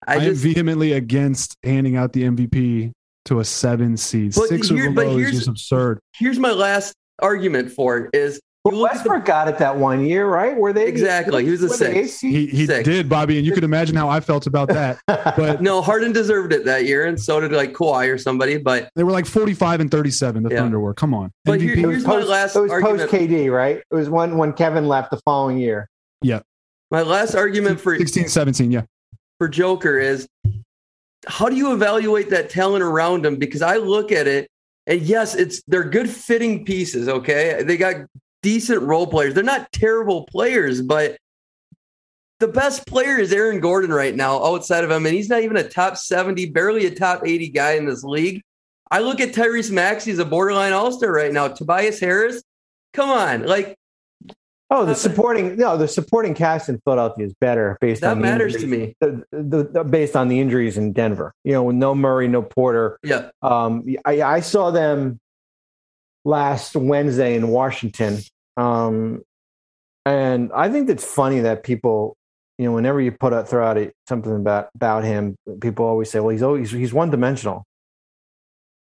I, 0.08 0.16
I 0.16 0.18
am 0.24 0.36
vehemently 0.36 0.94
against 0.94 1.58
handing 1.64 1.98
out 1.98 2.14
the 2.14 2.24
MVP 2.24 2.92
to 3.26 3.40
a 3.42 3.46
seven 3.46 3.98
seed. 3.98 4.34
Six 4.34 4.70
here- 4.70 4.90
or 4.90 4.94
below 4.94 5.18
is 5.18 5.32
just 5.32 5.48
absurd. 5.50 6.00
here's 6.16 6.40
my 6.40 6.52
last 6.52 6.94
argument 7.22 7.72
for 7.72 7.98
it 7.98 8.10
is 8.14 8.40
Well, 8.72 8.78
you 8.78 8.82
look 8.84 8.92
at 8.92 9.04
the- 9.04 9.10
Westbrook 9.10 9.26
got 9.26 9.48
it 9.48 9.58
that 9.58 9.76
one 9.78 10.06
year, 10.06 10.28
right? 10.28 10.56
Where 10.58 10.72
they 10.74 10.88
Exactly. 10.88 11.44
He 11.46 11.52
was 11.52 11.62
a 11.64 11.68
were 11.68 11.78
they 11.78 12.04
six. 12.06 12.20
He 12.20 12.46
he 12.48 12.66
Six. 12.66 12.84
did, 12.84 13.10
Bobby, 13.10 13.38
and 13.38 13.46
you 13.46 13.52
can 13.54 13.64
imagine 13.64 13.96
how 13.96 14.10
I 14.10 14.20
felt 14.20 14.48
about 14.48 14.68
that. 14.70 15.00
But 15.08 15.62
no, 15.62 15.82
Harden 15.82 16.12
deserved 16.12 16.54
it 16.54 16.66
that 16.66 16.86
year, 16.86 17.06
and 17.06 17.20
so 17.20 17.40
did 17.40 17.52
like 17.52 17.74
Kawhi 17.74 18.14
or 18.14 18.18
somebody. 18.18 18.58
But 18.58 18.90
they 18.96 19.04
were 19.04 19.12
like 19.12 19.26
45 19.26 19.80
and 19.82 19.92
37. 19.92 20.44
The 20.44 20.50
Yeah. 20.50 20.58
Thunder 20.60 20.80
were. 20.80 20.94
Come 20.94 21.14
on, 21.14 21.32
But 21.46 21.60
MVP. 21.60 21.76
here- 21.76 21.92
It 21.92 21.96
was 21.96 22.06
my 22.06 22.14
post, 22.16 22.28
last 22.30 22.56
it 22.56 22.60
was 22.62 22.72
argument. 22.72 23.10
post 23.10 23.14
KD, 23.14 23.50
right? 23.54 23.78
It 23.78 23.96
was 23.96 24.10
when 24.10 24.38
when 24.38 24.54
Kevin 24.54 24.88
left 24.88 25.12
the 25.12 25.18
following 25.26 25.58
year. 25.58 25.90
Yeah. 26.22 26.40
My 26.92 27.02
last 27.04 27.36
argument 27.36 27.80
for 27.80 27.96
16, 27.98 28.28
17. 28.30 28.72
Yeah, 28.72 28.82
for 29.38 29.48
Joker 29.48 30.00
is 30.00 30.28
how 31.28 31.50
do 31.50 31.56
you 31.56 31.74
evaluate 31.74 32.30
that 32.32 32.50
talent 32.50 32.84
around 32.84 33.26
him? 33.26 33.36
Because 33.36 33.62
I 33.62 33.76
look 33.78 34.12
at 34.12 34.26
it, 34.28 34.50
and 34.88 35.02
yes, 35.02 35.36
it's 35.36 35.62
they're 35.68 35.84
good 35.84 36.10
fitting 36.10 36.66
pieces. 36.66 37.08
Okay, 37.08 37.62
they 37.64 37.78
got 37.78 37.96
decent 38.42 38.82
role 38.82 39.08
players. 39.08 39.34
They're 39.34 39.44
not 39.44 39.72
terrible 39.72 40.26
players, 40.26 40.82
but 40.82 41.18
the 42.40 42.48
best 42.48 42.88
player 42.88 43.18
is 43.18 43.34
Aaron 43.34 43.60
Gordon 43.60 43.92
right 43.92 44.16
now. 44.16 44.44
Outside 44.44 44.84
of 44.84 44.92
him, 44.92 45.06
and 45.06 45.14
he's 45.16 45.30
not 45.30 45.42
even 45.44 45.58
a 45.58 45.68
top 45.68 45.98
seventy, 45.98 46.50
barely 46.50 46.86
a 46.86 46.96
top 46.96 47.26
eighty 47.26 47.50
guy 47.50 47.74
in 47.74 47.86
this 47.86 48.04
league. 48.04 48.42
I 48.92 49.00
look 49.00 49.20
at 49.20 49.34
Tyrese 49.34 49.72
Maxey 49.72 50.12
as 50.12 50.20
a 50.20 50.26
borderline 50.26 50.74
all 50.74 50.92
star 50.92 51.12
right 51.12 51.32
now. 51.34 51.48
Tobias 51.50 52.00
Harris, 52.00 52.42
come 52.94 53.10
on, 53.10 53.46
like 53.46 53.76
Oh, 54.72 54.86
the 54.86 54.94
supporting 54.94 55.56
no, 55.58 55.78
the 55.78 55.88
supporting 55.88 56.36
cast 56.36 56.70
in 56.70 56.80
Philadelphia 56.86 57.26
is 57.26 57.34
better 57.42 57.76
based 57.82 58.02
that 58.02 58.12
on 58.12 58.18
the 58.18 58.22
matters 58.22 58.54
to 58.56 58.62
injuries- 58.64 58.88
me. 58.88 58.96
The, 59.02 59.24
the, 59.32 59.64
the- 59.64 59.84
based 59.84 60.16
on 60.16 60.28
the 60.28 60.40
injuries 60.40 60.78
in 60.78 60.94
Denver. 60.94 61.34
You 61.44 61.54
know, 61.54 61.64
with 61.64 61.76
no 61.76 61.96
Murray, 61.96 62.28
no 62.28 62.44
Porter. 62.44 63.00
Yeah, 63.04 63.32
Um, 63.42 63.84
I, 64.06 64.22
I 64.22 64.40
saw 64.42 64.70
them 64.70 65.20
last 66.30 66.76
Wednesday 66.76 67.36
in 67.36 67.48
Washington, 67.48 68.20
um, 68.58 69.22
and 70.06 70.52
I 70.54 70.70
think 70.70 70.90
it's 70.90 71.04
funny 71.06 71.42
that 71.42 71.64
people, 71.64 72.16
you 72.58 72.66
know, 72.66 72.74
whenever 72.74 73.00
you 73.02 73.12
put 73.12 73.34
out 73.34 73.48
throw 73.50 73.66
out 73.66 73.78
something 74.08 74.36
about 74.36 74.70
about 74.76 75.04
him, 75.04 75.36
people 75.62 75.86
always 75.86 76.10
say, 76.10 76.20
"Well, 76.20 76.30
he's 76.30 76.44
always 76.44 76.72
he's 76.72 76.94
one 76.94 77.10
dimensional." 77.10 77.64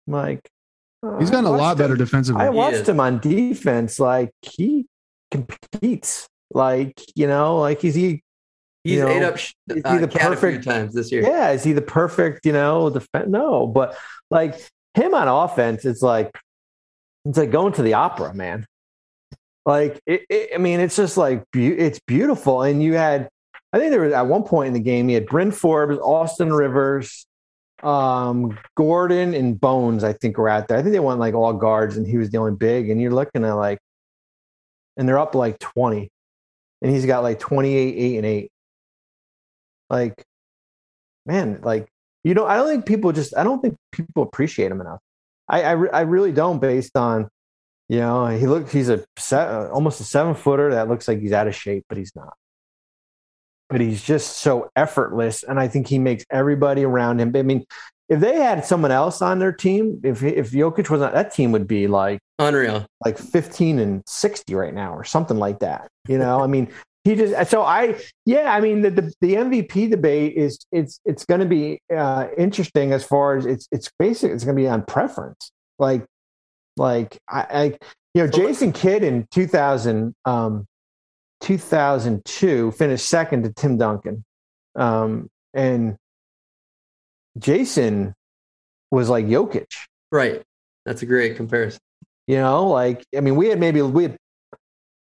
Like, 0.06 0.40
He's 1.18 1.30
gotten 1.30 1.46
a 1.46 1.50
lot 1.50 1.76
better 1.78 1.92
him. 1.94 1.98
defensively. 1.98 2.42
I 2.42 2.48
watched 2.48 2.88
him 2.88 3.00
on 3.00 3.18
defense. 3.18 3.98
Like 3.98 4.30
he 4.42 4.86
competes. 5.30 6.28
Like 6.54 7.00
you 7.16 7.26
know, 7.26 7.58
like 7.58 7.80
he's 7.80 7.94
he. 7.94 8.22
He's 8.84 8.94
You 8.94 9.00
know, 9.04 9.08
ate 9.08 9.22
up 9.22 9.36
sh- 9.38 9.52
is 9.68 9.76
he 9.76 9.82
uh, 9.84 9.98
the 9.98 10.08
cat 10.08 10.32
a 10.32 10.36
few 10.36 10.48
perfect- 10.50 10.64
times 10.64 10.92
this 10.94 11.12
year. 11.12 11.22
Yeah, 11.22 11.50
is 11.52 11.62
he 11.62 11.72
the 11.72 11.82
perfect? 11.82 12.44
You 12.44 12.52
know, 12.52 12.90
defense? 12.90 13.28
No, 13.28 13.66
but 13.66 13.96
like 14.30 14.54
him 14.94 15.14
on 15.14 15.28
offense, 15.28 15.84
it's 15.84 16.02
like 16.02 16.36
it's 17.24 17.38
like 17.38 17.50
going 17.50 17.72
to 17.74 17.82
the 17.82 17.94
opera, 17.94 18.34
man. 18.34 18.66
Like 19.64 20.00
it, 20.06 20.22
it, 20.28 20.50
I 20.54 20.58
mean, 20.58 20.80
it's 20.80 20.96
just 20.96 21.16
like 21.16 21.44
beau- 21.52 21.76
it's 21.78 22.00
beautiful. 22.06 22.62
And 22.62 22.82
you 22.82 22.94
had, 22.94 23.28
I 23.72 23.78
think 23.78 23.90
there 23.90 24.00
was 24.00 24.12
at 24.12 24.26
one 24.26 24.42
point 24.42 24.68
in 24.68 24.74
the 24.74 24.80
game, 24.80 25.08
you 25.08 25.14
had 25.14 25.26
Bryn 25.26 25.52
Forbes, 25.52 25.98
Austin 25.98 26.52
Rivers, 26.52 27.26
um, 27.82 28.58
Gordon, 28.76 29.34
and 29.34 29.60
Bones. 29.60 30.04
I 30.04 30.12
think 30.14 30.36
were 30.36 30.48
out 30.48 30.68
there. 30.68 30.78
I 30.78 30.82
think 30.82 30.92
they 30.92 31.00
went 31.00 31.20
like 31.20 31.34
all 31.34 31.52
guards, 31.52 31.96
and 31.96 32.06
he 32.06 32.18
was 32.18 32.30
the 32.30 32.38
only 32.38 32.56
big. 32.56 32.90
And 32.90 33.00
you're 33.00 33.12
looking 33.12 33.44
at 33.44 33.52
like, 33.52 33.78
and 34.96 35.08
they're 35.08 35.18
up 35.18 35.34
like 35.34 35.58
twenty, 35.58 36.10
and 36.82 36.92
he's 36.92 37.06
got 37.06 37.22
like 37.22 37.38
twenty 37.38 37.74
eight, 37.74 37.94
eight, 37.96 38.16
and 38.16 38.26
eight. 38.26 38.50
Like, 39.88 40.22
man, 41.24 41.60
like 41.62 41.88
you 42.24 42.34
know, 42.34 42.46
I 42.46 42.56
don't 42.56 42.68
think 42.68 42.86
people 42.86 43.12
just, 43.12 43.36
I 43.36 43.42
don't 43.42 43.60
think 43.60 43.76
people 43.90 44.22
appreciate 44.22 44.70
him 44.70 44.80
enough. 44.80 45.00
I, 45.52 45.62
I, 45.62 45.70
re- 45.72 45.90
I 45.92 46.00
really 46.00 46.32
don't, 46.32 46.58
based 46.58 46.96
on, 46.96 47.28
you 47.88 48.00
know, 48.00 48.26
he 48.26 48.46
looks, 48.46 48.72
he's 48.72 48.88
a 48.88 49.04
se- 49.16 49.36
uh, 49.36 49.68
almost 49.68 50.00
a 50.00 50.04
seven 50.04 50.34
footer 50.34 50.72
that 50.72 50.88
looks 50.88 51.06
like 51.06 51.20
he's 51.20 51.32
out 51.32 51.46
of 51.46 51.54
shape, 51.54 51.84
but 51.88 51.98
he's 51.98 52.12
not. 52.16 52.34
But 53.68 53.80
he's 53.80 54.02
just 54.02 54.38
so 54.38 54.70
effortless, 54.76 55.44
and 55.44 55.60
I 55.60 55.68
think 55.68 55.86
he 55.88 55.98
makes 55.98 56.24
everybody 56.30 56.84
around 56.84 57.20
him. 57.20 57.34
I 57.36 57.42
mean, 57.42 57.64
if 58.08 58.20
they 58.20 58.36
had 58.36 58.64
someone 58.66 58.90
else 58.90 59.22
on 59.22 59.38
their 59.38 59.52
team, 59.52 60.00
if 60.04 60.22
if 60.22 60.50
Jokic 60.50 60.90
was 60.90 61.00
not, 61.00 61.14
that 61.14 61.32
team, 61.32 61.52
would 61.52 61.66
be 61.66 61.86
like 61.86 62.18
Unreal. 62.38 62.84
like 63.04 63.16
15 63.16 63.78
and 63.78 64.02
60 64.06 64.54
right 64.54 64.74
now 64.74 64.92
or 64.94 65.04
something 65.04 65.38
like 65.38 65.60
that 65.60 65.88
you 66.08 66.18
know 66.18 66.40
i 66.42 66.46
mean 66.48 66.68
he 67.04 67.14
just 67.14 67.50
so 67.50 67.62
i 67.62 67.98
yeah 68.26 68.54
i 68.54 68.60
mean 68.60 68.82
the 68.82 68.90
the, 68.90 69.12
the 69.20 69.34
mvp 69.34 69.90
debate 69.90 70.34
is 70.36 70.64
it's 70.70 71.00
it's 71.04 71.24
going 71.24 71.40
to 71.40 71.46
be 71.46 71.80
uh 71.94 72.28
interesting 72.36 72.92
as 72.92 73.04
far 73.04 73.36
as 73.36 73.46
it's 73.46 73.68
it's 73.72 73.90
basic 73.98 74.30
it's 74.30 74.44
going 74.44 74.56
to 74.56 74.62
be 74.62 74.68
on 74.68 74.84
preference 74.84 75.50
like 75.78 76.04
like 76.76 77.18
i, 77.28 77.46
I 77.50 77.64
you 78.14 78.24
know 78.24 78.26
jason 78.28 78.72
kidd 78.72 79.02
in 79.02 79.26
2000 79.30 80.14
um 80.24 80.66
2002 81.40 82.70
finished 82.72 83.08
second 83.08 83.42
to 83.42 83.52
tim 83.52 83.76
duncan 83.78 84.24
um 84.76 85.28
and 85.54 85.96
jason 87.38 88.14
was 88.90 89.08
like 89.08 89.26
jokic 89.26 89.66
Right. 90.12 90.42
That's 90.84 91.02
a 91.02 91.06
great 91.06 91.36
comparison. 91.36 91.80
you 92.26 92.36
know, 92.36 92.68
like 92.68 93.04
I 93.16 93.20
mean, 93.20 93.34
we 93.34 93.48
had 93.48 93.58
maybe 93.58 93.82
we 93.82 94.04
had. 94.04 94.16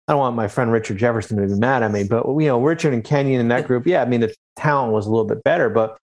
I 0.07 0.13
don't 0.13 0.19
want 0.19 0.35
my 0.35 0.47
friend 0.47 0.71
Richard 0.71 0.97
Jefferson 0.97 1.37
to 1.37 1.47
be 1.47 1.59
mad 1.59 1.81
at 1.81 1.91
me, 1.91 2.03
but 2.03 2.27
you 2.27 2.47
know, 2.47 2.59
Richard 2.59 2.93
and 2.93 3.03
Kenyon 3.03 3.39
in 3.39 3.47
that 3.47 3.67
group, 3.67 3.87
yeah, 3.87 4.01
I 4.01 4.05
mean, 4.05 4.19
the 4.19 4.35
talent 4.57 4.91
was 4.91 5.07
a 5.07 5.09
little 5.09 5.25
bit 5.25 5.43
better, 5.43 5.69
but 5.69 5.97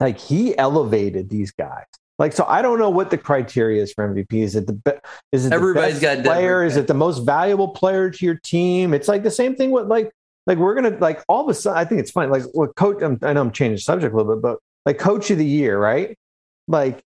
like 0.00 0.18
he 0.18 0.56
elevated 0.58 1.30
these 1.30 1.52
guys. 1.52 1.84
Like, 2.18 2.32
so 2.32 2.44
I 2.46 2.60
don't 2.60 2.78
know 2.78 2.90
what 2.90 3.10
the 3.10 3.18
criteria 3.18 3.82
is 3.82 3.92
for 3.92 4.06
MVP. 4.06 4.42
Is 4.42 4.54
it 4.56 4.66
the 4.66 4.74
be- 4.74 4.92
is 5.32 5.46
it 5.46 5.52
Everybody's 5.52 6.00
got 6.00 6.22
player? 6.24 6.64
Is 6.64 6.76
it 6.76 6.86
the 6.86 6.94
most 6.94 7.20
valuable 7.20 7.68
player 7.68 8.10
to 8.10 8.24
your 8.24 8.34
team? 8.36 8.94
It's 8.94 9.08
like 9.08 9.22
the 9.22 9.30
same 9.30 9.54
thing 9.54 9.70
with 9.70 9.86
like 9.86 10.12
like 10.46 10.58
we're 10.58 10.74
gonna 10.74 10.96
like 10.98 11.22
all 11.28 11.42
of 11.42 11.48
a 11.48 11.54
sudden. 11.54 11.78
I 11.78 11.84
think 11.84 12.00
it's 12.00 12.10
funny. 12.10 12.30
Like 12.30 12.44
what 12.52 12.74
coach? 12.74 13.02
I'm, 13.02 13.18
I 13.22 13.32
know 13.32 13.40
I'm 13.40 13.52
changing 13.52 13.76
the 13.76 13.80
subject 13.80 14.12
a 14.12 14.16
little 14.16 14.34
bit, 14.36 14.42
but 14.42 14.58
like 14.86 14.98
coach 14.98 15.30
of 15.30 15.38
the 15.38 15.46
year, 15.46 15.78
right? 15.78 16.16
Like 16.68 17.02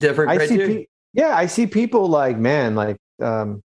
Different 0.00 0.30
I 0.30 0.46
see, 0.46 0.56
criteria. 0.56 0.78
pe- 0.80 0.86
yeah, 1.14 1.36
I 1.36 1.46
see 1.46 1.66
people 1.66 2.08
like, 2.08 2.38
man, 2.38 2.74
like 2.74 2.96
um, 3.20 3.62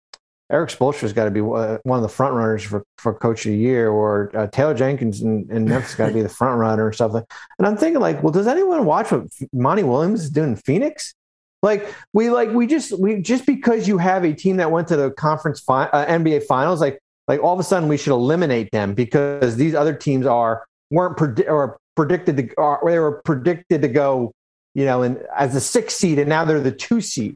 Erik 0.52 0.70
Spoelstra's 0.70 1.14
got 1.14 1.26
to 1.26 1.32
be 1.32 1.42
one 1.42 1.80
of 1.86 2.02
the 2.02 2.10
front 2.10 2.36
runners 2.36 2.64
for, 2.64 2.84
for 2.98 3.14
coach 3.14 3.46
of 3.46 3.52
the 3.52 3.58
year, 3.58 3.90
or 3.90 4.32
uh, 4.36 4.48
Taylor 4.48 4.74
Jenkins 4.74 5.22
in, 5.22 5.48
in 5.50 5.66
Memphis 5.66 5.96
got 5.96 6.08
to 6.08 6.14
be 6.14 6.22
the 6.22 6.30
front 6.30 6.60
runner 6.60 6.86
or 6.86 6.94
something. 6.94 7.24
And 7.58 7.68
I'm 7.68 7.78
thinking, 7.78 8.02
like, 8.02 8.22
well, 8.22 8.32
does 8.32 8.48
anyone 8.48 8.86
watch 8.86 9.12
what 9.12 9.28
Monty 9.52 9.84
Williams 9.84 10.24
is 10.24 10.30
doing 10.30 10.50
in 10.50 10.56
Phoenix? 10.56 11.16
Like, 11.62 11.94
we 12.12 12.30
like 12.30 12.50
we 12.50 12.68
just 12.68 13.00
we 13.00 13.22
just 13.22 13.46
because 13.46 13.88
you 13.88 13.98
have 13.98 14.26
a 14.26 14.34
team 14.34 14.58
that 14.58 14.70
went 14.70 14.90
to 14.90 14.98
the 14.98 15.12
conference 15.12 15.62
fi- 15.62 15.88
uh, 15.88 16.06
NBA 16.08 16.44
finals, 16.44 16.82
like 16.82 17.00
like 17.28 17.42
all 17.42 17.54
of 17.54 17.60
a 17.60 17.64
sudden 17.64 17.88
we 17.88 17.98
should 17.98 18.12
eliminate 18.12 18.70
them 18.72 18.94
because 18.94 19.56
these 19.56 19.74
other 19.74 19.94
teams 19.94 20.26
are 20.26 20.66
weren't 20.92 21.18
predi- 21.18 21.50
or 21.50 21.78
predicted 21.96 22.36
to 22.36 22.54
or 22.56 22.82
they 22.86 23.00
were 23.00 23.22
predicted 23.24 23.82
to 23.82 23.88
go 23.88 24.34
you 24.74 24.86
know, 24.86 25.04
and 25.04 25.24
as 25.36 25.54
the 25.54 25.62
sixth 25.62 25.98
seed, 25.98 26.20
and 26.20 26.30
now 26.30 26.46
they're 26.46 26.60
the 26.60 26.72
two 26.72 27.02
seed. 27.02 27.36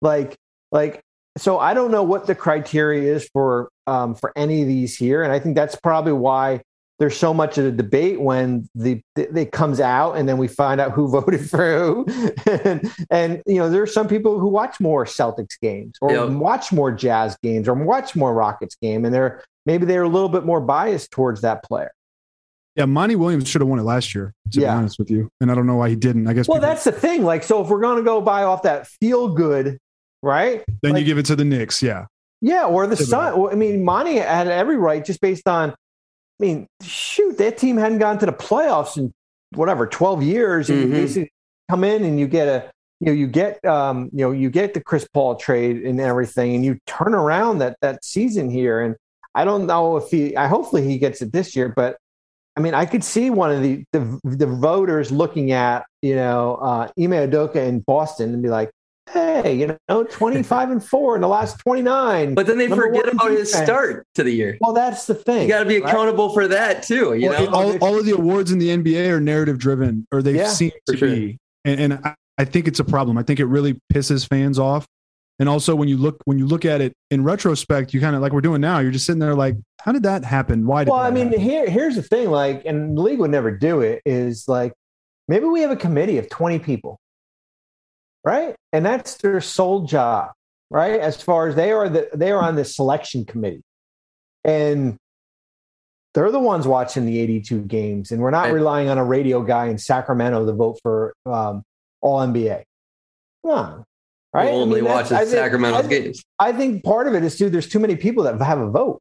Like, 0.00 0.36
like, 0.70 1.00
so 1.36 1.58
I 1.58 1.74
don't 1.74 1.90
know 1.90 2.02
what 2.02 2.26
the 2.26 2.34
criteria 2.34 3.14
is 3.14 3.28
for 3.32 3.68
um, 3.86 4.14
for 4.14 4.32
any 4.36 4.62
of 4.62 4.68
these 4.68 4.96
here, 4.96 5.22
and 5.22 5.32
I 5.32 5.38
think 5.38 5.54
that's 5.56 5.76
probably 5.76 6.12
why 6.12 6.62
there's 6.98 7.16
so 7.16 7.34
much 7.34 7.58
of 7.58 7.66
a 7.66 7.70
debate 7.70 8.18
when 8.20 8.66
the, 8.74 9.02
the 9.16 9.38
it 9.40 9.52
comes 9.52 9.80
out, 9.80 10.12
and 10.16 10.28
then 10.28 10.38
we 10.38 10.48
find 10.48 10.80
out 10.80 10.92
who 10.92 11.08
voted 11.20 11.48
for 11.48 11.78
who, 12.04 12.06
and, 12.64 12.90
and 13.10 13.42
you 13.46 13.56
know, 13.56 13.68
there 13.68 13.82
are 13.82 13.86
some 13.86 14.08
people 14.08 14.38
who 14.38 14.48
watch 14.48 14.80
more 14.80 15.04
Celtics 15.04 15.60
games, 15.60 15.96
or 16.00 16.10
Yep. 16.10 16.28
watch 16.30 16.72
more 16.72 16.90
Jazz 16.90 17.36
games, 17.42 17.68
or 17.68 17.74
watch 17.74 18.16
more 18.16 18.32
Rockets 18.34 18.76
game, 18.80 19.04
and 19.04 19.12
they're 19.14 19.42
maybe 19.66 19.84
they're 19.86 20.02
a 20.04 20.08
little 20.08 20.28
bit 20.30 20.44
more 20.44 20.60
biased 20.60 21.10
towards 21.10 21.42
that 21.42 21.62
player. 21.62 21.90
Yeah, 22.76 22.84
Monty 22.84 23.16
Williams 23.16 23.48
should 23.48 23.62
have 23.62 23.68
won 23.68 23.78
it 23.78 23.84
last 23.84 24.14
year, 24.14 24.34
to 24.52 24.60
Yeah. 24.60 24.72
be 24.74 24.78
honest 24.78 24.98
with 24.98 25.10
you. 25.10 25.30
And 25.40 25.50
I 25.50 25.54
don't 25.54 25.66
know 25.66 25.76
why 25.76 25.88
he 25.88 25.96
didn't. 25.96 26.26
I 26.28 26.34
guess 26.34 26.46
Well, 26.46 26.58
people- 26.58 26.68
that's 26.68 26.84
the 26.84 26.92
thing. 26.92 27.24
Like, 27.24 27.42
so 27.42 27.62
if 27.62 27.68
we're 27.70 27.80
going 27.80 27.96
to 27.96 28.02
go 28.02 28.20
buy 28.20 28.42
off 28.42 28.62
that 28.64 28.86
feel 28.86 29.28
good, 29.28 29.78
right? 30.22 30.64
then 30.82 30.96
you 30.96 31.04
give 31.04 31.18
it 31.18 31.26
to 31.26 31.36
the 31.36 31.44
Knicks. 31.44 31.82
Yeah. 31.82 32.06
Yeah, 32.40 32.66
or 32.66 32.86
the 32.86 32.96
Sun. 32.96 33.48
I 33.50 33.54
mean, 33.54 33.82
Monty 33.84 34.16
had 34.16 34.46
every 34.48 34.76
right 34.76 35.04
just 35.04 35.20
based 35.20 35.48
on. 35.48 35.70
I 35.70 35.74
mean, 36.38 36.66
shoot, 36.82 37.38
that 37.38 37.56
team 37.56 37.78
hadn't 37.78 37.98
gone 37.98 38.18
to 38.18 38.26
the 38.26 38.32
playoffs 38.32 38.98
in 38.98 39.10
whatever 39.54 39.86
twelve 39.86 40.22
years, 40.22 40.68
and 40.68 40.78
Mhm. 40.78 40.82
you 40.82 40.88
basically 40.92 41.32
come 41.70 41.82
in 41.82 42.04
and 42.04 42.20
you 42.20 42.28
get 42.28 42.46
a, 42.46 42.70
you 43.00 43.06
know, 43.06 43.12
you 43.12 43.26
get, 43.26 43.64
um, 43.64 44.10
you 44.12 44.20
know, 44.20 44.32
you 44.32 44.50
get 44.50 44.74
the 44.74 44.80
Chris 44.82 45.08
Paul 45.14 45.36
trade 45.36 45.78
and 45.78 45.98
everything, 45.98 46.54
and 46.54 46.62
you 46.64 46.78
turn 46.86 47.14
around 47.14 47.58
that 47.58 47.78
that 47.80 48.04
season 48.04 48.50
here. 48.50 48.80
And 48.82 48.96
I 49.34 49.44
don't 49.46 49.66
know 49.66 49.96
if 49.96 50.10
he. 50.10 50.36
I 50.36 50.46
hopefully 50.46 50.86
he 50.86 50.98
gets 50.98 51.22
it 51.22 51.32
this 51.32 51.56
year, 51.56 51.72
but 51.74 51.96
I 52.54 52.60
mean, 52.60 52.74
I 52.74 52.84
could 52.84 53.02
see 53.02 53.30
one 53.30 53.50
of 53.50 53.62
the 53.62 53.82
the, 53.92 54.20
the 54.24 54.46
voters 54.46 55.10
looking 55.10 55.52
at 55.52 55.86
you 56.02 56.16
know 56.16 56.56
uh, 56.56 56.88
Ime 56.98 57.12
Udoka 57.12 57.56
in 57.56 57.80
Boston 57.80 58.34
and 58.34 58.42
be 58.42 58.50
like, 58.50 58.70
hey, 59.12 59.54
you 59.54 59.78
know, 59.88 60.04
twenty 60.04 60.42
five 60.42 60.70
and 60.70 60.84
four 60.84 61.14
in 61.14 61.20
the 61.22 61.28
last 61.28 61.58
twenty 61.58 61.82
nine. 61.82 62.34
But 62.34 62.46
then 62.46 62.58
they 62.58 62.66
Number 62.68 62.86
forget 62.86 63.06
one 63.06 63.14
about 63.14 63.30
his 63.32 63.52
start 63.52 64.06
to 64.14 64.22
the 64.22 64.32
year. 64.32 64.58
Well, 64.60 64.72
that's 64.72 65.06
the 65.06 65.14
thing. 65.14 65.42
You 65.42 65.48
got 65.48 65.60
to 65.60 65.66
be 65.68 65.80
right? 65.80 65.88
accountable 65.90 66.32
for 66.32 66.48
that 66.48 66.82
too. 66.82 67.14
You 67.14 67.30
Well, 67.30 67.44
know, 67.50 67.52
all, 67.52 67.78
all 67.84 67.98
of 67.98 68.04
the 68.04 68.12
awards 68.12 68.52
in 68.52 68.58
the 68.58 68.68
NBA 68.68 69.08
are 69.10 69.20
narrative 69.20 69.58
driven, 69.58 70.06
or 70.12 70.22
they 70.22 70.34
Yeah, 70.36 70.48
seem 70.48 70.72
to 70.86 70.96
sure. 70.96 71.08
be. 71.08 71.38
And, 71.64 71.80
and 71.80 71.94
I, 72.04 72.14
I 72.38 72.44
think 72.44 72.68
it's 72.68 72.80
a 72.80 72.84
problem. 72.84 73.18
I 73.18 73.22
think 73.22 73.40
it 73.40 73.46
really 73.46 73.78
pisses 73.92 74.28
fans 74.28 74.58
off. 74.58 74.86
And 75.38 75.48
also, 75.50 75.74
when 75.74 75.88
you 75.88 75.98
look 75.98 76.22
when 76.24 76.38
you 76.38 76.46
look 76.46 76.64
at 76.64 76.80
it 76.80 76.94
in 77.10 77.22
retrospect, 77.22 77.92
you 77.92 78.00
kind 78.00 78.16
of 78.16 78.22
like 78.22 78.32
we're 78.32 78.40
doing 78.40 78.60
now. 78.62 78.78
You're 78.78 78.90
just 78.90 79.04
sitting 79.04 79.18
there 79.18 79.34
like, 79.34 79.56
how 79.82 79.92
did 79.92 80.02
that 80.04 80.24
happen? 80.24 80.66
Why 80.66 80.84
did? 80.84 80.90
Well, 80.90 81.00
that 81.00 81.08
I 81.08 81.10
mean, 81.10 81.26
happen? 81.26 81.40
here 81.40 81.68
here's 81.68 81.94
the 81.94 82.02
thing. 82.02 82.30
Like, 82.30 82.64
and 82.64 82.96
the 82.96 83.02
league 83.02 83.18
would 83.18 83.30
never 83.30 83.50
do 83.50 83.82
it. 83.82 84.00
Is 84.06 84.48
like 84.48 84.72
maybe 85.28 85.44
we 85.44 85.60
have 85.60 85.70
a 85.70 85.76
committee 85.76 86.16
of 86.16 86.30
twenty 86.30 86.58
people, 86.58 86.98
right? 88.26 88.54
And 88.74 88.84
that's 88.84 89.16
their 89.18 89.40
sole 89.40 89.86
job, 89.86 90.32
right? 90.70 91.00
As 91.00 91.22
far 91.22 91.48
as 91.48 91.54
they 91.54 91.72
are 91.72 91.88
the 91.88 92.10
they 92.12 92.30
are 92.32 92.42
on 92.42 92.56
the 92.56 92.64
selection 92.66 93.24
committee, 93.24 93.62
and 94.44 94.96
they're 96.12 96.30
the 96.30 96.38
ones 96.40 96.66
watching 96.66 97.06
the 97.06 97.18
82 97.20 97.62
games, 97.62 98.10
and 98.10 98.20
we're 98.20 98.30
not 98.30 98.44
Right. 98.46 98.54
relying 98.54 98.88
on 98.88 98.98
a 98.98 99.04
radio 99.04 99.42
guy 99.42 99.66
in 99.66 99.78
Sacramento 99.78 100.44
to 100.46 100.52
vote 100.52 100.78
for 100.82 101.14
um, 101.24 101.62
All 102.00 102.20
NBA. 102.20 102.62
Come 103.44 103.52
on, 103.54 103.84
right? 104.34 104.46
We'll 104.50 104.58
I 104.58 104.62
only 104.62 104.80
mean, 104.82 104.90
watch 104.90 105.12
I 105.12 105.24
the 105.24 105.30
think- 105.30 105.38
Sacramento's 105.44 105.78
I 105.84 105.88
think- 105.88 106.04
games. 106.04 106.22
I 106.38 106.52
think 106.52 106.84
part 106.84 107.06
of 107.06 107.14
it 107.14 107.22
is 107.22 107.38
too. 107.38 107.48
There's 107.50 107.68
too 107.68 107.78
many 107.78 107.96
people 107.96 108.24
that 108.24 108.40
have 108.40 108.58
a 108.58 108.68
vote. 108.70 109.00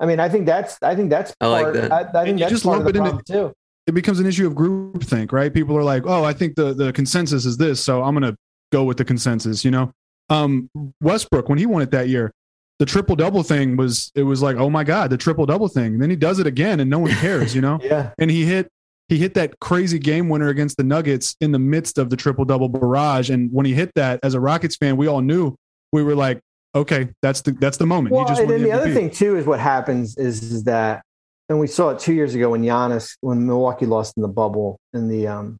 I 0.00 0.06
mean, 0.06 0.18
I 0.20 0.28
think 0.28 0.46
that's. 0.46 0.76
I 0.82 0.94
think 0.96 1.08
that's. 1.10 1.32
I 1.40 1.46
like 1.46 1.62
part, 1.64 1.74
that. 1.76 1.92
I, 1.92 2.20
I 2.20 2.24
think 2.24 2.40
that's 2.40 2.50
just 2.52 2.64
part 2.64 2.78
of 2.78 2.84
lump 2.84 2.94
the 2.96 3.02
it 3.04 3.08
into- 3.10 3.32
too. 3.32 3.52
It 3.86 3.92
becomes 3.92 4.20
an 4.20 4.26
issue 4.26 4.46
of 4.46 4.54
groupthink, 4.54 5.32
right? 5.32 5.52
People 5.52 5.76
are 5.76 5.82
like, 5.82 6.04
oh, 6.06 6.24
I 6.24 6.32
think 6.32 6.56
the 6.56 6.72
the 6.74 6.92
consensus 6.92 7.44
is 7.44 7.56
this, 7.56 7.82
so 7.82 8.02
I'm 8.02 8.14
gonna 8.14 8.36
go 8.72 8.84
with 8.84 8.96
the 8.96 9.04
consensus. 9.04 9.64
You 9.64 9.70
know, 9.70 9.92
um, 10.30 10.70
Westbrook 11.00 11.48
when 11.48 11.58
he 11.58 11.66
won 11.66 11.82
it 11.82 11.90
that 11.90 12.08
year, 12.08 12.32
the 12.78 12.86
triple 12.86 13.16
double 13.16 13.42
thing 13.42 13.76
was 13.76 14.10
it 14.14 14.22
was 14.22 14.42
like, 14.42 14.56
oh 14.56 14.70
my 14.70 14.84
god, 14.84 15.10
the 15.10 15.16
triple 15.16 15.46
double 15.46 15.68
thing. 15.68 15.94
And 15.94 16.02
then 16.02 16.10
he 16.10 16.16
does 16.16 16.38
it 16.38 16.46
again, 16.46 16.80
and 16.80 16.88
no 16.88 16.98
one 16.98 17.12
cares. 17.12 17.54
You 17.54 17.60
know, 17.60 17.78
Yeah, 17.82 18.12
and 18.18 18.30
he 18.30 18.44
hit 18.44 18.68
he 19.08 19.18
hit 19.18 19.34
that 19.34 19.60
crazy 19.60 19.98
game 19.98 20.28
winner 20.28 20.48
against 20.48 20.76
the 20.76 20.84
Nuggets 20.84 21.36
in 21.40 21.52
the 21.52 21.58
midst 21.58 21.98
of 21.98 22.10
the 22.10 22.16
triple 22.16 22.44
double 22.44 22.68
barrage. 22.68 23.30
And 23.30 23.52
when 23.52 23.66
he 23.66 23.74
hit 23.74 23.92
that, 23.96 24.20
as 24.22 24.34
a 24.34 24.40
Rockets 24.40 24.76
fan, 24.76 24.96
we 24.96 25.06
all 25.06 25.20
knew 25.20 25.54
we 25.92 26.02
were 26.02 26.14
like, 26.14 26.40
okay, 26.74 27.08
that's 27.22 27.42
the 27.42 27.52
that's 27.52 27.76
the 27.76 27.86
moment. 27.86 28.14
Well, 28.14 28.24
he 28.24 28.28
just 28.28 28.40
and 28.40 28.50
then 28.50 28.62
the 28.62 28.68
the 28.68 28.72
other 28.72 28.92
thing 28.92 29.10
too 29.10 29.36
is 29.36 29.46
what 29.46 29.60
happens 29.60 30.16
is, 30.16 30.42
is 30.42 30.64
that, 30.64 31.02
and 31.48 31.58
we 31.60 31.66
saw 31.66 31.90
it 31.90 31.98
two 31.98 32.14
years 32.14 32.34
ago 32.34 32.50
when 32.50 32.62
Giannis, 32.62 33.16
when 33.20 33.46
Milwaukee 33.46 33.86
lost 33.86 34.14
in 34.16 34.22
the 34.22 34.28
bubble 34.28 34.78
in 34.92 35.08
the 35.08 35.26
um, 35.26 35.58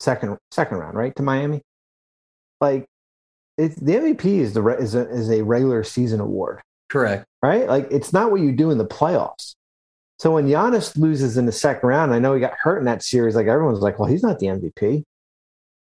second 0.00 0.36
second 0.50 0.78
round, 0.78 0.96
right 0.96 1.14
to 1.16 1.22
Miami. 1.22 1.62
like 2.60 2.86
it's 3.56 3.76
the 3.76 3.92
MVP 3.92 4.24
is 4.24 4.52
the 4.52 4.62
re- 4.62 4.76
is 4.78 4.94
a, 4.94 5.08
is 5.10 5.30
a 5.30 5.42
regular 5.42 5.84
season 5.84 6.20
award, 6.20 6.60
Correct. 6.88 7.24
right? 7.42 7.68
Like 7.68 7.88
it's 7.90 8.12
not 8.12 8.30
what 8.30 8.40
you 8.40 8.52
do 8.52 8.70
in 8.70 8.78
the 8.78 8.86
playoffs. 8.86 9.54
So 10.18 10.32
when 10.34 10.46
Giannis 10.46 10.96
loses 10.96 11.36
in 11.36 11.46
the 11.46 11.52
second 11.52 11.88
round, 11.88 12.12
I 12.12 12.18
know 12.18 12.34
he 12.34 12.40
got 12.40 12.54
hurt 12.60 12.78
in 12.78 12.84
that 12.86 13.02
series. 13.02 13.34
Like 13.34 13.46
everyone's 13.46 13.80
like, 13.80 13.98
well, 13.98 14.08
he's 14.08 14.22
not 14.22 14.38
the 14.38 14.46
MVP. 14.46 15.02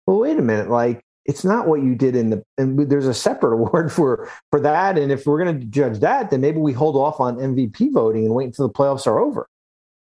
Well, 0.06 0.18
wait 0.18 0.38
a 0.38 0.42
minute. 0.42 0.68
Like 0.70 1.02
it's 1.30 1.44
not 1.44 1.68
what 1.68 1.80
you 1.80 1.94
did 1.94 2.16
in 2.16 2.30
the 2.30 2.42
and 2.58 2.90
there's 2.90 3.06
a 3.06 3.14
separate 3.14 3.54
award 3.58 3.92
for 3.92 4.28
for 4.50 4.60
that. 4.60 4.98
And 4.98 5.12
if 5.12 5.26
we're 5.26 5.42
going 5.42 5.60
to 5.60 5.66
judge 5.66 6.00
that, 6.00 6.30
then 6.30 6.40
maybe 6.40 6.58
we 6.58 6.72
hold 6.72 6.96
off 6.96 7.20
on 7.20 7.36
MVP 7.36 7.92
voting 7.92 8.26
and 8.26 8.34
wait 8.34 8.46
until 8.46 8.66
the 8.66 8.74
playoffs 8.74 9.06
are 9.06 9.18
over, 9.18 9.46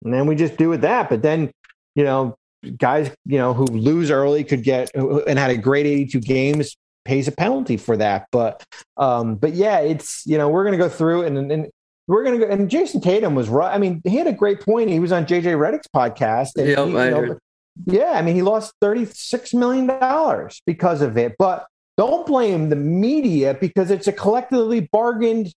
and 0.04 0.14
then 0.14 0.26
we 0.26 0.36
just 0.36 0.56
do 0.56 0.72
it 0.72 0.78
that. 0.82 1.08
But 1.08 1.22
then 1.22 1.50
you 1.94 2.04
know, 2.04 2.36
guys, 2.76 3.10
you 3.26 3.38
know, 3.38 3.52
who 3.52 3.64
lose 3.64 4.10
early 4.10 4.44
could 4.44 4.62
get 4.62 4.94
and 4.94 5.38
had 5.38 5.50
a 5.50 5.56
great 5.56 5.86
82 5.86 6.20
games 6.20 6.76
pays 7.04 7.26
a 7.26 7.32
penalty 7.32 7.76
for 7.76 7.96
that. 7.96 8.28
But 8.30 8.62
um, 8.96 9.34
but 9.34 9.54
yeah, 9.54 9.80
it's 9.80 10.24
you 10.26 10.38
know 10.38 10.48
we're 10.48 10.64
going 10.64 10.78
to 10.78 10.84
go 10.84 10.88
through 10.88 11.24
and 11.24 11.50
and 11.50 11.68
we're 12.06 12.22
going 12.22 12.38
to 12.38 12.46
go. 12.46 12.52
And 12.52 12.70
Jayson 12.70 13.02
Tatum 13.02 13.34
was 13.34 13.48
right. 13.48 13.74
I 13.74 13.78
mean, 13.78 14.00
he 14.04 14.16
had 14.16 14.26
a 14.26 14.32
great 14.32 14.60
point. 14.60 14.88
He 14.90 15.00
was 15.00 15.12
on 15.12 15.26
JJ 15.26 15.42
Redick's 15.58 15.88
podcast. 15.94 16.50
And 16.56 16.68
Yep, 16.68 16.86
he, 16.86 16.92
you 16.92 16.98
I 16.98 17.10
know. 17.10 17.38
Yeah, 17.86 18.12
I 18.12 18.22
mean, 18.22 18.34
he 18.34 18.42
lost 18.42 18.74
thirty 18.80 19.04
six 19.06 19.54
million 19.54 19.86
dollars 19.86 20.62
because 20.66 21.02
of 21.02 21.16
it. 21.16 21.36
But 21.38 21.66
don't 21.96 22.26
blame 22.26 22.68
the 22.68 22.76
media 22.76 23.56
because 23.60 23.90
it's 23.90 24.06
a 24.06 24.12
collectively 24.12 24.80
bargained 24.80 25.52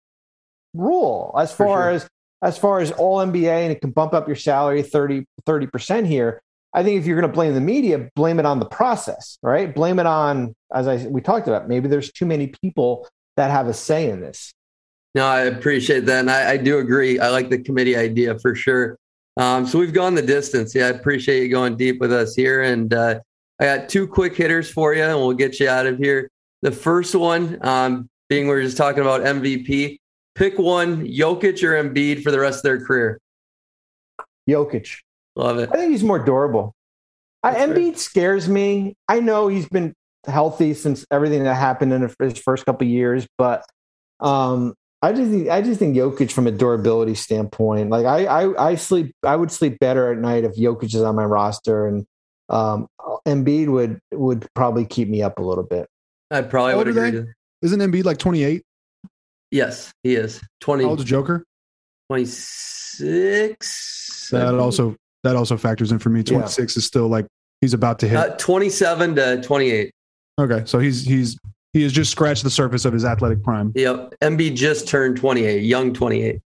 rule 0.74 1.36
as 1.38 1.52
far 1.52 1.84
sure. 1.84 1.90
as 1.92 2.10
as 2.42 2.58
far 2.58 2.80
as 2.80 2.92
all 2.92 3.18
NBA 3.18 3.64
and 3.64 3.72
it 3.72 3.82
can 3.82 3.92
bump 3.92 4.14
up 4.14 4.28
your 4.28 4.36
salary 4.36 4.82
30 4.82 5.26
percent 5.68 6.08
here. 6.08 6.42
I 6.74 6.84
think 6.84 7.00
if 7.00 7.06
you're 7.06 7.20
going 7.20 7.30
to 7.30 7.34
blame 7.34 7.54
the 7.54 7.62
media, 7.62 8.10
blame 8.16 8.40
it 8.40 8.46
on 8.46 8.60
the 8.60 8.66
process, 8.66 9.38
right? 9.44 9.74
Blame 9.74 10.00
it 10.00 10.06
on, 10.06 10.56
as 10.74 10.88
I 10.88 11.06
we 11.08 11.22
talked 11.22 11.48
about, 11.48 11.68
maybe 11.68 11.90
there's 11.90 12.12
too 12.12 12.26
many 12.26 12.48
people 12.48 13.08
that 13.36 13.52
have 13.52 13.68
a 13.68 13.74
say 13.74 14.10
in 14.10 14.22
this. 14.22 14.54
No, 15.14 15.26
I 15.26 15.42
appreciate 15.42 16.06
that. 16.06 16.20
And 16.22 16.32
I, 16.32 16.52
I 16.52 16.58
do 16.58 16.78
agree. 16.80 17.20
I 17.20 17.30
like 17.30 17.50
the 17.50 17.58
committee 17.58 17.98
idea 17.98 18.40
for 18.40 18.56
sure. 18.56 18.98
Um, 19.38 19.66
so 19.66 19.80
we've 19.80 19.94
gone 19.94 20.16
the 20.16 20.22
distance. 20.22 20.76
Yeah, 20.76 20.88
I 20.88 20.90
appreciate 20.90 21.44
you 21.44 21.50
going 21.50 21.78
deep 21.78 22.00
with 22.00 22.12
us 22.12 22.36
here. 22.36 22.64
And 22.64 22.94
uh, 22.94 23.20
I 23.60 23.66
got 23.66 23.90
two 23.90 24.08
quick 24.08 24.36
hitters 24.36 24.70
for 24.70 24.94
you, 24.94 25.04
and 25.04 25.18
we'll 25.18 25.34
get 25.34 25.60
you 25.60 25.70
out 25.70 25.86
of 25.86 25.98
here. 25.98 26.30
The 26.62 26.72
first 26.72 27.16
one, 27.16 27.58
um, 27.66 28.10
being 28.30 28.48
we 28.48 28.54
are 28.54 28.62
just 28.62 28.78
talking 28.78 29.02
about 29.02 29.22
MVP, 29.22 29.98
pick 30.36 30.58
one, 30.58 31.08
Jokic 31.08 31.64
or 31.64 31.82
Embiid 31.84 32.24
for 32.24 32.32
the 32.32 32.40
rest 32.40 32.58
of 32.58 32.64
their 32.64 32.86
career. 32.86 33.20
Jokic. 34.50 34.98
Love 35.36 35.60
it. 35.60 35.70
I 35.72 35.78
think 35.78 35.92
he's 35.92 36.04
more 36.04 36.20
durable. 36.20 36.74
I. 37.44 37.56
Embiid 37.56 37.98
scares 37.98 38.48
me. 38.48 38.96
I 39.08 39.22
know 39.22 39.48
he's 39.48 39.68
been 39.70 39.94
healthy 40.28 40.74
since 40.74 41.06
everything 41.10 41.44
that 41.44 41.56
happened 41.56 41.94
in 41.94 42.10
his 42.20 42.38
first 42.38 42.66
couple 42.66 42.86
of 42.86 42.92
years, 42.92 43.26
but 43.38 43.64
um, 44.20 44.76
I 45.04 45.14
just 45.14 45.32
think, 45.32 45.50
I 45.50 45.62
just 45.62 45.80
think 45.80 45.96
Jokic 45.96 46.32
from 46.32 46.46
a 46.46 46.52
durability 46.52 47.16
standpoint, 47.16 47.90
like 47.90 48.06
I, 48.06 48.26
I 48.26 48.70
I 48.70 48.76
sleep 48.76 49.16
I 49.24 49.36
would 49.36 49.52
sleep 49.52 49.80
better 49.80 50.12
at 50.12 50.20
night 50.20 50.44
if 50.44 50.56
Jokic 50.56 50.94
is 50.94 51.02
on 51.02 51.16
my 51.16 51.26
roster, 51.26 51.88
and 51.88 52.06
um, 52.50 52.88
Embiid 53.26 53.68
would 53.68 54.00
would 54.12 54.48
probably 54.54 54.86
keep 54.86 55.10
me 55.10 55.24
up 55.24 55.40
a 55.40 55.42
little 55.42 55.64
bit. 55.64 55.88
I 56.30 56.42
probably 56.42 56.76
would 56.76 56.88
agree. 56.88 57.12
To, 57.12 57.26
Isn't 57.64 57.80
Embiid 57.80 58.06
like 58.06 58.20
28? 58.20 58.62
yes, 59.52 59.92
he 60.04 60.16
is 60.16 60.40
20, 60.62 60.84
How 60.84 60.92
old 60.92 61.00
is 61.00 61.06
Joker? 61.06 61.44
26. 62.10 64.30
That 64.32 64.56
also 64.56 64.96
that 65.24 65.36
also 65.36 65.58
factors 65.58 65.92
in 65.92 66.00
for 66.00 66.10
me. 66.10 66.20
Yeah. 66.20 66.34
26 66.34 66.78
is 66.78 66.86
still 66.86 67.08
like 67.08 67.26
he's 67.60 67.74
about 67.74 68.00
to 68.00 68.08
hit. 68.08 68.18
Uh, 68.18 68.36
27 68.38 69.16
to 69.16 69.42
28. 69.42 69.92
okay, 70.40 70.64
so 70.66 70.80
he's 70.80 71.04
he's 71.04 71.38
he 71.74 71.84
has 71.84 71.92
just 71.94 72.12
scratched 72.12 72.44
the 72.44 72.50
surface 72.50 72.86
of 72.86 72.94
his 72.94 73.06
athletic 73.06 73.44
prime. 73.44 73.72
Yep. 73.76 74.16
MB 74.22 74.56
just 74.56 74.88
turned 74.88 75.18
28, 75.18 75.64
young 75.64 75.94
28. 75.94 76.40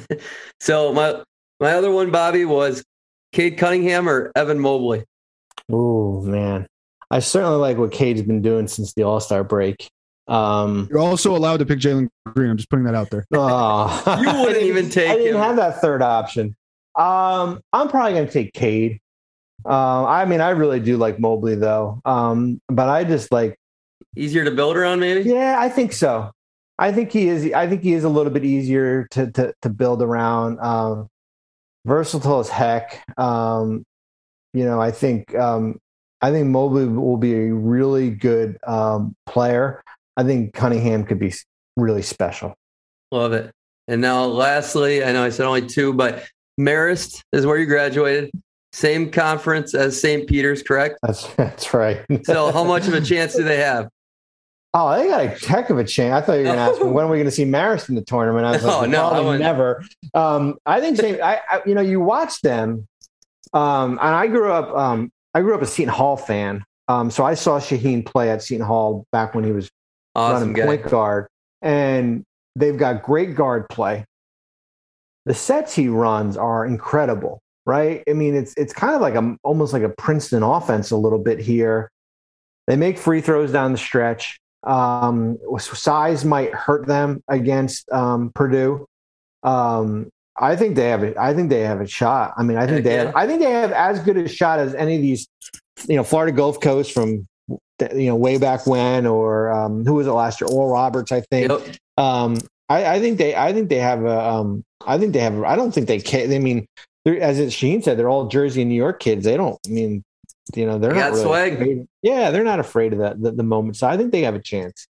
so 0.60 0.92
my 0.92 1.22
my 1.60 1.72
other 1.72 1.90
one, 1.90 2.10
Bobby, 2.10 2.44
was 2.44 2.84
Cade 3.32 3.58
Cunningham 3.58 4.08
or 4.08 4.32
Evan 4.34 4.58
Mobley. 4.58 5.04
Oh 5.70 6.20
man, 6.22 6.66
I 7.10 7.20
certainly 7.20 7.56
like 7.58 7.76
what 7.78 7.92
Cade's 7.92 8.22
been 8.22 8.42
doing 8.42 8.66
since 8.68 8.92
the 8.94 9.02
All 9.04 9.20
Star 9.20 9.44
break. 9.44 9.88
Um, 10.28 10.86
You're 10.90 11.00
also 11.00 11.34
allowed 11.36 11.56
to 11.58 11.66
pick 11.66 11.80
Jalen 11.80 12.08
Green. 12.26 12.50
I'm 12.50 12.56
just 12.56 12.70
putting 12.70 12.84
that 12.84 12.94
out 12.94 13.10
there. 13.10 13.26
oh, 13.32 14.02
You 14.20 14.26
wouldn't 14.26 14.28
I 14.48 14.52
didn't- 14.52 14.68
even 14.68 14.88
take 14.90 15.10
I 15.10 15.16
didn't 15.16 15.34
him. 15.34 15.40
have 15.42 15.56
that 15.56 15.80
third 15.80 16.02
option. 16.02 16.54
Um, 16.96 17.60
I'm 17.72 17.88
probably 17.88 18.12
going 18.14 18.26
to 18.26 18.32
take 18.32 18.52
Cade. 18.52 19.00
Um, 19.64 20.06
I 20.06 20.24
mean, 20.24 20.40
I 20.40 20.50
really 20.50 20.80
do 20.80 20.96
like 20.96 21.18
Mobley 21.18 21.54
though. 21.54 22.00
Um, 22.04 22.60
but 22.68 22.88
I 22.88 23.04
just 23.04 23.30
like, 23.32 23.56
Easier 24.16 24.44
to 24.44 24.50
build 24.50 24.76
around, 24.76 25.00
maybe? 25.00 25.28
yeah, 25.28 25.56
I 25.58 25.68
think 25.68 25.92
so. 25.92 26.30
I 26.78 26.92
think 26.92 27.12
he 27.12 27.28
is. 27.28 27.52
I 27.52 27.68
think 27.68 27.82
he 27.82 27.92
is 27.92 28.04
a 28.04 28.08
little 28.08 28.32
bit 28.32 28.44
easier 28.44 29.06
to 29.12 29.30
to, 29.32 29.54
to 29.62 29.68
build 29.68 30.02
around. 30.02 30.58
Um, 30.60 31.08
versatile 31.84 32.40
as 32.40 32.48
heck. 32.48 33.02
Um, 33.18 33.84
you 34.52 34.64
know, 34.64 34.80
I 34.80 34.90
think 34.90 35.34
um, 35.34 35.78
I 36.20 36.30
think 36.30 36.48
Mobley 36.48 36.86
will 36.86 37.16
be 37.16 37.34
a 37.34 37.54
really 37.54 38.10
good 38.10 38.58
um, 38.66 39.14
player. 39.26 39.82
I 40.16 40.24
think 40.24 40.54
Cunningham 40.54 41.04
could 41.04 41.18
be 41.18 41.32
really 41.76 42.02
special. 42.02 42.54
Love 43.12 43.32
it. 43.32 43.50
And 43.88 44.00
now, 44.00 44.24
lastly, 44.24 45.04
I 45.04 45.12
know 45.12 45.24
I 45.24 45.30
said 45.30 45.46
only 45.46 45.66
two, 45.66 45.92
but 45.92 46.24
Marist 46.58 47.22
is 47.32 47.46
where 47.46 47.58
you 47.58 47.66
graduated. 47.66 48.30
Same 48.72 49.10
conference 49.10 49.74
as 49.74 50.00
St. 50.00 50.28
Peter's, 50.28 50.62
correct? 50.62 50.98
That's 51.02 51.26
that's 51.34 51.74
right. 51.74 52.04
So, 52.24 52.52
how 52.52 52.64
much 52.64 52.86
of 52.86 52.94
a 52.94 53.00
chance 53.00 53.34
do 53.34 53.42
they 53.42 53.58
have? 53.58 53.88
Oh, 54.72 54.96
they 54.96 55.08
got 55.08 55.20
a 55.20 55.28
heck 55.48 55.70
of 55.70 55.78
a 55.78 55.84
chance. 55.84 56.22
I 56.22 56.26
thought 56.26 56.32
you 56.34 56.38
were 56.40 56.44
going 56.44 56.56
to 56.56 56.62
ask 56.62 56.80
me 56.80 56.88
when 56.90 57.06
are 57.06 57.08
we 57.08 57.16
going 57.16 57.24
to 57.24 57.32
see 57.32 57.44
Marist 57.44 57.88
in 57.88 57.96
the 57.96 58.04
tournament. 58.04 58.46
I 58.46 58.52
was 58.52 58.62
like, 58.64 58.74
Oh, 58.82 58.86
no, 58.86 59.08
probably 59.10 59.38
never. 59.38 59.84
Um, 60.14 60.58
I 60.64 60.80
think 60.80 60.96
same. 60.96 61.16
I, 61.22 61.40
I, 61.50 61.60
you 61.66 61.74
know, 61.74 61.80
you 61.80 62.00
watch 62.00 62.40
them, 62.40 62.86
um, 63.52 63.92
and 63.92 64.14
I 64.14 64.28
grew 64.28 64.52
up. 64.52 64.74
Um, 64.76 65.10
I 65.34 65.40
grew 65.40 65.54
up 65.54 65.62
a 65.62 65.66
Seton 65.66 65.92
Hall 65.92 66.16
fan, 66.16 66.64
um, 66.86 67.10
so 67.10 67.24
I 67.24 67.34
saw 67.34 67.58
Shaheen 67.58 68.06
play 68.06 68.30
at 68.30 68.42
Seton 68.42 68.64
Hall 68.64 69.04
back 69.12 69.34
when 69.34 69.42
he 69.44 69.50
was 69.52 69.68
Awesome 70.14 70.34
running 70.34 70.52
guy. 70.54 70.66
point 70.66 70.88
guard, 70.90 71.26
and 71.62 72.24
they've 72.54 72.76
got 72.76 73.02
great 73.02 73.34
guard 73.34 73.68
play. 73.70 74.04
The 75.26 75.34
sets 75.34 75.74
he 75.74 75.88
runs 75.88 76.36
are 76.36 76.64
incredible, 76.64 77.40
right? 77.66 78.02
I 78.08 78.12
mean, 78.12 78.36
it's 78.36 78.54
it's 78.56 78.72
kind 78.72 78.94
of 78.94 79.00
like 79.00 79.14
a 79.16 79.36
almost 79.42 79.72
like 79.72 79.82
a 79.82 79.88
Princeton 79.88 80.42
offense 80.44 80.92
a 80.92 80.96
little 80.96 81.18
bit 81.18 81.40
here. 81.40 81.90
They 82.68 82.76
make 82.76 82.98
free 82.98 83.20
throws 83.20 83.50
down 83.50 83.72
the 83.72 83.78
stretch. 83.78 84.38
Um, 84.62 85.38
size 85.58 86.24
might 86.24 86.52
hurt 86.54 86.86
them 86.86 87.22
against 87.28 87.90
um, 87.90 88.30
Purdue. 88.34 88.86
Um, 89.42 90.10
I 90.36 90.56
think 90.56 90.76
they 90.76 90.88
have 90.88 91.02
it. 91.02 91.16
I 91.16 91.34
think 91.34 91.50
they 91.50 91.60
have 91.60 91.80
a 91.80 91.86
shot. 91.86 92.34
I 92.36 92.42
mean, 92.42 92.56
I 92.56 92.66
think 92.66 92.84
they 92.84 92.94
have. 92.94 93.14
I 93.14 93.26
think 93.26 93.40
they 93.40 93.50
have 93.50 93.72
as 93.72 94.00
good 94.00 94.16
a 94.16 94.28
shot 94.28 94.58
as 94.58 94.74
any 94.74 94.96
of 94.96 95.02
these, 95.02 95.26
you 95.88 95.96
know, 95.96 96.04
Florida 96.04 96.32
Gulf 96.32 96.60
Coast 96.60 96.92
from 96.92 97.26
you 97.94 98.06
know 98.06 98.16
way 98.16 98.38
back 98.38 98.66
when, 98.66 99.06
or 99.06 99.50
um, 99.50 99.84
who 99.84 99.94
was 99.94 100.06
it 100.06 100.12
last 100.12 100.40
year? 100.40 100.48
Oral 100.48 100.70
Roberts, 100.72 101.12
I 101.12 101.22
think. 101.30 101.50
Yep. 101.50 101.76
Um, 101.96 102.38
I, 102.68 102.96
I 102.96 103.00
think 103.00 103.18
they. 103.18 103.34
I 103.34 103.52
think 103.52 103.68
they 103.68 103.76
have 103.78 104.04
a. 104.04 104.20
Um, 104.20 104.62
I 104.86 104.98
think 104.98 105.12
they 105.12 105.20
have. 105.20 105.36
a- 105.38 105.46
I 105.46 105.56
don't 105.56 105.72
think 105.72 105.88
they 105.88 106.00
can. 106.00 106.32
I 106.32 106.38
mean, 106.38 106.66
as 107.06 107.38
it, 107.38 107.50
Sheen 107.52 107.82
said, 107.82 107.98
they're 107.98 108.08
all 108.08 108.28
Jersey 108.28 108.62
and 108.62 108.70
New 108.70 108.76
York 108.76 109.00
kids. 109.00 109.24
They 109.24 109.36
don't. 109.36 109.58
I 109.66 109.70
mean, 109.70 110.02
you 110.56 110.66
know, 110.66 110.78
they're 110.78 110.92
They 110.92 110.98
not 110.98 111.06
got 111.08 111.12
really 111.12 111.24
swag. 111.24 111.52
afraid- 111.54 111.86
Yeah, 112.02 112.30
they're 112.30 112.44
not 112.44 112.60
afraid 112.60 112.92
of 112.92 113.00
that 113.00 113.20
the, 113.22 113.32
the 113.32 113.42
moment. 113.42 113.76
So 113.76 113.86
I 113.86 113.96
think 113.96 114.12
they 114.12 114.22
have 114.22 114.34
a 114.34 114.40
chance. 114.40 114.86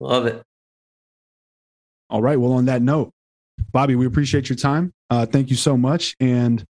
Love 0.00 0.26
it. 0.26 0.42
All 2.10 2.22
right. 2.22 2.38
Well, 2.38 2.52
on 2.52 2.66
that 2.66 2.82
note, 2.82 3.12
Bobby, 3.72 3.94
we 3.96 4.06
appreciate 4.06 4.48
your 4.48 4.56
time. 4.56 4.92
Uh, 5.10 5.26
thank 5.26 5.50
you 5.50 5.56
so 5.56 5.76
much. 5.76 6.14
And 6.20 6.64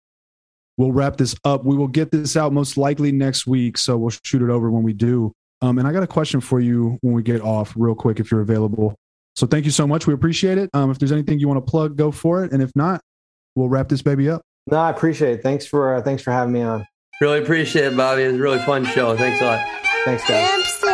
we'll 0.77 0.91
wrap 0.91 1.17
this 1.17 1.35
up. 1.45 1.63
We 1.63 1.77
will 1.77 1.87
get 1.87 2.11
this 2.11 2.35
out 2.35 2.51
most 2.53 2.77
likely 2.77 3.11
next 3.11 3.47
week. 3.47 3.77
So 3.77 3.97
we'll 3.97 4.11
shoot 4.23 4.41
it 4.41 4.49
over 4.49 4.69
when 4.71 4.83
we 4.83 4.93
do. 4.93 5.31
Um, 5.61 5.77
and 5.77 5.87
I 5.87 5.91
got 5.91 6.03
a 6.03 6.07
question 6.07 6.41
for 6.41 6.59
you 6.59 6.97
when 7.01 7.13
we 7.13 7.21
get 7.23 7.41
off, 7.41 7.73
real 7.77 7.95
quick, 7.95 8.19
if 8.19 8.31
you're 8.31 8.41
available. 8.41 8.95
So 9.35 9.45
thank 9.45 9.65
you 9.65 9.71
so 9.71 9.85
much. 9.87 10.07
We 10.07 10.13
appreciate 10.13 10.57
it. 10.57 10.69
Um, 10.73 10.89
if 10.91 10.99
there's 10.99 11.11
anything 11.11 11.39
you 11.39 11.47
want 11.47 11.65
to 11.65 11.69
plug, 11.69 11.95
go 11.95 12.11
for 12.11 12.43
it. 12.43 12.51
And 12.51 12.61
if 12.61 12.71
not, 12.75 13.01
we'll 13.55 13.69
wrap 13.69 13.87
this 13.89 14.01
baby 14.01 14.29
up. 14.29 14.41
No, 14.67 14.77
I 14.77 14.89
appreciate 14.89 15.39
it. 15.39 15.43
Thanks 15.43 15.65
for 15.65 15.95
uh, 15.95 16.01
thanks 16.01 16.21
for 16.21 16.31
having 16.31 16.53
me 16.53 16.61
on. 16.61 16.85
Really 17.21 17.39
appreciate 17.39 17.83
it, 17.83 17.97
Bobby. 17.97 18.23
It 18.23 18.27
was 18.27 18.37
a 18.37 18.41
really 18.41 18.59
fun 18.59 18.85
show. 18.85 19.17
Thanks 19.17 19.41
a 19.41 19.45
lot. 19.45 19.59
Thanks, 20.05 20.25
guys. 20.25 20.49
MC 20.53 20.88